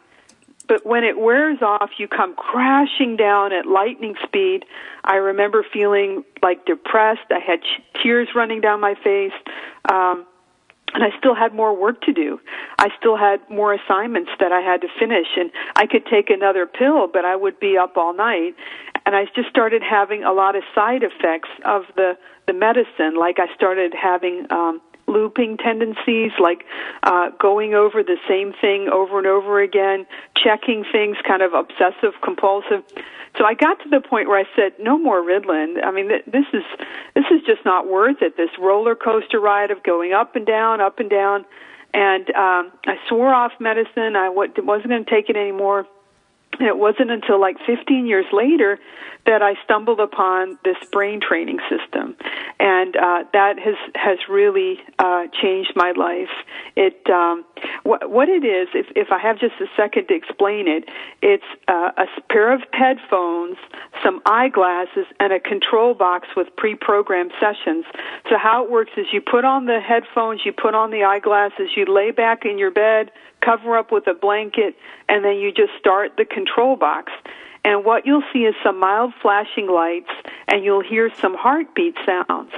but 0.68 0.86
when 0.86 1.04
it 1.04 1.18
wears 1.18 1.60
off, 1.62 1.90
you 1.98 2.08
come 2.08 2.34
crashing 2.34 3.16
down 3.16 3.52
at 3.52 3.66
lightning 3.66 4.14
speed. 4.24 4.64
I 5.04 5.16
remember 5.16 5.64
feeling 5.72 6.24
like 6.42 6.64
depressed. 6.64 7.30
I 7.30 7.38
had 7.38 7.60
tears 8.02 8.28
running 8.34 8.60
down 8.60 8.80
my 8.80 8.94
face. 8.94 9.32
Um, 9.90 10.26
and 10.94 11.04
I 11.04 11.10
still 11.18 11.34
had 11.34 11.52
more 11.52 11.76
work 11.76 12.00
to 12.02 12.12
do. 12.12 12.40
I 12.78 12.88
still 12.98 13.16
had 13.16 13.40
more 13.50 13.74
assignments 13.74 14.30
that 14.40 14.52
I 14.52 14.60
had 14.60 14.80
to 14.80 14.88
finish 14.98 15.26
and 15.36 15.50
I 15.74 15.86
could 15.86 16.06
take 16.06 16.30
another 16.30 16.64
pill, 16.64 17.08
but 17.08 17.24
I 17.24 17.36
would 17.36 17.60
be 17.60 17.76
up 17.76 17.96
all 17.96 18.14
night. 18.14 18.54
And 19.06 19.16
I 19.16 19.24
just 19.34 19.48
started 19.48 19.82
having 19.82 20.24
a 20.24 20.32
lot 20.32 20.56
of 20.56 20.64
side 20.74 21.02
effects 21.02 21.48
of 21.64 21.84
the, 21.94 22.18
the 22.46 22.52
medicine. 22.52 23.14
Like 23.18 23.38
I 23.38 23.52
started 23.54 23.94
having, 23.94 24.46
um, 24.50 24.82
looping 25.08 25.56
tendencies, 25.56 26.32
like 26.38 26.64
uh, 27.02 27.30
going 27.40 27.74
over 27.74 28.02
the 28.02 28.18
same 28.28 28.52
thing 28.60 28.88
over 28.92 29.18
and 29.18 29.26
over 29.26 29.60
again, 29.60 30.06
checking 30.36 30.84
things, 30.90 31.16
kind 31.26 31.42
of 31.42 31.52
obsessive 31.54 32.20
compulsive. 32.22 32.82
So 33.38 33.44
I 33.44 33.54
got 33.54 33.78
to 33.82 33.88
the 33.88 34.00
point 34.00 34.28
where 34.28 34.38
I 34.38 34.44
said, 34.56 34.72
"No 34.80 34.98
more 34.98 35.22
Ritalin. 35.22 35.84
I 35.84 35.90
mean, 35.90 36.08
th- 36.08 36.24
this 36.26 36.46
is 36.52 36.64
this 37.14 37.24
is 37.30 37.42
just 37.46 37.64
not 37.64 37.86
worth 37.86 38.22
it. 38.22 38.36
This 38.36 38.50
roller 38.58 38.94
coaster 38.94 39.40
ride 39.40 39.70
of 39.70 39.82
going 39.82 40.12
up 40.12 40.36
and 40.36 40.46
down, 40.46 40.80
up 40.80 40.98
and 40.98 41.10
down." 41.10 41.44
And 41.94 42.28
um, 42.30 42.72
I 42.86 42.96
swore 43.08 43.32
off 43.32 43.52
medicine. 43.60 44.16
I 44.16 44.26
w- 44.26 44.52
wasn't 44.58 44.88
going 44.88 45.04
to 45.04 45.10
take 45.10 45.30
it 45.30 45.36
anymore. 45.36 45.86
It 46.60 46.78
wasn't 46.78 47.10
until 47.10 47.40
like 47.40 47.56
15 47.66 48.06
years 48.06 48.26
later 48.32 48.78
that 49.26 49.42
I 49.42 49.54
stumbled 49.64 50.00
upon 50.00 50.58
this 50.64 50.76
brain 50.92 51.20
training 51.20 51.58
system, 51.68 52.16
and 52.60 52.96
uh, 52.96 53.24
that 53.32 53.58
has 53.58 53.74
has 53.94 54.18
really 54.28 54.78
uh, 54.98 55.26
changed 55.42 55.72
my 55.74 55.92
life. 55.96 56.30
It 56.76 57.08
um, 57.10 57.44
what 57.82 58.08
what 58.08 58.28
it 58.28 58.44
is, 58.44 58.68
if 58.72 58.86
if 58.94 59.08
I 59.10 59.18
have 59.18 59.38
just 59.38 59.54
a 59.60 59.66
second 59.76 60.06
to 60.08 60.14
explain 60.14 60.68
it, 60.68 60.88
it's 61.22 61.44
uh, 61.68 61.90
a 61.98 62.06
pair 62.30 62.52
of 62.54 62.62
headphones, 62.72 63.58
some 64.02 64.22
eyeglasses, 64.24 65.06
and 65.20 65.32
a 65.32 65.40
control 65.40 65.92
box 65.92 66.28
with 66.36 66.46
pre-programmed 66.56 67.32
sessions. 67.40 67.84
So 68.30 68.38
how 68.38 68.64
it 68.64 68.70
works 68.70 68.92
is 68.96 69.06
you 69.12 69.20
put 69.20 69.44
on 69.44 69.66
the 69.66 69.80
headphones, 69.80 70.42
you 70.44 70.52
put 70.52 70.74
on 70.74 70.90
the 70.90 71.02
eyeglasses, 71.02 71.70
you 71.76 71.84
lay 71.84 72.12
back 72.12 72.44
in 72.44 72.58
your 72.58 72.70
bed, 72.70 73.10
cover 73.46 73.78
up 73.78 73.92
with 73.92 74.06
a 74.08 74.14
blanket, 74.14 74.74
and 75.08 75.24
then 75.24 75.36
you 75.36 75.52
just 75.52 75.72
start 75.78 76.16
the 76.18 76.24
control 76.24 76.76
box 76.76 77.12
and 77.66 77.84
what 77.84 78.06
you'll 78.06 78.22
see 78.32 78.44
is 78.44 78.54
some 78.62 78.78
mild 78.78 79.12
flashing 79.20 79.66
lights 79.66 80.10
and 80.46 80.62
you'll 80.62 80.84
hear 80.84 81.10
some 81.16 81.34
heartbeat 81.34 81.96
sounds. 82.06 82.52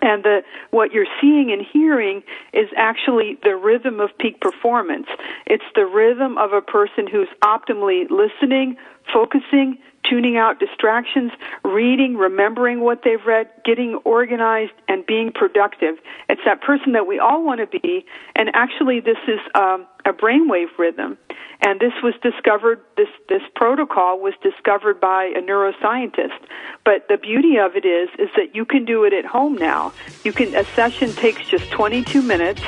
And 0.00 0.22
the, 0.22 0.44
what 0.70 0.92
you're 0.92 1.10
seeing 1.20 1.50
and 1.50 1.60
hearing 1.60 2.22
is 2.52 2.68
actually 2.76 3.38
the 3.42 3.56
rhythm 3.56 3.98
of 3.98 4.16
peak 4.18 4.40
performance. 4.40 5.08
It's 5.46 5.64
the 5.74 5.86
rhythm 5.86 6.38
of 6.38 6.52
a 6.52 6.60
person 6.60 7.08
who's 7.08 7.28
optimally 7.42 8.08
listening, 8.10 8.76
focusing, 9.12 9.78
tuning 10.08 10.36
out 10.36 10.60
distractions, 10.60 11.32
reading, 11.64 12.16
remembering 12.16 12.80
what 12.80 13.02
they've 13.04 13.24
read, 13.26 13.48
getting 13.64 13.96
organized, 14.04 14.72
and 14.86 15.04
being 15.04 15.32
productive. 15.32 15.96
It's 16.28 16.42
that 16.44 16.60
person 16.60 16.92
that 16.92 17.08
we 17.08 17.18
all 17.18 17.44
want 17.44 17.60
to 17.60 17.80
be. 17.80 18.04
And 18.36 18.50
actually, 18.54 19.00
this 19.00 19.18
is 19.26 19.40
um, 19.56 19.86
a 20.04 20.12
brainwave 20.12 20.76
rhythm. 20.78 21.18
And 21.64 21.78
this 21.78 21.92
was 22.02 22.14
discovered, 22.22 22.80
this, 22.96 23.08
this 23.28 23.42
protocol 23.54 24.18
was 24.18 24.34
discovered 24.42 25.00
by 25.00 25.32
a 25.36 25.40
neuroscientist. 25.40 26.40
But 26.84 27.06
the 27.08 27.16
beauty 27.16 27.56
of 27.56 27.76
it 27.76 27.84
is, 27.84 28.08
is 28.18 28.28
that 28.36 28.54
you 28.54 28.64
can 28.64 28.84
do 28.84 29.04
it 29.04 29.12
at 29.12 29.24
home 29.24 29.54
now. 29.54 29.92
You 30.24 30.32
can, 30.32 30.54
a 30.56 30.64
session 30.74 31.12
takes 31.12 31.46
just 31.48 31.70
22 31.70 32.20
minutes. 32.20 32.62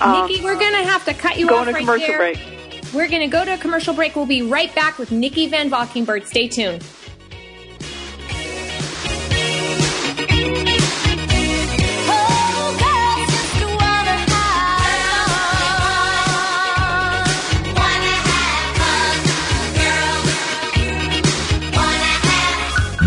Um, 0.00 0.26
Nicky, 0.26 0.42
we're 0.42 0.58
going 0.58 0.72
to 0.72 0.88
have 0.88 1.04
to 1.04 1.12
cut 1.12 1.38
you 1.38 1.48
go 1.48 1.56
off 1.56 1.62
on 1.62 1.68
a 1.68 1.72
right 1.72 1.80
commercial 1.80 2.06
there. 2.06 2.18
break. 2.18 2.38
We're 2.94 3.08
going 3.08 3.20
to 3.20 3.28
go 3.28 3.44
to 3.44 3.54
a 3.54 3.58
commercial 3.58 3.94
break. 3.94 4.16
We'll 4.16 4.26
be 4.26 4.42
right 4.42 4.74
back 4.74 4.98
with 4.98 5.12
Nicky 5.12 5.48
VanValkenburgh. 5.50 6.24
Stay 6.24 6.48
tuned. 6.48 6.82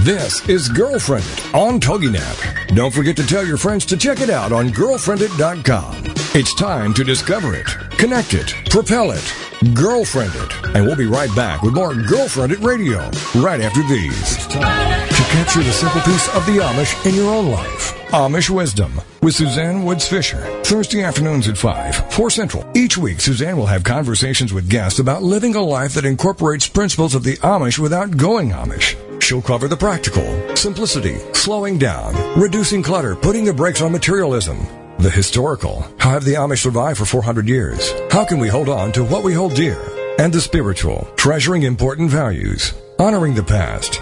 This 0.03 0.49
is 0.49 0.67
Girlfriended 0.67 1.55
on 1.55 1.79
TogiNet. 1.79 2.75
Don't 2.75 2.93
forget 2.93 3.15
to 3.15 3.25
tell 3.25 3.47
your 3.47 3.55
friends 3.55 3.85
to 3.85 3.95
check 3.95 4.19
it 4.19 4.29
out 4.29 4.51
on 4.51 4.67
girlfriended.com. 4.67 6.03
It's 6.35 6.53
time 6.55 6.93
to 6.95 7.05
discover 7.05 7.55
it, 7.55 7.67
connect 7.91 8.33
it, 8.33 8.53
propel 8.69 9.11
it, 9.11 9.33
Girlfriended. 9.73 10.51
And 10.75 10.85
we'll 10.85 10.97
be 10.97 11.05
right 11.05 11.33
back 11.37 11.61
with 11.61 11.75
more 11.75 11.93
Girlfriended 11.93 12.59
Radio 12.59 12.99
right 13.35 13.61
after 13.61 13.81
these. 13.83 14.35
It's 14.35 14.47
time 14.47 15.07
to 15.07 15.23
capture 15.31 15.63
the 15.63 15.71
simple 15.71 16.01
peace 16.01 16.27
of 16.35 16.45
the 16.47 16.57
Amish 16.57 17.05
in 17.05 17.15
your 17.15 17.33
own 17.33 17.49
life. 17.49 17.97
Amish 18.09 18.49
Wisdom 18.49 18.99
with 19.21 19.35
Suzanne 19.35 19.85
Woods 19.85 20.05
Fisher. 20.05 20.41
Thursday 20.65 21.01
afternoons 21.01 21.47
at 21.47 21.57
5, 21.57 22.11
4 22.11 22.29
Central. 22.29 22.69
Each 22.75 22.97
week, 22.97 23.21
Suzanne 23.21 23.55
will 23.55 23.67
have 23.67 23.85
conversations 23.85 24.51
with 24.51 24.69
guests 24.69 24.99
about 24.99 25.23
living 25.23 25.55
a 25.55 25.61
life 25.61 25.93
that 25.93 26.03
incorporates 26.03 26.67
principles 26.67 27.15
of 27.15 27.23
the 27.23 27.37
Amish 27.37 27.79
without 27.79 28.17
going 28.17 28.49
Amish. 28.49 28.97
She'll 29.23 29.41
cover 29.41 29.69
the 29.69 29.77
practical, 29.77 30.53
simplicity, 30.53 31.15
slowing 31.31 31.77
down, 31.77 32.13
reducing 32.37 32.83
clutter, 32.83 33.15
putting 33.15 33.45
the 33.45 33.53
brakes 33.53 33.81
on 33.81 33.93
materialism, 33.93 34.67
the 34.99 35.09
historical, 35.09 35.87
how 35.97 36.09
have 36.09 36.25
the 36.25 36.33
Amish 36.33 36.59
survived 36.59 36.99
for 36.99 37.05
400 37.05 37.47
years? 37.47 37.93
How 38.11 38.25
can 38.25 38.37
we 38.37 38.49
hold 38.49 38.67
on 38.67 38.91
to 38.91 39.05
what 39.05 39.23
we 39.23 39.33
hold 39.33 39.53
dear? 39.55 39.79
And 40.19 40.33
the 40.33 40.41
spiritual, 40.41 41.07
treasuring 41.15 41.63
important 41.63 42.09
values, 42.09 42.73
honoring 42.99 43.33
the 43.33 43.43
past, 43.43 44.01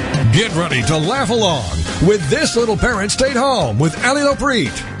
Get 0.29 0.53
ready 0.55 0.83
to 0.83 0.97
laugh 0.97 1.31
along 1.31 1.65
with 2.07 2.29
This 2.29 2.55
Little 2.55 2.77
Parent 2.77 3.11
Stayed 3.11 3.35
Home 3.35 3.79
with 3.79 4.05
Ali 4.05 4.21
Lopreet. 4.21 5.00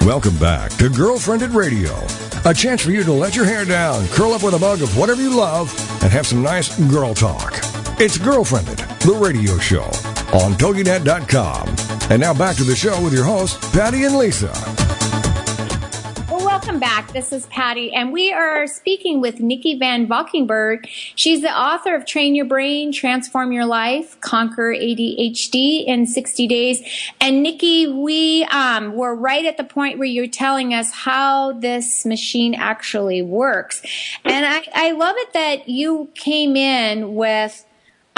Welcome 0.00 0.38
back 0.38 0.70
to 0.78 0.88
Girlfriended 0.88 1.50
Radio. 1.50 1.90
A 2.46 2.54
chance 2.54 2.82
for 2.82 2.90
you 2.90 3.04
to 3.04 3.12
let 3.12 3.36
your 3.36 3.44
hair 3.44 3.66
down, 3.66 4.06
curl 4.08 4.32
up 4.32 4.42
with 4.42 4.54
a 4.54 4.58
mug 4.58 4.80
of 4.80 4.96
whatever 4.96 5.20
you 5.20 5.36
love, 5.36 5.68
and 6.02 6.10
have 6.10 6.26
some 6.26 6.42
nice 6.42 6.74
girl 6.90 7.12
talk. 7.12 7.58
It's 8.00 8.16
Girlfriended, 8.16 8.78
the 8.78 9.12
radio 9.12 9.58
show, 9.58 9.84
on 10.32 10.54
TogiNet.com. 10.54 11.68
And 12.10 12.20
now 12.20 12.32
back 12.32 12.56
to 12.56 12.64
the 12.64 12.74
show 12.74 13.00
with 13.02 13.12
your 13.12 13.24
hosts, 13.24 13.58
Patty 13.72 14.04
and 14.04 14.16
Lisa. 14.16 14.79
Welcome 16.70 16.88
back. 16.88 17.12
This 17.12 17.32
is 17.32 17.46
Patty, 17.46 17.92
and 17.92 18.12
we 18.12 18.32
are 18.32 18.64
speaking 18.68 19.20
with 19.20 19.40
Nicky 19.40 19.76
VanValkenburgh. 19.76 20.86
She's 21.16 21.42
the 21.42 21.50
author 21.50 21.96
of 21.96 22.06
Train 22.06 22.36
Your 22.36 22.44
Brain, 22.44 22.92
Transform 22.92 23.50
Your 23.50 23.66
Life, 23.66 24.20
Conquer 24.20 24.72
ADHD 24.72 25.84
in 25.84 26.06
60 26.06 26.46
Days. 26.46 26.80
And 27.20 27.42
Nicky, 27.42 27.88
we 27.88 28.44
um, 28.52 28.94
were 28.94 29.16
right 29.16 29.44
at 29.46 29.56
the 29.56 29.64
point 29.64 29.98
where 29.98 30.06
you're 30.06 30.28
telling 30.28 30.72
us 30.72 30.92
how 30.92 31.54
this 31.54 32.06
machine 32.06 32.54
actually 32.54 33.20
works. 33.20 33.82
And 34.24 34.46
I, 34.46 34.62
I 34.72 34.92
love 34.92 35.16
it 35.18 35.32
that 35.32 35.68
you 35.68 36.08
came 36.14 36.54
in 36.54 37.16
with 37.16 37.64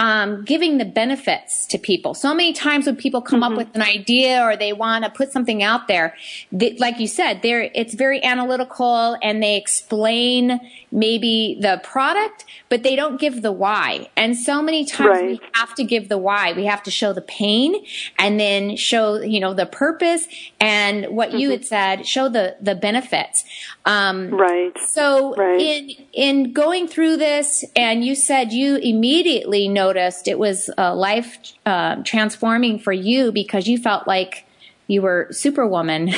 um, 0.02 0.44
giving 0.44 0.78
the 0.78 0.84
benefits 0.84 1.64
to 1.66 1.78
people. 1.78 2.12
So 2.12 2.34
many 2.34 2.52
times 2.52 2.86
when 2.86 2.96
people 2.96 3.22
come 3.22 3.42
mm-hmm. 3.42 3.52
up 3.52 3.56
with 3.56 3.76
an 3.76 3.82
idea 3.82 4.42
or 4.42 4.56
they 4.56 4.72
want 4.72 5.04
to 5.04 5.10
put 5.10 5.30
something 5.30 5.62
out 5.62 5.86
there, 5.86 6.16
they, 6.50 6.76
like 6.78 6.98
you 6.98 7.06
said, 7.06 7.42
they 7.42 7.70
it's 7.72 7.94
very 7.94 8.22
analytical 8.24 9.16
and 9.22 9.40
they 9.40 9.56
explain 9.56 10.60
maybe 10.90 11.56
the 11.60 11.80
product, 11.84 12.44
but 12.68 12.82
they 12.82 12.96
don't 12.96 13.20
give 13.20 13.42
the 13.42 13.52
why. 13.52 14.10
And 14.16 14.36
so 14.36 14.60
many 14.60 14.84
times 14.84 15.08
right. 15.08 15.24
we 15.24 15.40
have 15.54 15.72
to 15.76 15.84
give 15.84 16.08
the 16.08 16.18
why. 16.18 16.52
We 16.52 16.64
have 16.64 16.82
to 16.82 16.90
show 16.90 17.12
the 17.12 17.22
pain 17.22 17.86
and 18.18 18.40
then 18.40 18.76
show, 18.76 19.20
you 19.20 19.38
know, 19.38 19.54
the 19.54 19.66
purpose 19.66 20.26
and 20.60 21.16
what 21.16 21.28
mm-hmm. 21.28 21.38
you 21.38 21.50
had 21.50 21.64
said, 21.64 22.06
show 22.08 22.28
the, 22.28 22.56
the 22.60 22.74
benefits. 22.74 23.44
Um, 23.84 24.30
right. 24.30 24.76
So 24.78 25.34
right. 25.34 25.60
in, 25.60 25.90
in 26.12 26.52
going 26.52 26.86
through 26.86 27.16
this 27.16 27.64
and 27.74 28.04
you 28.04 28.14
said 28.14 28.52
you 28.52 28.76
immediately 28.76 29.68
noticed 29.68 30.28
it 30.28 30.38
was 30.38 30.70
uh, 30.78 30.94
life 30.94 31.38
uh, 31.66 31.96
transforming 32.04 32.78
for 32.78 32.92
you 32.92 33.32
because 33.32 33.66
you 33.66 33.78
felt 33.78 34.06
like 34.06 34.46
you 34.86 35.02
were 35.02 35.28
superwoman. 35.30 36.12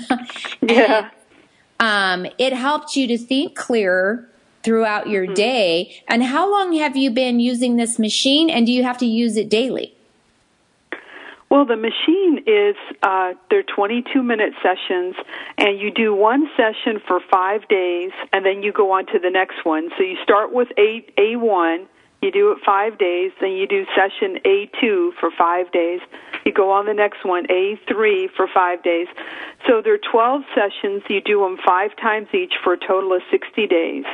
yeah. 0.62 1.10
Um, 1.80 2.26
it 2.38 2.52
helped 2.52 2.94
you 2.94 3.06
to 3.08 3.18
think 3.18 3.56
clearer 3.56 4.28
throughout 4.62 5.08
your 5.08 5.24
mm-hmm. 5.24 5.34
day. 5.34 6.02
And 6.06 6.22
how 6.22 6.50
long 6.50 6.74
have 6.74 6.96
you 6.96 7.10
been 7.10 7.40
using 7.40 7.76
this 7.76 7.98
machine 7.98 8.50
and 8.50 8.66
do 8.66 8.72
you 8.72 8.84
have 8.84 8.98
to 8.98 9.06
use 9.06 9.36
it 9.36 9.48
daily? 9.48 9.94
Well, 11.50 11.66
the 11.66 11.76
machine 11.76 12.44
is, 12.46 12.76
uh, 13.02 13.32
they're 13.50 13.64
22 13.64 14.22
minute 14.22 14.52
sessions, 14.62 15.16
and 15.58 15.80
you 15.80 15.90
do 15.90 16.14
one 16.14 16.48
session 16.56 17.00
for 17.08 17.18
five 17.28 17.66
days, 17.66 18.12
and 18.32 18.46
then 18.46 18.62
you 18.62 18.72
go 18.72 18.92
on 18.92 19.06
to 19.06 19.18
the 19.18 19.30
next 19.30 19.64
one. 19.64 19.90
So 19.98 20.04
you 20.04 20.16
start 20.22 20.52
with 20.52 20.68
A, 20.78 21.04
A1, 21.18 21.86
you 22.22 22.30
do 22.30 22.52
it 22.52 22.58
five 22.64 22.98
days, 22.98 23.32
then 23.40 23.50
you 23.52 23.66
do 23.66 23.84
session 23.96 24.38
A2 24.44 25.14
for 25.18 25.30
five 25.36 25.72
days. 25.72 26.00
You 26.44 26.52
go 26.52 26.70
on 26.70 26.86
the 26.86 26.94
next 26.94 27.24
one, 27.24 27.46
A3 27.48 28.30
for 28.36 28.46
five 28.46 28.84
days. 28.84 29.08
So 29.66 29.82
there 29.82 29.94
are 29.94 30.10
12 30.12 30.42
sessions. 30.54 31.02
You 31.08 31.20
do 31.20 31.40
them 31.40 31.58
five 31.66 31.96
times 31.96 32.28
each 32.32 32.54
for 32.62 32.74
a 32.74 32.78
total 32.78 33.12
of 33.12 33.22
60 33.30 33.66
days. 33.66 34.04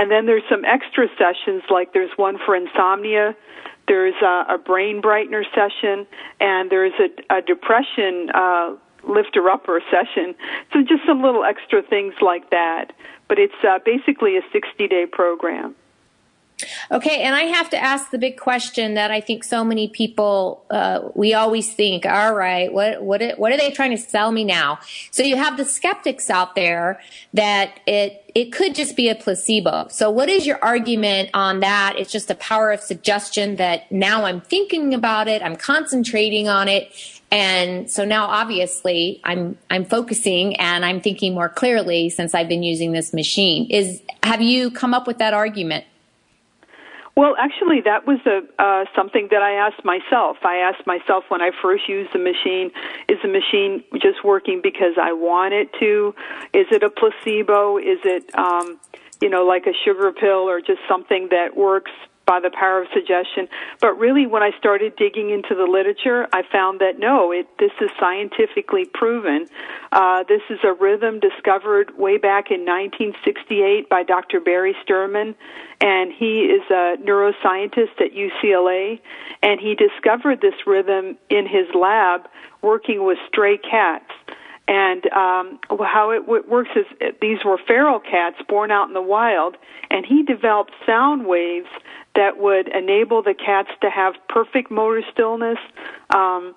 And 0.00 0.10
then 0.10 0.26
there's 0.26 0.42
some 0.50 0.64
extra 0.64 1.06
sessions, 1.18 1.62
like 1.70 1.92
there's 1.92 2.10
one 2.16 2.38
for 2.44 2.56
insomnia, 2.56 3.36
there's 3.92 4.14
a, 4.22 4.54
a 4.54 4.56
brain 4.56 5.02
brightener 5.02 5.44
session, 5.54 6.06
and 6.40 6.70
there's 6.70 6.94
a, 6.98 7.36
a 7.36 7.42
depression 7.42 8.30
uh, 8.32 8.74
lifter 9.06 9.50
upper 9.50 9.82
session. 9.90 10.34
So 10.72 10.80
just 10.80 11.04
some 11.06 11.20
little 11.20 11.44
extra 11.44 11.82
things 11.82 12.14
like 12.22 12.48
that. 12.48 12.94
But 13.28 13.38
it's 13.38 13.62
uh, 13.62 13.80
basically 13.84 14.38
a 14.38 14.40
60 14.50 14.88
day 14.88 15.04
program. 15.04 15.74
Okay, 16.90 17.22
and 17.22 17.34
I 17.34 17.42
have 17.42 17.70
to 17.70 17.78
ask 17.78 18.10
the 18.10 18.18
big 18.18 18.38
question 18.38 18.94
that 18.94 19.10
I 19.10 19.20
think 19.20 19.44
so 19.44 19.64
many 19.64 19.88
people 19.88 20.64
uh, 20.70 21.08
we 21.14 21.34
always 21.34 21.72
think, 21.74 22.06
all 22.06 22.34
right, 22.34 22.72
what 22.72 23.02
what 23.02 23.22
what 23.38 23.52
are 23.52 23.56
they 23.56 23.70
trying 23.70 23.90
to 23.90 23.98
sell 23.98 24.32
me 24.32 24.44
now? 24.44 24.78
So 25.10 25.22
you 25.22 25.36
have 25.36 25.56
the 25.56 25.64
skeptics 25.64 26.30
out 26.30 26.54
there 26.54 27.00
that 27.34 27.80
it 27.86 28.24
it 28.34 28.52
could 28.52 28.74
just 28.74 28.96
be 28.96 29.08
a 29.08 29.14
placebo. 29.14 29.88
So 29.90 30.10
what 30.10 30.28
is 30.28 30.46
your 30.46 30.62
argument 30.64 31.30
on 31.34 31.60
that? 31.60 31.96
It's 31.98 32.10
just 32.10 32.30
a 32.30 32.34
power 32.36 32.72
of 32.72 32.80
suggestion 32.80 33.56
that 33.56 33.90
now 33.92 34.24
I'm 34.24 34.40
thinking 34.40 34.94
about 34.94 35.28
it, 35.28 35.42
I'm 35.42 35.56
concentrating 35.56 36.48
on 36.48 36.68
it, 36.68 36.92
and 37.30 37.90
so 37.90 38.04
now 38.04 38.26
obviously 38.26 39.20
I'm 39.24 39.56
I'm 39.70 39.86
focusing 39.86 40.56
and 40.56 40.84
I'm 40.84 41.00
thinking 41.00 41.34
more 41.34 41.48
clearly 41.48 42.10
since 42.10 42.34
I've 42.34 42.48
been 42.48 42.62
using 42.62 42.92
this 42.92 43.12
machine. 43.14 43.70
Is 43.70 44.02
have 44.22 44.42
you 44.42 44.70
come 44.70 44.92
up 44.92 45.06
with 45.06 45.18
that 45.18 45.32
argument? 45.32 45.84
Well, 47.14 47.36
actually, 47.38 47.82
that 47.82 48.06
was 48.06 48.18
a 48.24 48.40
uh, 48.58 48.84
something 48.96 49.28
that 49.30 49.42
I 49.42 49.52
asked 49.52 49.84
myself. 49.84 50.38
I 50.44 50.56
asked 50.56 50.86
myself 50.86 51.24
when 51.28 51.42
I 51.42 51.50
first 51.60 51.86
used 51.86 52.12
the 52.14 52.18
machine: 52.18 52.70
Is 53.06 53.18
the 53.22 53.28
machine 53.28 53.84
just 54.00 54.24
working 54.24 54.60
because 54.62 54.94
I 55.00 55.12
want 55.12 55.52
it 55.52 55.68
to? 55.80 56.14
Is 56.54 56.66
it 56.70 56.82
a 56.82 56.88
placebo? 56.88 57.76
Is 57.76 57.98
it, 58.04 58.34
um, 58.34 58.80
you 59.20 59.28
know, 59.28 59.44
like 59.44 59.66
a 59.66 59.74
sugar 59.84 60.10
pill 60.10 60.48
or 60.48 60.60
just 60.62 60.80
something 60.88 61.28
that 61.30 61.54
works 61.54 61.92
by 62.32 62.40
the 62.40 62.48
power 62.48 62.80
of 62.80 62.88
suggestion. 62.94 63.46
But 63.78 63.98
really, 63.98 64.26
when 64.26 64.42
I 64.42 64.52
started 64.56 64.96
digging 64.96 65.28
into 65.28 65.54
the 65.54 65.64
literature, 65.70 66.26
I 66.32 66.42
found 66.50 66.80
that 66.80 66.98
no, 66.98 67.30
it, 67.30 67.46
this 67.58 67.72
is 67.78 67.90
scientifically 68.00 68.86
proven. 68.86 69.48
Uh, 69.92 70.24
this 70.26 70.40
is 70.48 70.58
a 70.64 70.72
rhythm 70.72 71.20
discovered 71.20 71.92
way 71.98 72.16
back 72.16 72.50
in 72.50 72.64
1968 72.64 73.90
by 73.90 74.02
Dr. 74.02 74.40
Barry 74.40 74.74
Sterman, 74.82 75.34
and 75.82 76.10
he 76.10 76.44
is 76.44 76.62
a 76.70 76.96
neuroscientist 77.04 78.00
at 78.00 78.12
UCLA, 78.16 78.98
and 79.42 79.60
he 79.60 79.74
discovered 79.74 80.40
this 80.40 80.54
rhythm 80.66 81.18
in 81.28 81.46
his 81.46 81.66
lab 81.78 82.28
working 82.62 83.04
with 83.04 83.18
stray 83.28 83.58
cats. 83.58 84.10
And 84.72 85.04
um, 85.12 85.58
how 85.68 86.12
it 86.12 86.20
w- 86.20 86.44
works 86.48 86.70
is 86.74 86.86
these 87.20 87.44
were 87.44 87.58
feral 87.58 88.00
cats 88.00 88.36
born 88.48 88.70
out 88.70 88.88
in 88.88 88.94
the 88.94 89.02
wild, 89.02 89.58
and 89.90 90.06
he 90.06 90.22
developed 90.22 90.72
sound 90.86 91.26
waves 91.26 91.68
that 92.14 92.38
would 92.38 92.68
enable 92.68 93.22
the 93.22 93.34
cats 93.34 93.68
to 93.82 93.90
have 93.90 94.14
perfect 94.30 94.70
motor 94.70 95.02
stillness. 95.12 95.58
Um, 96.08 96.54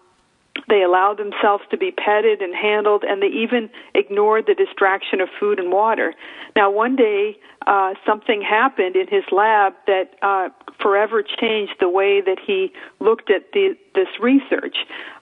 they 0.70 0.82
allowed 0.82 1.18
themselves 1.18 1.66
to 1.72 1.78
be 1.78 1.92
petted 1.92 2.42
and 2.42 2.56
handled, 2.56 3.04
and 3.04 3.22
they 3.22 3.28
even 3.28 3.70
ignored 3.94 4.46
the 4.48 4.56
distraction 4.56 5.20
of 5.20 5.28
food 5.38 5.60
and 5.60 5.70
water. 5.74 6.14
Now, 6.56 6.72
one 6.72 6.96
day, 6.96 7.38
uh, 7.68 7.96
something 8.06 8.42
happened 8.42 8.96
in 8.96 9.08
his 9.10 9.26
lab 9.30 9.74
that 9.88 10.16
uh, 10.22 10.48
forever 10.82 11.22
changed 11.22 11.74
the 11.82 11.90
way 11.90 12.22
that 12.22 12.38
he 12.40 12.72
looked 13.02 13.30
at 13.30 13.52
the, 13.52 13.76
this 13.96 14.08
research. 14.20 14.76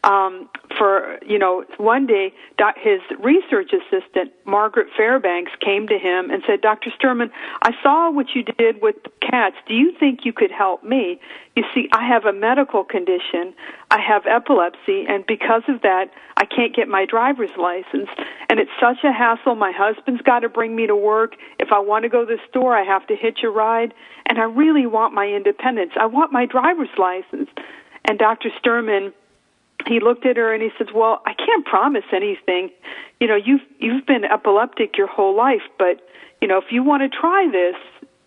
Um, 0.03 0.49
for 0.77 1.17
you 1.25 1.39
know, 1.39 1.63
one 1.77 2.05
day, 2.05 2.33
his 2.77 2.99
research 3.19 3.71
assistant 3.71 4.31
Margaret 4.45 4.87
Fairbanks 4.97 5.51
came 5.63 5.87
to 5.87 5.97
him 5.97 6.29
and 6.29 6.43
said, 6.45 6.61
"Dr. 6.61 6.89
Sterman, 6.91 7.31
I 7.61 7.71
saw 7.81 8.11
what 8.11 8.35
you 8.35 8.43
did 8.43 8.81
with 8.81 8.95
cats. 9.21 9.55
Do 9.67 9.73
you 9.75 9.93
think 9.97 10.25
you 10.25 10.33
could 10.33 10.51
help 10.51 10.83
me? 10.83 11.19
You 11.55 11.63
see, 11.73 11.87
I 11.93 12.05
have 12.07 12.25
a 12.25 12.33
medical 12.33 12.83
condition. 12.83 13.53
I 13.91 14.01
have 14.01 14.25
epilepsy, 14.25 15.05
and 15.07 15.25
because 15.25 15.63
of 15.67 15.81
that, 15.83 16.09
I 16.35 16.45
can't 16.45 16.75
get 16.75 16.87
my 16.87 17.05
driver's 17.05 17.55
license, 17.57 18.09
and 18.49 18.59
it's 18.59 18.71
such 18.79 19.03
a 19.03 19.11
hassle. 19.11 19.55
My 19.55 19.71
husband's 19.71 20.21
got 20.23 20.39
to 20.39 20.49
bring 20.49 20.75
me 20.75 20.87
to 20.87 20.95
work. 20.95 21.35
If 21.59 21.71
I 21.71 21.79
want 21.79 22.03
to 22.03 22.09
go 22.09 22.25
to 22.25 22.35
the 22.35 22.41
store, 22.49 22.75
I 22.75 22.83
have 22.83 23.05
to 23.07 23.15
hitch 23.15 23.39
a 23.43 23.49
ride, 23.49 23.93
and 24.25 24.39
I 24.39 24.43
really 24.43 24.87
want 24.87 25.13
my 25.13 25.27
independence. 25.27 25.91
I 25.99 26.07
want 26.07 26.31
my 26.31 26.45
driver's 26.45 26.97
license." 26.97 27.49
And 28.05 28.19
Dr. 28.19 28.49
Sterman, 28.59 29.13
he 29.87 29.99
looked 29.99 30.25
at 30.25 30.37
her 30.37 30.53
and 30.53 30.61
he 30.61 30.69
says, 30.77 30.87
"Well, 30.93 31.21
I 31.25 31.33
can't 31.33 31.65
promise 31.65 32.05
anything. 32.11 32.69
You 33.19 33.27
know, 33.27 33.35
you've 33.35 33.61
you've 33.79 34.05
been 34.05 34.23
epileptic 34.25 34.97
your 34.97 35.07
whole 35.07 35.35
life, 35.35 35.63
but 35.77 36.07
you 36.41 36.47
know, 36.47 36.57
if 36.57 36.71
you 36.71 36.83
want 36.83 37.03
to 37.03 37.09
try 37.09 37.47
this, 37.51 37.75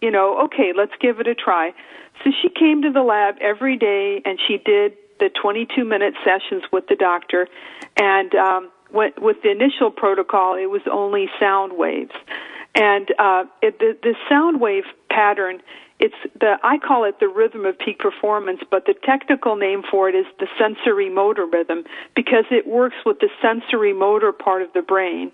you 0.00 0.10
know, 0.10 0.38
okay, 0.44 0.72
let's 0.74 0.92
give 1.00 1.20
it 1.20 1.26
a 1.26 1.34
try." 1.34 1.72
So 2.24 2.30
she 2.42 2.48
came 2.48 2.82
to 2.82 2.90
the 2.90 3.02
lab 3.02 3.36
every 3.40 3.76
day 3.76 4.22
and 4.24 4.38
she 4.46 4.58
did 4.58 4.94
the 5.18 5.30
22 5.30 5.84
minute 5.84 6.14
sessions 6.24 6.62
with 6.72 6.86
the 6.88 6.96
doctor 6.96 7.48
and 7.96 8.34
um 8.34 8.70
with, 8.92 9.14
with 9.18 9.42
the 9.42 9.50
initial 9.50 9.90
protocol 9.90 10.54
it 10.54 10.66
was 10.66 10.82
only 10.90 11.28
sound 11.40 11.72
waves 11.76 12.12
and 12.74 13.08
uh 13.18 13.44
it, 13.62 13.78
the 13.78 13.96
the 14.02 14.14
sound 14.28 14.60
wave 14.60 14.84
pattern 15.10 15.60
it's 15.98 16.14
the 16.38 16.56
I 16.62 16.78
call 16.78 17.04
it 17.04 17.20
the 17.20 17.28
rhythm 17.28 17.64
of 17.64 17.78
peak 17.78 17.98
performance, 17.98 18.60
but 18.70 18.84
the 18.86 18.94
technical 19.04 19.56
name 19.56 19.82
for 19.90 20.08
it 20.08 20.14
is 20.14 20.26
the 20.38 20.46
sensory 20.58 21.08
motor 21.08 21.46
rhythm 21.46 21.84
because 22.14 22.44
it 22.50 22.66
works 22.66 22.96
with 23.04 23.20
the 23.20 23.30
sensory 23.40 23.92
motor 23.92 24.32
part 24.32 24.62
of 24.62 24.72
the 24.74 24.82
brain 24.82 25.32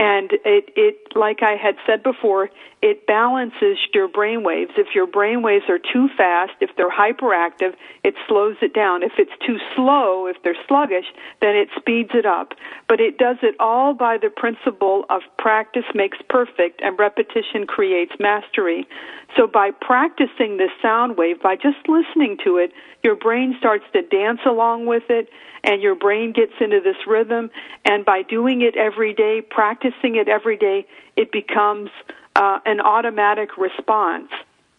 and 0.00 0.32
it 0.46 0.72
it 0.76 0.96
like 1.14 1.42
I 1.42 1.56
had 1.56 1.76
said 1.86 2.02
before, 2.02 2.48
it 2.80 3.06
balances 3.06 3.76
your 3.92 4.08
brain 4.08 4.42
waves. 4.42 4.72
If 4.78 4.94
your 4.94 5.06
brain 5.06 5.42
waves 5.42 5.66
are 5.68 5.78
too 5.78 6.08
fast, 6.16 6.52
if 6.62 6.70
they're 6.78 6.90
hyperactive, 6.90 7.74
it 8.02 8.14
slows 8.26 8.56
it 8.62 8.72
down. 8.72 9.02
If 9.02 9.12
it's 9.18 9.36
too 9.46 9.58
slow, 9.76 10.26
if 10.26 10.38
they're 10.42 10.56
sluggish, 10.66 11.04
then 11.42 11.54
it 11.54 11.68
speeds 11.76 12.12
it 12.14 12.24
up. 12.24 12.54
But 12.88 13.00
it 13.00 13.18
does 13.18 13.36
it 13.42 13.56
all 13.60 13.92
by 13.92 14.16
the 14.16 14.30
principle 14.30 15.04
of 15.10 15.20
practice 15.38 15.84
makes 15.94 16.16
perfect 16.30 16.80
and 16.82 16.98
repetition 16.98 17.66
creates 17.68 18.12
mastery. 18.18 18.88
So 19.36 19.46
by 19.46 19.70
practicing 19.82 20.56
this 20.56 20.72
sound 20.80 21.18
wave, 21.18 21.42
by 21.42 21.56
just 21.56 21.86
listening 21.88 22.38
to 22.44 22.56
it, 22.56 22.72
your 23.02 23.16
brain 23.16 23.54
starts 23.58 23.84
to 23.92 24.00
dance 24.00 24.40
along 24.46 24.86
with 24.86 25.04
it 25.10 25.28
and 25.64 25.82
your 25.82 25.94
brain 25.94 26.32
gets 26.32 26.52
into 26.60 26.80
this 26.80 26.96
rhythm 27.06 27.50
and 27.84 28.04
by 28.04 28.22
doing 28.22 28.62
it 28.62 28.76
every 28.76 29.14
day, 29.14 29.40
practicing 29.40 30.16
it 30.16 30.28
every 30.28 30.56
day, 30.56 30.86
it 31.16 31.32
becomes 31.32 31.90
uh, 32.36 32.58
an 32.64 32.80
automatic 32.80 33.56
response, 33.58 34.28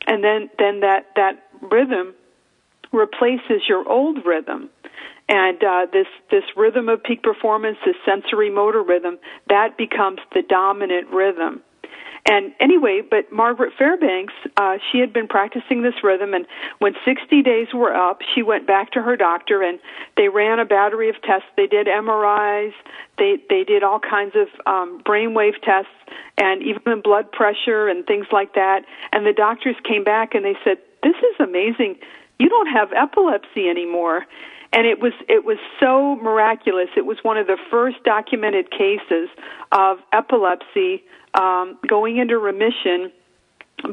and 0.08 0.24
then 0.24 0.50
then 0.58 0.80
that 0.82 1.08
that 1.16 1.48
rhythm 1.62 2.14
replaces 2.92 3.62
your 3.68 3.88
old 3.88 4.26
rhythm. 4.26 4.70
And 5.30 5.64
uh, 5.64 5.86
this 5.92 6.08
this 6.30 6.44
rhythm 6.58 6.90
of 6.90 7.04
peak 7.04 7.24
performance, 7.24 7.78
this 7.86 7.96
sensory 8.06 8.50
motor 8.50 8.84
rhythm, 8.84 9.18
that 9.50 9.78
becomes 9.78 10.20
the 10.34 10.42
dominant 10.42 11.10
rhythm. 11.10 11.62
And 12.28 12.54
anyway, 12.60 13.02
but 13.08 13.32
Margaret 13.32 13.74
Fairbanks, 13.78 14.34
uh, 14.56 14.78
she 14.92 15.00
had 15.00 15.12
been 15.12 15.28
practicing 15.28 15.82
this 15.82 15.96
rhythm, 16.04 16.34
and 16.34 16.46
when 16.80 16.94
60 17.04 17.42
days 17.42 17.68
were 17.74 17.94
up, 17.94 18.20
she 18.36 18.44
went 18.44 18.68
back 18.68 18.92
to 18.92 19.02
her 19.02 19.18
doctor, 19.18 19.64
and 19.64 19.80
they 20.18 20.30
ran 20.30 20.60
a 20.60 20.66
battery 20.66 21.10
of 21.10 21.16
tests. 21.24 21.48
They 21.58 21.68
did 21.68 21.88
MRIs, 21.88 22.74
they 23.18 23.38
they 23.50 23.64
did 23.64 23.84
all 23.84 24.00
kinds 24.00 24.36
of 24.36 24.48
um, 24.68 25.02
brainwave 25.04 25.62
tests, 25.64 25.92
and 26.38 26.62
even 26.62 27.02
blood 27.02 27.32
pressure 27.32 27.88
and 27.88 28.06
things 28.06 28.28
like 28.32 28.54
that. 28.54 28.86
And 29.12 29.26
the 29.26 29.34
doctors 29.34 29.76
came 29.84 30.04
back 30.04 30.36
and 30.36 30.46
they 30.46 30.56
said, 30.64 30.78
"This 31.02 31.16
is 31.16 31.40
amazing. 31.40 31.98
You 32.40 32.50
don't 32.50 32.68
have 32.68 32.94
epilepsy 32.94 33.68
anymore." 33.68 34.26
and 34.74 34.88
it 34.88 35.00
was 35.02 35.14
it 35.28 35.44
was 35.44 35.58
so 35.80 36.16
miraculous. 36.24 36.88
It 36.96 37.06
was 37.06 37.18
one 37.24 37.38
of 37.38 37.48
the 37.48 37.58
first 37.70 37.98
documented 38.04 38.72
cases 38.72 39.30
of 39.72 39.98
epilepsy 40.14 41.04
um, 41.34 41.78
going 41.88 42.18
into 42.18 42.38
remission 42.38 43.12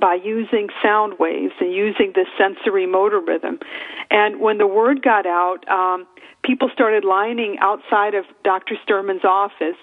by 0.00 0.14
using 0.14 0.68
sound 0.82 1.14
waves 1.18 1.54
and 1.60 1.72
using 1.72 2.12
the 2.14 2.26
sensory 2.36 2.86
motor 2.86 3.20
rhythm. 3.20 3.58
And 4.10 4.40
when 4.40 4.58
the 4.58 4.66
word 4.66 5.02
got 5.02 5.26
out, 5.26 5.66
um, 5.68 6.06
people 6.48 6.70
started 6.72 7.04
lining 7.04 7.58
outside 7.60 8.14
of 8.14 8.24
Dr. 8.42 8.74
Sterman's 8.82 9.24
office 9.24 9.76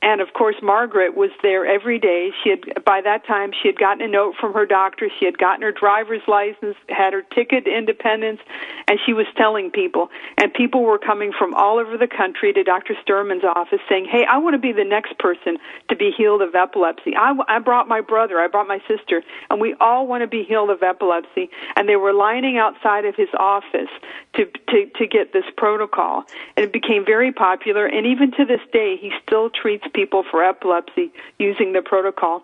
and 0.00 0.20
of 0.20 0.32
course, 0.32 0.54
Margaret 0.62 1.16
was 1.16 1.30
there 1.42 1.66
every 1.66 1.98
day. 1.98 2.30
She 2.44 2.50
had, 2.50 2.84
by 2.84 3.00
that 3.00 3.26
time, 3.26 3.50
she 3.50 3.66
had 3.66 3.76
gotten 3.76 4.00
a 4.00 4.06
note 4.06 4.36
from 4.40 4.52
her 4.54 4.64
doctor. 4.64 5.08
She 5.18 5.24
had 5.24 5.38
gotten 5.38 5.62
her 5.62 5.72
driver's 5.72 6.22
license, 6.28 6.76
had 6.88 7.12
her 7.12 7.22
ticket 7.22 7.64
to 7.64 7.76
independence, 7.76 8.38
and 8.86 9.00
she 9.04 9.12
was 9.12 9.26
telling 9.36 9.72
people. 9.72 10.08
And 10.40 10.54
people 10.54 10.84
were 10.84 11.00
coming 11.00 11.32
from 11.36 11.52
all 11.52 11.80
over 11.80 11.98
the 11.98 12.06
country 12.06 12.52
to 12.52 12.62
Dr. 12.62 12.94
Sterman's 13.02 13.42
office 13.42 13.80
saying, 13.88 14.06
Hey, 14.08 14.24
I 14.24 14.38
want 14.38 14.54
to 14.54 14.58
be 14.58 14.70
the 14.70 14.84
next 14.84 15.18
person 15.18 15.58
to 15.88 15.96
be 15.96 16.12
healed 16.16 16.42
of 16.42 16.54
epilepsy. 16.54 17.16
I, 17.16 17.34
I 17.48 17.58
brought 17.58 17.88
my 17.88 18.00
brother, 18.00 18.38
I 18.38 18.46
brought 18.46 18.68
my 18.68 18.80
sister, 18.86 19.24
and 19.50 19.60
we 19.60 19.74
all 19.80 20.06
want 20.06 20.22
to 20.22 20.28
be 20.28 20.44
healed 20.44 20.70
of 20.70 20.80
epilepsy. 20.80 21.50
And 21.74 21.88
they 21.88 21.96
were 21.96 22.12
lining 22.12 22.56
outside 22.56 23.04
of 23.04 23.16
his 23.16 23.28
office 23.36 23.90
to, 24.34 24.44
to, 24.44 24.86
to 24.94 25.06
get 25.08 25.32
this 25.32 25.44
protocol. 25.56 26.07
And 26.56 26.64
it 26.66 26.72
became 26.72 27.04
very 27.04 27.32
popular. 27.32 27.86
And 27.86 28.06
even 28.06 28.32
to 28.32 28.44
this 28.44 28.60
day, 28.72 28.96
he 28.96 29.12
still 29.22 29.50
treats 29.50 29.84
people 29.94 30.24
for 30.30 30.42
epilepsy 30.42 31.12
using 31.38 31.72
the 31.72 31.82
protocol. 31.82 32.42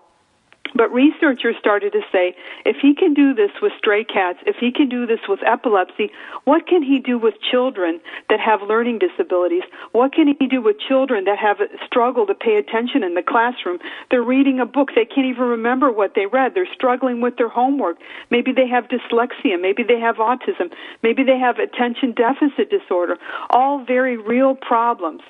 But 0.74 0.92
researchers 0.92 1.56
started 1.60 1.92
to 1.92 2.00
say, 2.10 2.34
if 2.64 2.76
he 2.82 2.94
can 2.94 3.14
do 3.14 3.32
this 3.32 3.50
with 3.62 3.72
stray 3.78 4.02
cats, 4.02 4.40
if 4.46 4.56
he 4.56 4.72
can 4.72 4.88
do 4.88 5.06
this 5.06 5.20
with 5.28 5.38
epilepsy, 5.46 6.10
what 6.44 6.66
can 6.66 6.82
he 6.82 6.98
do 6.98 7.16
with 7.16 7.34
children 7.40 8.00
that 8.28 8.40
have 8.40 8.60
learning 8.62 8.98
disabilities? 8.98 9.62
What 9.92 10.12
can 10.12 10.26
he 10.26 10.46
do 10.48 10.60
with 10.60 10.76
children 10.80 11.24
that 11.24 11.38
have 11.38 11.58
struggled 11.86 12.28
to 12.28 12.34
pay 12.34 12.56
attention 12.56 13.04
in 13.04 13.14
the 13.14 13.22
classroom? 13.22 13.78
They're 14.10 14.22
reading 14.22 14.58
a 14.58 14.66
book, 14.66 14.90
they 14.96 15.04
can't 15.04 15.26
even 15.26 15.44
remember 15.44 15.92
what 15.92 16.14
they 16.16 16.26
read. 16.26 16.54
They're 16.54 16.72
struggling 16.74 17.20
with 17.20 17.36
their 17.36 17.48
homework. 17.48 17.98
Maybe 18.30 18.50
they 18.52 18.66
have 18.66 18.88
dyslexia, 18.88 19.60
maybe 19.60 19.84
they 19.84 20.00
have 20.00 20.16
autism, 20.16 20.72
maybe 21.02 21.22
they 21.22 21.38
have 21.38 21.58
attention 21.58 22.12
deficit 22.12 22.70
disorder. 22.70 23.16
All 23.50 23.84
very 23.84 24.16
real 24.16 24.56
problems. 24.56 25.22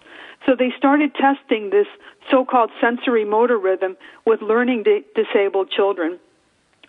So 0.46 0.54
they 0.58 0.72
started 0.76 1.14
testing 1.14 1.70
this 1.70 1.86
so-called 2.30 2.70
sensory 2.80 3.24
motor 3.24 3.58
rhythm 3.58 3.96
with 4.26 4.42
learning 4.42 4.82
di- 4.82 5.04
disabled 5.14 5.70
children. 5.70 6.18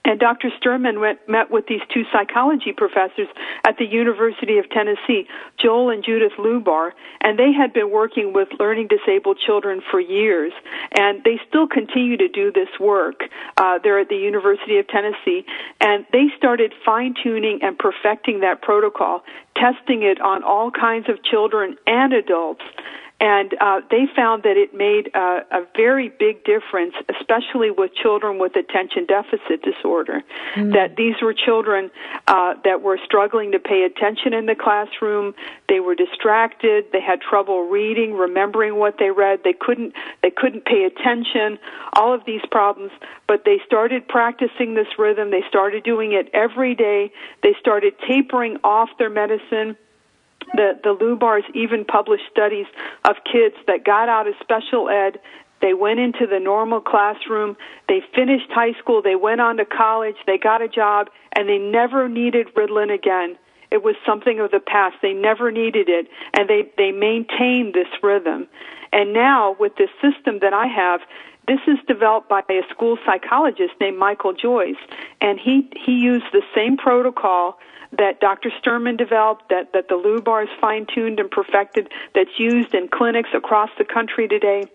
And 0.06 0.20
Dr. 0.20 0.51
Sterman 0.62 0.99
went, 0.99 1.28
met 1.28 1.49
with 1.49 1.66
these 1.66 1.82
two 1.91 2.03
psychology 2.14 2.72
professors 2.72 3.28
at 3.66 3.78
the 3.80 3.86
University 3.86 4.60
of 4.60 4.70
Tennessee, 4.70 5.28
Joel 5.60 5.89
and 5.89 6.03
Judith 6.06 6.34
Lubar, 6.38 6.91
and 7.22 7.39
they 7.39 7.51
had 7.51 7.74
been 7.74 7.89
working 7.89 8.32
with 8.32 8.47
learning 8.60 8.88
disabled 8.88 9.39
children 9.43 9.82
for 9.89 9.99
years, 9.99 10.53
and 10.95 11.24
they 11.24 11.39
still 11.49 11.68
continue 11.68 12.18
to 12.18 12.28
do 12.28 12.51
this 12.51 12.70
work. 12.80 13.22
Uh, 13.58 13.80
they're 13.82 13.99
at 13.99 14.10
the 14.10 14.16
University 14.16 14.78
of 14.78 14.88
Tennessee, 14.88 15.43
and 15.82 16.06
they 16.14 16.28
started 16.38 16.72
fine 16.86 17.16
tuning 17.24 17.60
and 17.64 17.78
perfecting 17.78 18.41
that 18.41 18.62
protocol, 18.62 19.24
testing 19.58 20.03
it 20.03 20.22
on 20.22 20.43
all 20.43 20.70
kinds 20.70 21.10
of 21.10 21.24
children 21.24 21.78
and 21.88 22.14
adults 22.14 22.62
and 23.26 23.55
uh, 23.59 23.82
they 23.89 24.05
found 24.15 24.43
that 24.43 24.55
it 24.55 24.76
made 24.76 25.09
a, 25.15 25.41
a 25.49 25.65
very 25.76 26.09
big 26.09 26.43
difference, 26.43 26.93
especially 27.09 27.71
with 27.71 27.89
children 27.95 28.38
with 28.38 28.55
attention 28.55 29.07
deficit 29.07 29.63
disorder. 29.63 30.21
Mm. 30.53 30.73
That 30.73 30.95
these 30.95 31.15
were 31.23 31.34
children 31.34 31.89
uh, 32.28 32.53
that 32.63 32.84
were 32.84 32.99
struggling 33.03 33.51
to 33.53 33.57
pay 33.57 33.82
attention 33.82 34.36
in 34.36 34.45
the 34.45 34.53
classroom. 34.53 35.34
They 35.67 35.80
were 35.80 35.95
distracted. 35.95 36.86
They 36.93 37.01
had 37.01 37.19
trouble 37.19 37.67
reading, 37.67 38.13
remembering 38.13 38.76
what 38.76 38.99
they 38.99 39.09
read. 39.09 39.39
They 39.43 39.53
couldn't. 39.59 39.95
They 40.21 40.30
couldn't 40.30 40.65
pay 40.65 40.84
attention. 40.84 41.57
All 41.93 42.13
of 42.13 42.26
these 42.28 42.45
problems. 42.51 42.91
But 43.28 43.41
they 43.43 43.59
started 43.65 44.07
practicing 44.07 44.76
this 44.76 44.99
rhythm. 44.99 45.32
They 45.32 45.41
started 45.49 45.84
doing 45.84 46.11
it 46.11 46.30
every 46.32 46.76
day. 46.76 47.11
They 47.41 47.55
started 47.59 47.95
tapering 48.07 48.57
off 48.63 48.89
their 48.99 49.09
medicine 49.09 49.78
the, 50.54 50.80
the 50.84 50.96
Lubars 50.96 51.43
even 51.54 51.86
published 51.86 52.24
studies 52.32 52.68
of 53.04 53.16
kids 53.24 53.56
that 53.68 53.84
got 53.84 54.10
out 54.10 54.28
of 54.28 54.36
special 54.41 54.89
ed. 54.89 55.20
They 55.62 55.74
went 55.74 56.00
into 56.00 56.28
the 56.28 56.39
normal 56.39 56.82
classroom. 56.82 57.58
They 57.88 58.02
finished 58.14 58.52
high 58.52 58.74
school. 58.80 59.02
They 59.02 59.16
went 59.16 59.41
on 59.41 59.58
to 59.58 59.66
college. 59.66 60.16
They 60.28 60.38
got 60.38 60.62
a 60.62 60.68
job, 60.68 61.10
and 61.34 61.48
they 61.50 61.58
never 61.58 62.08
needed 62.10 62.54
Ritalin 62.56 62.93
again. 62.93 63.38
It 63.72 63.84
was 63.84 63.96
something 64.06 64.39
of 64.39 64.52
the 64.52 64.60
past. 64.60 64.98
They 65.02 65.14
never 65.14 65.52
needed 65.52 65.89
it, 65.89 66.08
and 66.34 66.48
they 66.48 66.72
they 66.78 66.91
maintained 66.91 67.74
this 67.74 67.88
rhythm. 68.04 68.48
And 68.93 69.12
now 69.12 69.56
with 69.60 69.76
this 69.76 69.89
system 70.02 70.39
that 70.39 70.54
I 70.54 70.68
have, 70.68 71.02
this 71.48 71.60
is 71.68 71.78
developed 71.88 72.30
by 72.30 72.41
a 72.50 72.62
school 72.70 72.98
psychologist 73.06 73.74
named 73.80 73.98
Michael 73.98 74.34
Joyce, 74.34 74.76
and 75.22 75.39
he 75.39 75.70
he 75.76 75.93
used 75.93 76.26
the 76.32 76.43
same 76.54 76.78
protocol 76.78 77.60
that 77.98 78.20
Dr. 78.20 78.52
Sterman 78.60 78.98
developed, 78.98 79.50
that, 79.50 79.74
that 79.74 79.88
the 79.88 79.96
Lubars 79.96 80.48
fine 80.60 80.86
tuned 80.93 81.20
and 81.20 81.30
perfected, 81.30 81.89
that's 82.14 82.38
used 82.38 82.74
in 82.74 82.88
clinics 82.88 83.30
across 83.34 83.70
the 83.78 83.86
country 83.86 84.28
today. 84.28 84.66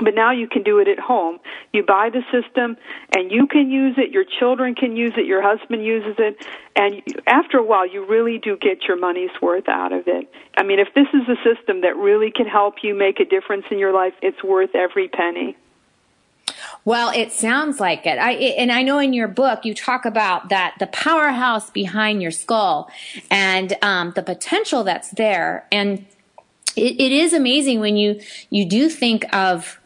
But 0.00 0.14
now 0.14 0.30
you 0.30 0.46
can 0.46 0.62
do 0.62 0.78
it 0.78 0.86
at 0.86 0.98
home. 0.98 1.40
You 1.72 1.82
buy 1.82 2.10
the 2.10 2.22
system 2.30 2.76
and 3.16 3.32
you 3.32 3.46
can 3.46 3.70
use 3.70 3.96
it, 3.98 4.10
your 4.10 4.24
children 4.24 4.74
can 4.74 4.96
use 4.96 5.12
it, 5.16 5.26
your 5.26 5.42
husband 5.42 5.84
uses 5.84 6.14
it, 6.18 6.46
and 6.76 7.02
after 7.26 7.58
a 7.58 7.64
while 7.64 7.86
you 7.86 8.06
really 8.06 8.38
do 8.38 8.56
get 8.56 8.84
your 8.86 8.96
money's 8.96 9.30
worth 9.42 9.68
out 9.68 9.92
of 9.92 10.06
it. 10.06 10.32
I 10.56 10.62
mean, 10.62 10.78
if 10.78 10.88
this 10.94 11.08
is 11.12 11.28
a 11.28 11.36
system 11.42 11.80
that 11.80 11.96
really 11.96 12.30
can 12.30 12.46
help 12.46 12.76
you 12.82 12.94
make 12.94 13.18
a 13.18 13.24
difference 13.24 13.64
in 13.70 13.78
your 13.78 13.92
life, 13.92 14.14
it's 14.22 14.42
worth 14.44 14.74
every 14.74 15.08
penny. 15.08 15.56
Well, 16.84 17.10
it 17.14 17.32
sounds 17.32 17.80
like 17.80 18.06
it. 18.06 18.18
I 18.18 18.32
and 18.32 18.72
I 18.72 18.82
know 18.82 18.98
in 18.98 19.12
your 19.12 19.28
book 19.28 19.64
you 19.64 19.74
talk 19.74 20.04
about 20.04 20.48
that 20.48 20.74
the 20.78 20.86
powerhouse 20.88 21.70
behind 21.70 22.22
your 22.22 22.30
skull 22.30 22.90
and 23.30 23.76
um, 23.82 24.12
the 24.14 24.22
potential 24.22 24.84
that's 24.84 25.10
there, 25.10 25.66
and 25.70 26.06
it, 26.76 27.00
it 27.00 27.12
is 27.12 27.32
amazing 27.32 27.80
when 27.80 27.96
you 27.96 28.20
you 28.50 28.64
do 28.64 28.88
think 28.88 29.24
of 29.34 29.78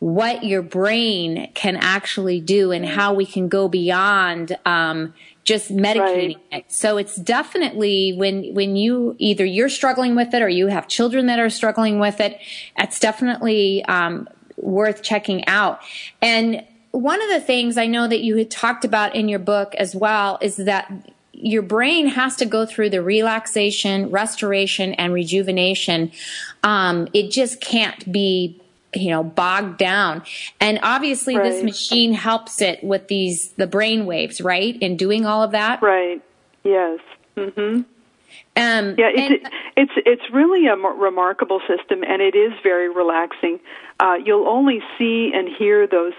what 0.00 0.44
your 0.44 0.62
brain 0.62 1.50
can 1.54 1.76
actually 1.76 2.40
do 2.40 2.72
and 2.72 2.86
how 2.86 3.12
we 3.12 3.26
can 3.26 3.48
go 3.48 3.68
beyond 3.68 4.56
um, 4.64 5.12
just 5.44 5.70
medicating 5.74 6.36
right. 6.36 6.64
it. 6.64 6.64
So 6.68 6.96
it's 6.96 7.16
definitely 7.16 8.14
when 8.14 8.54
when 8.54 8.76
you 8.76 9.14
either 9.18 9.44
you're 9.44 9.68
struggling 9.68 10.16
with 10.16 10.32
it 10.32 10.42
or 10.42 10.48
you 10.48 10.68
have 10.68 10.88
children 10.88 11.26
that 11.26 11.38
are 11.38 11.50
struggling 11.50 11.98
with 12.00 12.18
it, 12.20 12.38
it's 12.78 12.98
definitely 12.98 13.84
um, 13.84 14.28
worth 14.62 15.02
checking 15.02 15.46
out. 15.46 15.80
And 16.20 16.64
one 16.92 17.22
of 17.22 17.28
the 17.28 17.40
things 17.40 17.76
I 17.76 17.86
know 17.86 18.08
that 18.08 18.20
you 18.20 18.36
had 18.36 18.50
talked 18.50 18.84
about 18.84 19.14
in 19.14 19.28
your 19.28 19.38
book 19.38 19.74
as 19.76 19.94
well 19.94 20.38
is 20.40 20.56
that 20.56 20.92
your 21.32 21.62
brain 21.62 22.08
has 22.08 22.36
to 22.36 22.46
go 22.46 22.66
through 22.66 22.90
the 22.90 23.02
relaxation, 23.02 24.10
restoration, 24.10 24.94
and 24.94 25.12
rejuvenation. 25.12 26.12
Um, 26.62 27.08
it 27.14 27.30
just 27.30 27.60
can't 27.60 28.10
be, 28.10 28.60
you 28.94 29.10
know, 29.10 29.22
bogged 29.22 29.78
down. 29.78 30.22
And 30.60 30.80
obviously, 30.82 31.36
right. 31.36 31.44
this 31.44 31.62
machine 31.62 32.12
helps 32.12 32.60
it 32.60 32.82
with 32.84 33.08
these 33.08 33.52
the 33.52 33.66
brain 33.66 34.04
waves, 34.06 34.40
right? 34.40 34.76
In 34.80 34.96
doing 34.96 35.24
all 35.24 35.42
of 35.42 35.52
that, 35.52 35.80
right? 35.80 36.20
Yes. 36.64 37.00
Mm-hmm. 37.36 37.82
Um, 38.60 38.94
yeah, 38.98 39.10
it's, 39.14 39.44
and, 39.44 39.52
it's 39.76 39.92
it's 40.06 40.22
really 40.32 40.66
a 40.66 40.76
remarkable 40.76 41.60
system, 41.60 42.02
and 42.04 42.20
it 42.20 42.34
is 42.34 42.52
very 42.62 42.88
relaxing. 42.88 43.58
Uh, 43.98 44.16
you'll 44.24 44.48
only 44.48 44.80
see 44.98 45.32
and 45.34 45.48
hear 45.48 45.86
those 45.86 46.12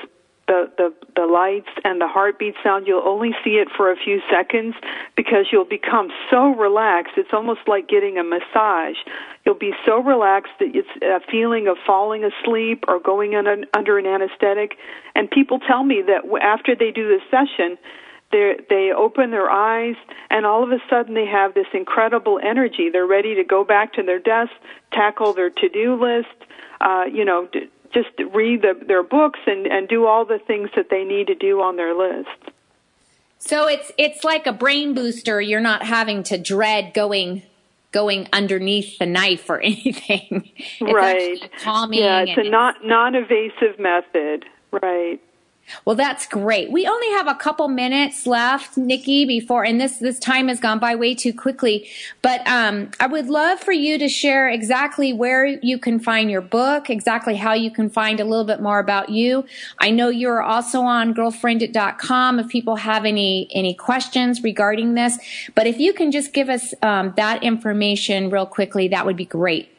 the, 0.51 0.69
the, 0.77 0.93
the 1.15 1.25
lights 1.25 1.69
and 1.85 2.01
the 2.01 2.07
heartbeat 2.07 2.55
sound, 2.61 2.85
you'll 2.85 3.07
only 3.07 3.31
see 3.41 3.51
it 3.51 3.69
for 3.75 3.89
a 3.89 3.95
few 3.95 4.19
seconds 4.29 4.75
because 5.15 5.45
you'll 5.49 5.63
become 5.63 6.09
so 6.29 6.53
relaxed. 6.55 7.13
It's 7.15 7.31
almost 7.31 7.61
like 7.67 7.87
getting 7.87 8.17
a 8.17 8.23
massage. 8.23 8.97
You'll 9.45 9.55
be 9.55 9.71
so 9.85 10.03
relaxed 10.03 10.51
that 10.59 10.75
it's 10.75 10.89
a 11.01 11.21
feeling 11.31 11.67
of 11.67 11.77
falling 11.87 12.25
asleep 12.25 12.83
or 12.89 12.99
going 12.99 13.31
in 13.31 13.65
under 13.73 13.97
an 13.97 14.05
anesthetic. 14.05 14.75
And 15.15 15.31
people 15.31 15.59
tell 15.59 15.85
me 15.85 16.03
that 16.05 16.27
after 16.41 16.75
they 16.75 16.91
do 16.91 17.07
this 17.07 17.23
session, 17.31 17.77
they 18.31 18.57
they 18.69 18.91
open 18.95 19.31
their 19.31 19.49
eyes 19.49 19.95
and 20.29 20.45
all 20.45 20.63
of 20.63 20.71
a 20.71 20.79
sudden 20.89 21.13
they 21.13 21.25
have 21.25 21.53
this 21.53 21.67
incredible 21.73 22.39
energy. 22.41 22.89
They're 22.89 23.07
ready 23.07 23.35
to 23.35 23.43
go 23.43 23.63
back 23.63 23.93
to 23.93 24.03
their 24.03 24.19
desk, 24.19 24.51
tackle 24.91 25.33
their 25.33 25.49
to-do 25.49 26.01
list, 26.01 26.49
uh, 26.81 27.05
you 27.11 27.25
know, 27.25 27.47
d- 27.51 27.69
just 27.93 28.09
read 28.33 28.61
the, 28.61 28.73
their 28.85 29.03
books 29.03 29.39
and, 29.45 29.67
and 29.67 29.87
do 29.87 30.05
all 30.05 30.25
the 30.25 30.39
things 30.39 30.69
that 30.75 30.89
they 30.89 31.03
need 31.03 31.27
to 31.27 31.35
do 31.35 31.61
on 31.61 31.75
their 31.75 31.93
list. 31.93 32.29
So 33.37 33.67
it's 33.67 33.91
it's 33.97 34.23
like 34.23 34.45
a 34.45 34.53
brain 34.53 34.93
booster. 34.93 35.41
You're 35.41 35.59
not 35.59 35.83
having 35.83 36.23
to 36.23 36.37
dread 36.37 36.93
going 36.93 37.43
going 37.91 38.27
underneath 38.31 38.99
the 38.99 39.05
knife 39.05 39.49
or 39.49 39.59
anything. 39.63 40.49
It's 40.79 40.93
right. 40.93 41.51
Calming. 41.59 41.99
Yeah, 41.99 42.21
it's 42.27 42.47
a 42.47 42.49
non 42.49 42.75
non 42.83 43.15
evasive 43.15 43.79
method. 43.79 44.45
Right. 44.71 45.19
Well, 45.85 45.95
that's 45.95 46.25
great. 46.25 46.71
We 46.71 46.87
only 46.87 47.09
have 47.11 47.27
a 47.27 47.35
couple 47.35 47.67
minutes 47.67 48.27
left, 48.27 48.77
Nicky, 48.77 49.25
before, 49.25 49.63
and 49.63 49.79
this, 49.79 49.97
this 49.97 50.19
time 50.19 50.47
has 50.47 50.59
gone 50.59 50.79
by 50.79 50.95
way 50.95 51.15
too 51.15 51.33
quickly. 51.33 51.89
But, 52.21 52.45
um, 52.47 52.91
I 52.99 53.07
would 53.07 53.27
love 53.27 53.59
for 53.59 53.71
you 53.71 53.97
to 53.97 54.07
share 54.07 54.47
exactly 54.49 55.13
where 55.13 55.45
you 55.45 55.77
can 55.77 55.99
find 55.99 56.29
your 56.29 56.41
book, 56.41 56.89
exactly 56.89 57.35
how 57.35 57.53
you 57.53 57.71
can 57.71 57.89
find 57.89 58.19
a 58.19 58.25
little 58.25 58.45
bit 58.45 58.61
more 58.61 58.79
about 58.79 59.09
you. 59.09 59.45
I 59.79 59.91
know 59.91 60.09
you're 60.09 60.41
also 60.41 60.81
on 60.81 61.13
girlfriendit.com 61.13 62.39
if 62.39 62.47
people 62.49 62.77
have 62.77 63.05
any, 63.05 63.47
any 63.53 63.73
questions 63.73 64.43
regarding 64.43 64.93
this. 64.93 65.17
But 65.55 65.67
if 65.67 65.79
you 65.79 65.93
can 65.93 66.11
just 66.11 66.33
give 66.33 66.49
us, 66.49 66.73
um, 66.81 67.13
that 67.17 67.43
information 67.43 68.29
real 68.29 68.45
quickly, 68.45 68.87
that 68.89 69.05
would 69.05 69.17
be 69.17 69.25
great. 69.25 69.69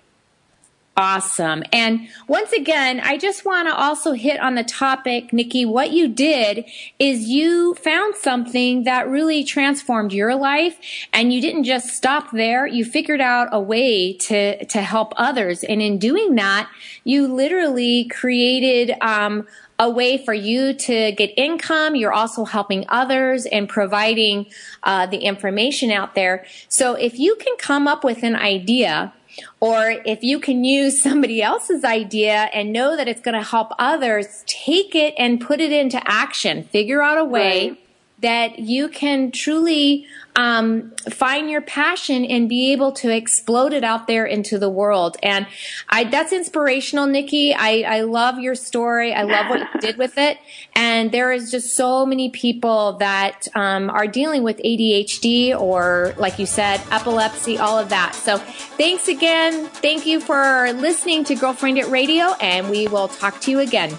Awesome. 0.95 1.63
And 1.73 2.07
once 2.29 2.53
again, 2.53 3.01
I 3.01 3.17
just 3.17 3.47
want 3.47 3.67
to 3.67 3.75
also 3.75 4.13
hit 4.13 4.39
on 4.41 4.57
the 4.57 4.65
topic, 4.65 5.33
Nicky. 5.33 5.65
What 5.65 5.91
you 5.91 6.07
did 6.07 6.67
is 6.99 7.29
you 7.29 7.73
found 7.77 8.15
something 8.15 8.85
that 8.85 9.09
really 9.09 9.43
transformed 9.43 10.13
your 10.13 10.35
life 10.35 10.79
and 11.11 11.33
you 11.33 11.41
didn't 11.41 11.65
just 11.65 11.89
stop 11.89 12.31
there. 12.33 12.67
You 12.67 12.85
figured 12.85 13.23
out 13.23 13.49
a 13.53 13.61
way 13.61 14.13
to, 14.13 14.63
to 14.67 14.83
help 14.83 15.15
others. 15.17 15.65
And 15.65 15.81
in 15.81 15.99
doing 15.99 16.35
that, 16.35 16.71
you 17.05 17.27
literally 17.27 18.05
created, 18.09 18.95
um, 19.01 19.47
a 19.79 19.91
way 19.91 20.17
for 20.17 20.35
you 20.35 20.75
to 20.75 21.11
get 21.13 21.33
income. 21.37 21.97
You're 21.97 22.13
also 22.13 22.45
helping 22.45 22.85
others 22.89 23.47
and 23.47 23.69
providing 23.69 24.47
uh, 24.85 25.07
the 25.07 25.17
information 25.17 25.91
out 25.91 26.15
there. 26.15 26.45
So 26.69 26.95
if 26.95 27.19
you 27.19 27.35
can 27.37 27.57
come 27.57 27.89
up 27.89 28.05
with 28.05 28.23
an 28.23 28.37
idea 28.37 29.13
or 29.61 29.91
if 30.05 30.23
you 30.23 30.41
can 30.41 30.65
use 30.65 31.03
somebody 31.03 31.43
else's 31.43 31.85
idea 31.85 32.51
and 32.53 32.73
know 32.73 32.97
that 32.97 33.09
it's 33.09 33.21
going 33.21 33.35
to 33.35 33.43
help 33.43 33.73
others, 33.79 34.45
take 34.47 34.95
it 34.95 35.15
and 35.19 35.41
put 35.41 35.61
it 35.61 35.73
into 35.73 36.01
action. 36.09 36.65
Figure 36.65 37.03
out 37.03 37.19
a 37.19 37.25
way 37.25 37.71
right. 37.71 37.79
That 38.23 38.59
you 38.59 38.89
can 38.89 39.31
truly 39.31 40.07
um, 40.35 40.93
find 41.11 41.51
your 41.51 41.61
passion 41.61 42.25
and 42.25 42.49
be 42.49 42.73
able 42.73 42.93
to 42.93 43.15
explode 43.15 43.73
it 43.73 43.85
out 43.85 44.07
there 44.07 44.25
into 44.25 44.59
the 44.59 44.71
world. 44.71 45.17
And 45.23 45.47
I, 45.89 46.05
that's 46.05 46.33
inspirational, 46.33 47.07
Nicky. 47.07 47.55
I, 47.55 47.85
I 47.87 48.01
love 48.03 48.39
your 48.39 48.55
story. 48.55 49.13
I 49.13 49.23
love 49.23 49.51
what 49.51 49.61
you 49.61 49.81
did 49.81 49.99
with 49.99 50.17
it. 50.17 50.39
And 50.75 51.13
there 51.13 51.33
is 51.33 51.51
just 51.51 51.77
so 51.77 52.07
many 52.07 52.31
people 52.31 52.95
that 52.95 53.47
um, 53.55 53.91
are 53.91 54.07
dealing 54.07 54.43
with 54.43 54.59
ADHD 54.59 55.59
or, 55.59 56.15
like 56.17 56.39
you 56.39 56.47
said, 56.47 56.81
epilepsy, 56.91 57.59
all 57.59 57.79
of 57.79 57.91
that. 57.91 58.15
So 58.15 58.39
thanks 58.39 59.09
again. 59.09 59.67
Thank 59.67 60.07
you 60.07 60.21
for 60.21 60.73
listening 60.73 61.25
to 61.25 61.35
Girlfriend 61.35 61.79
It 61.79 61.89
Radio, 61.89 62.33
and 62.41 62.71
we 62.71 62.89
will 62.89 63.09
talk 63.09 63.41
to 63.43 63.51
you 63.51 63.59
again. 63.59 63.99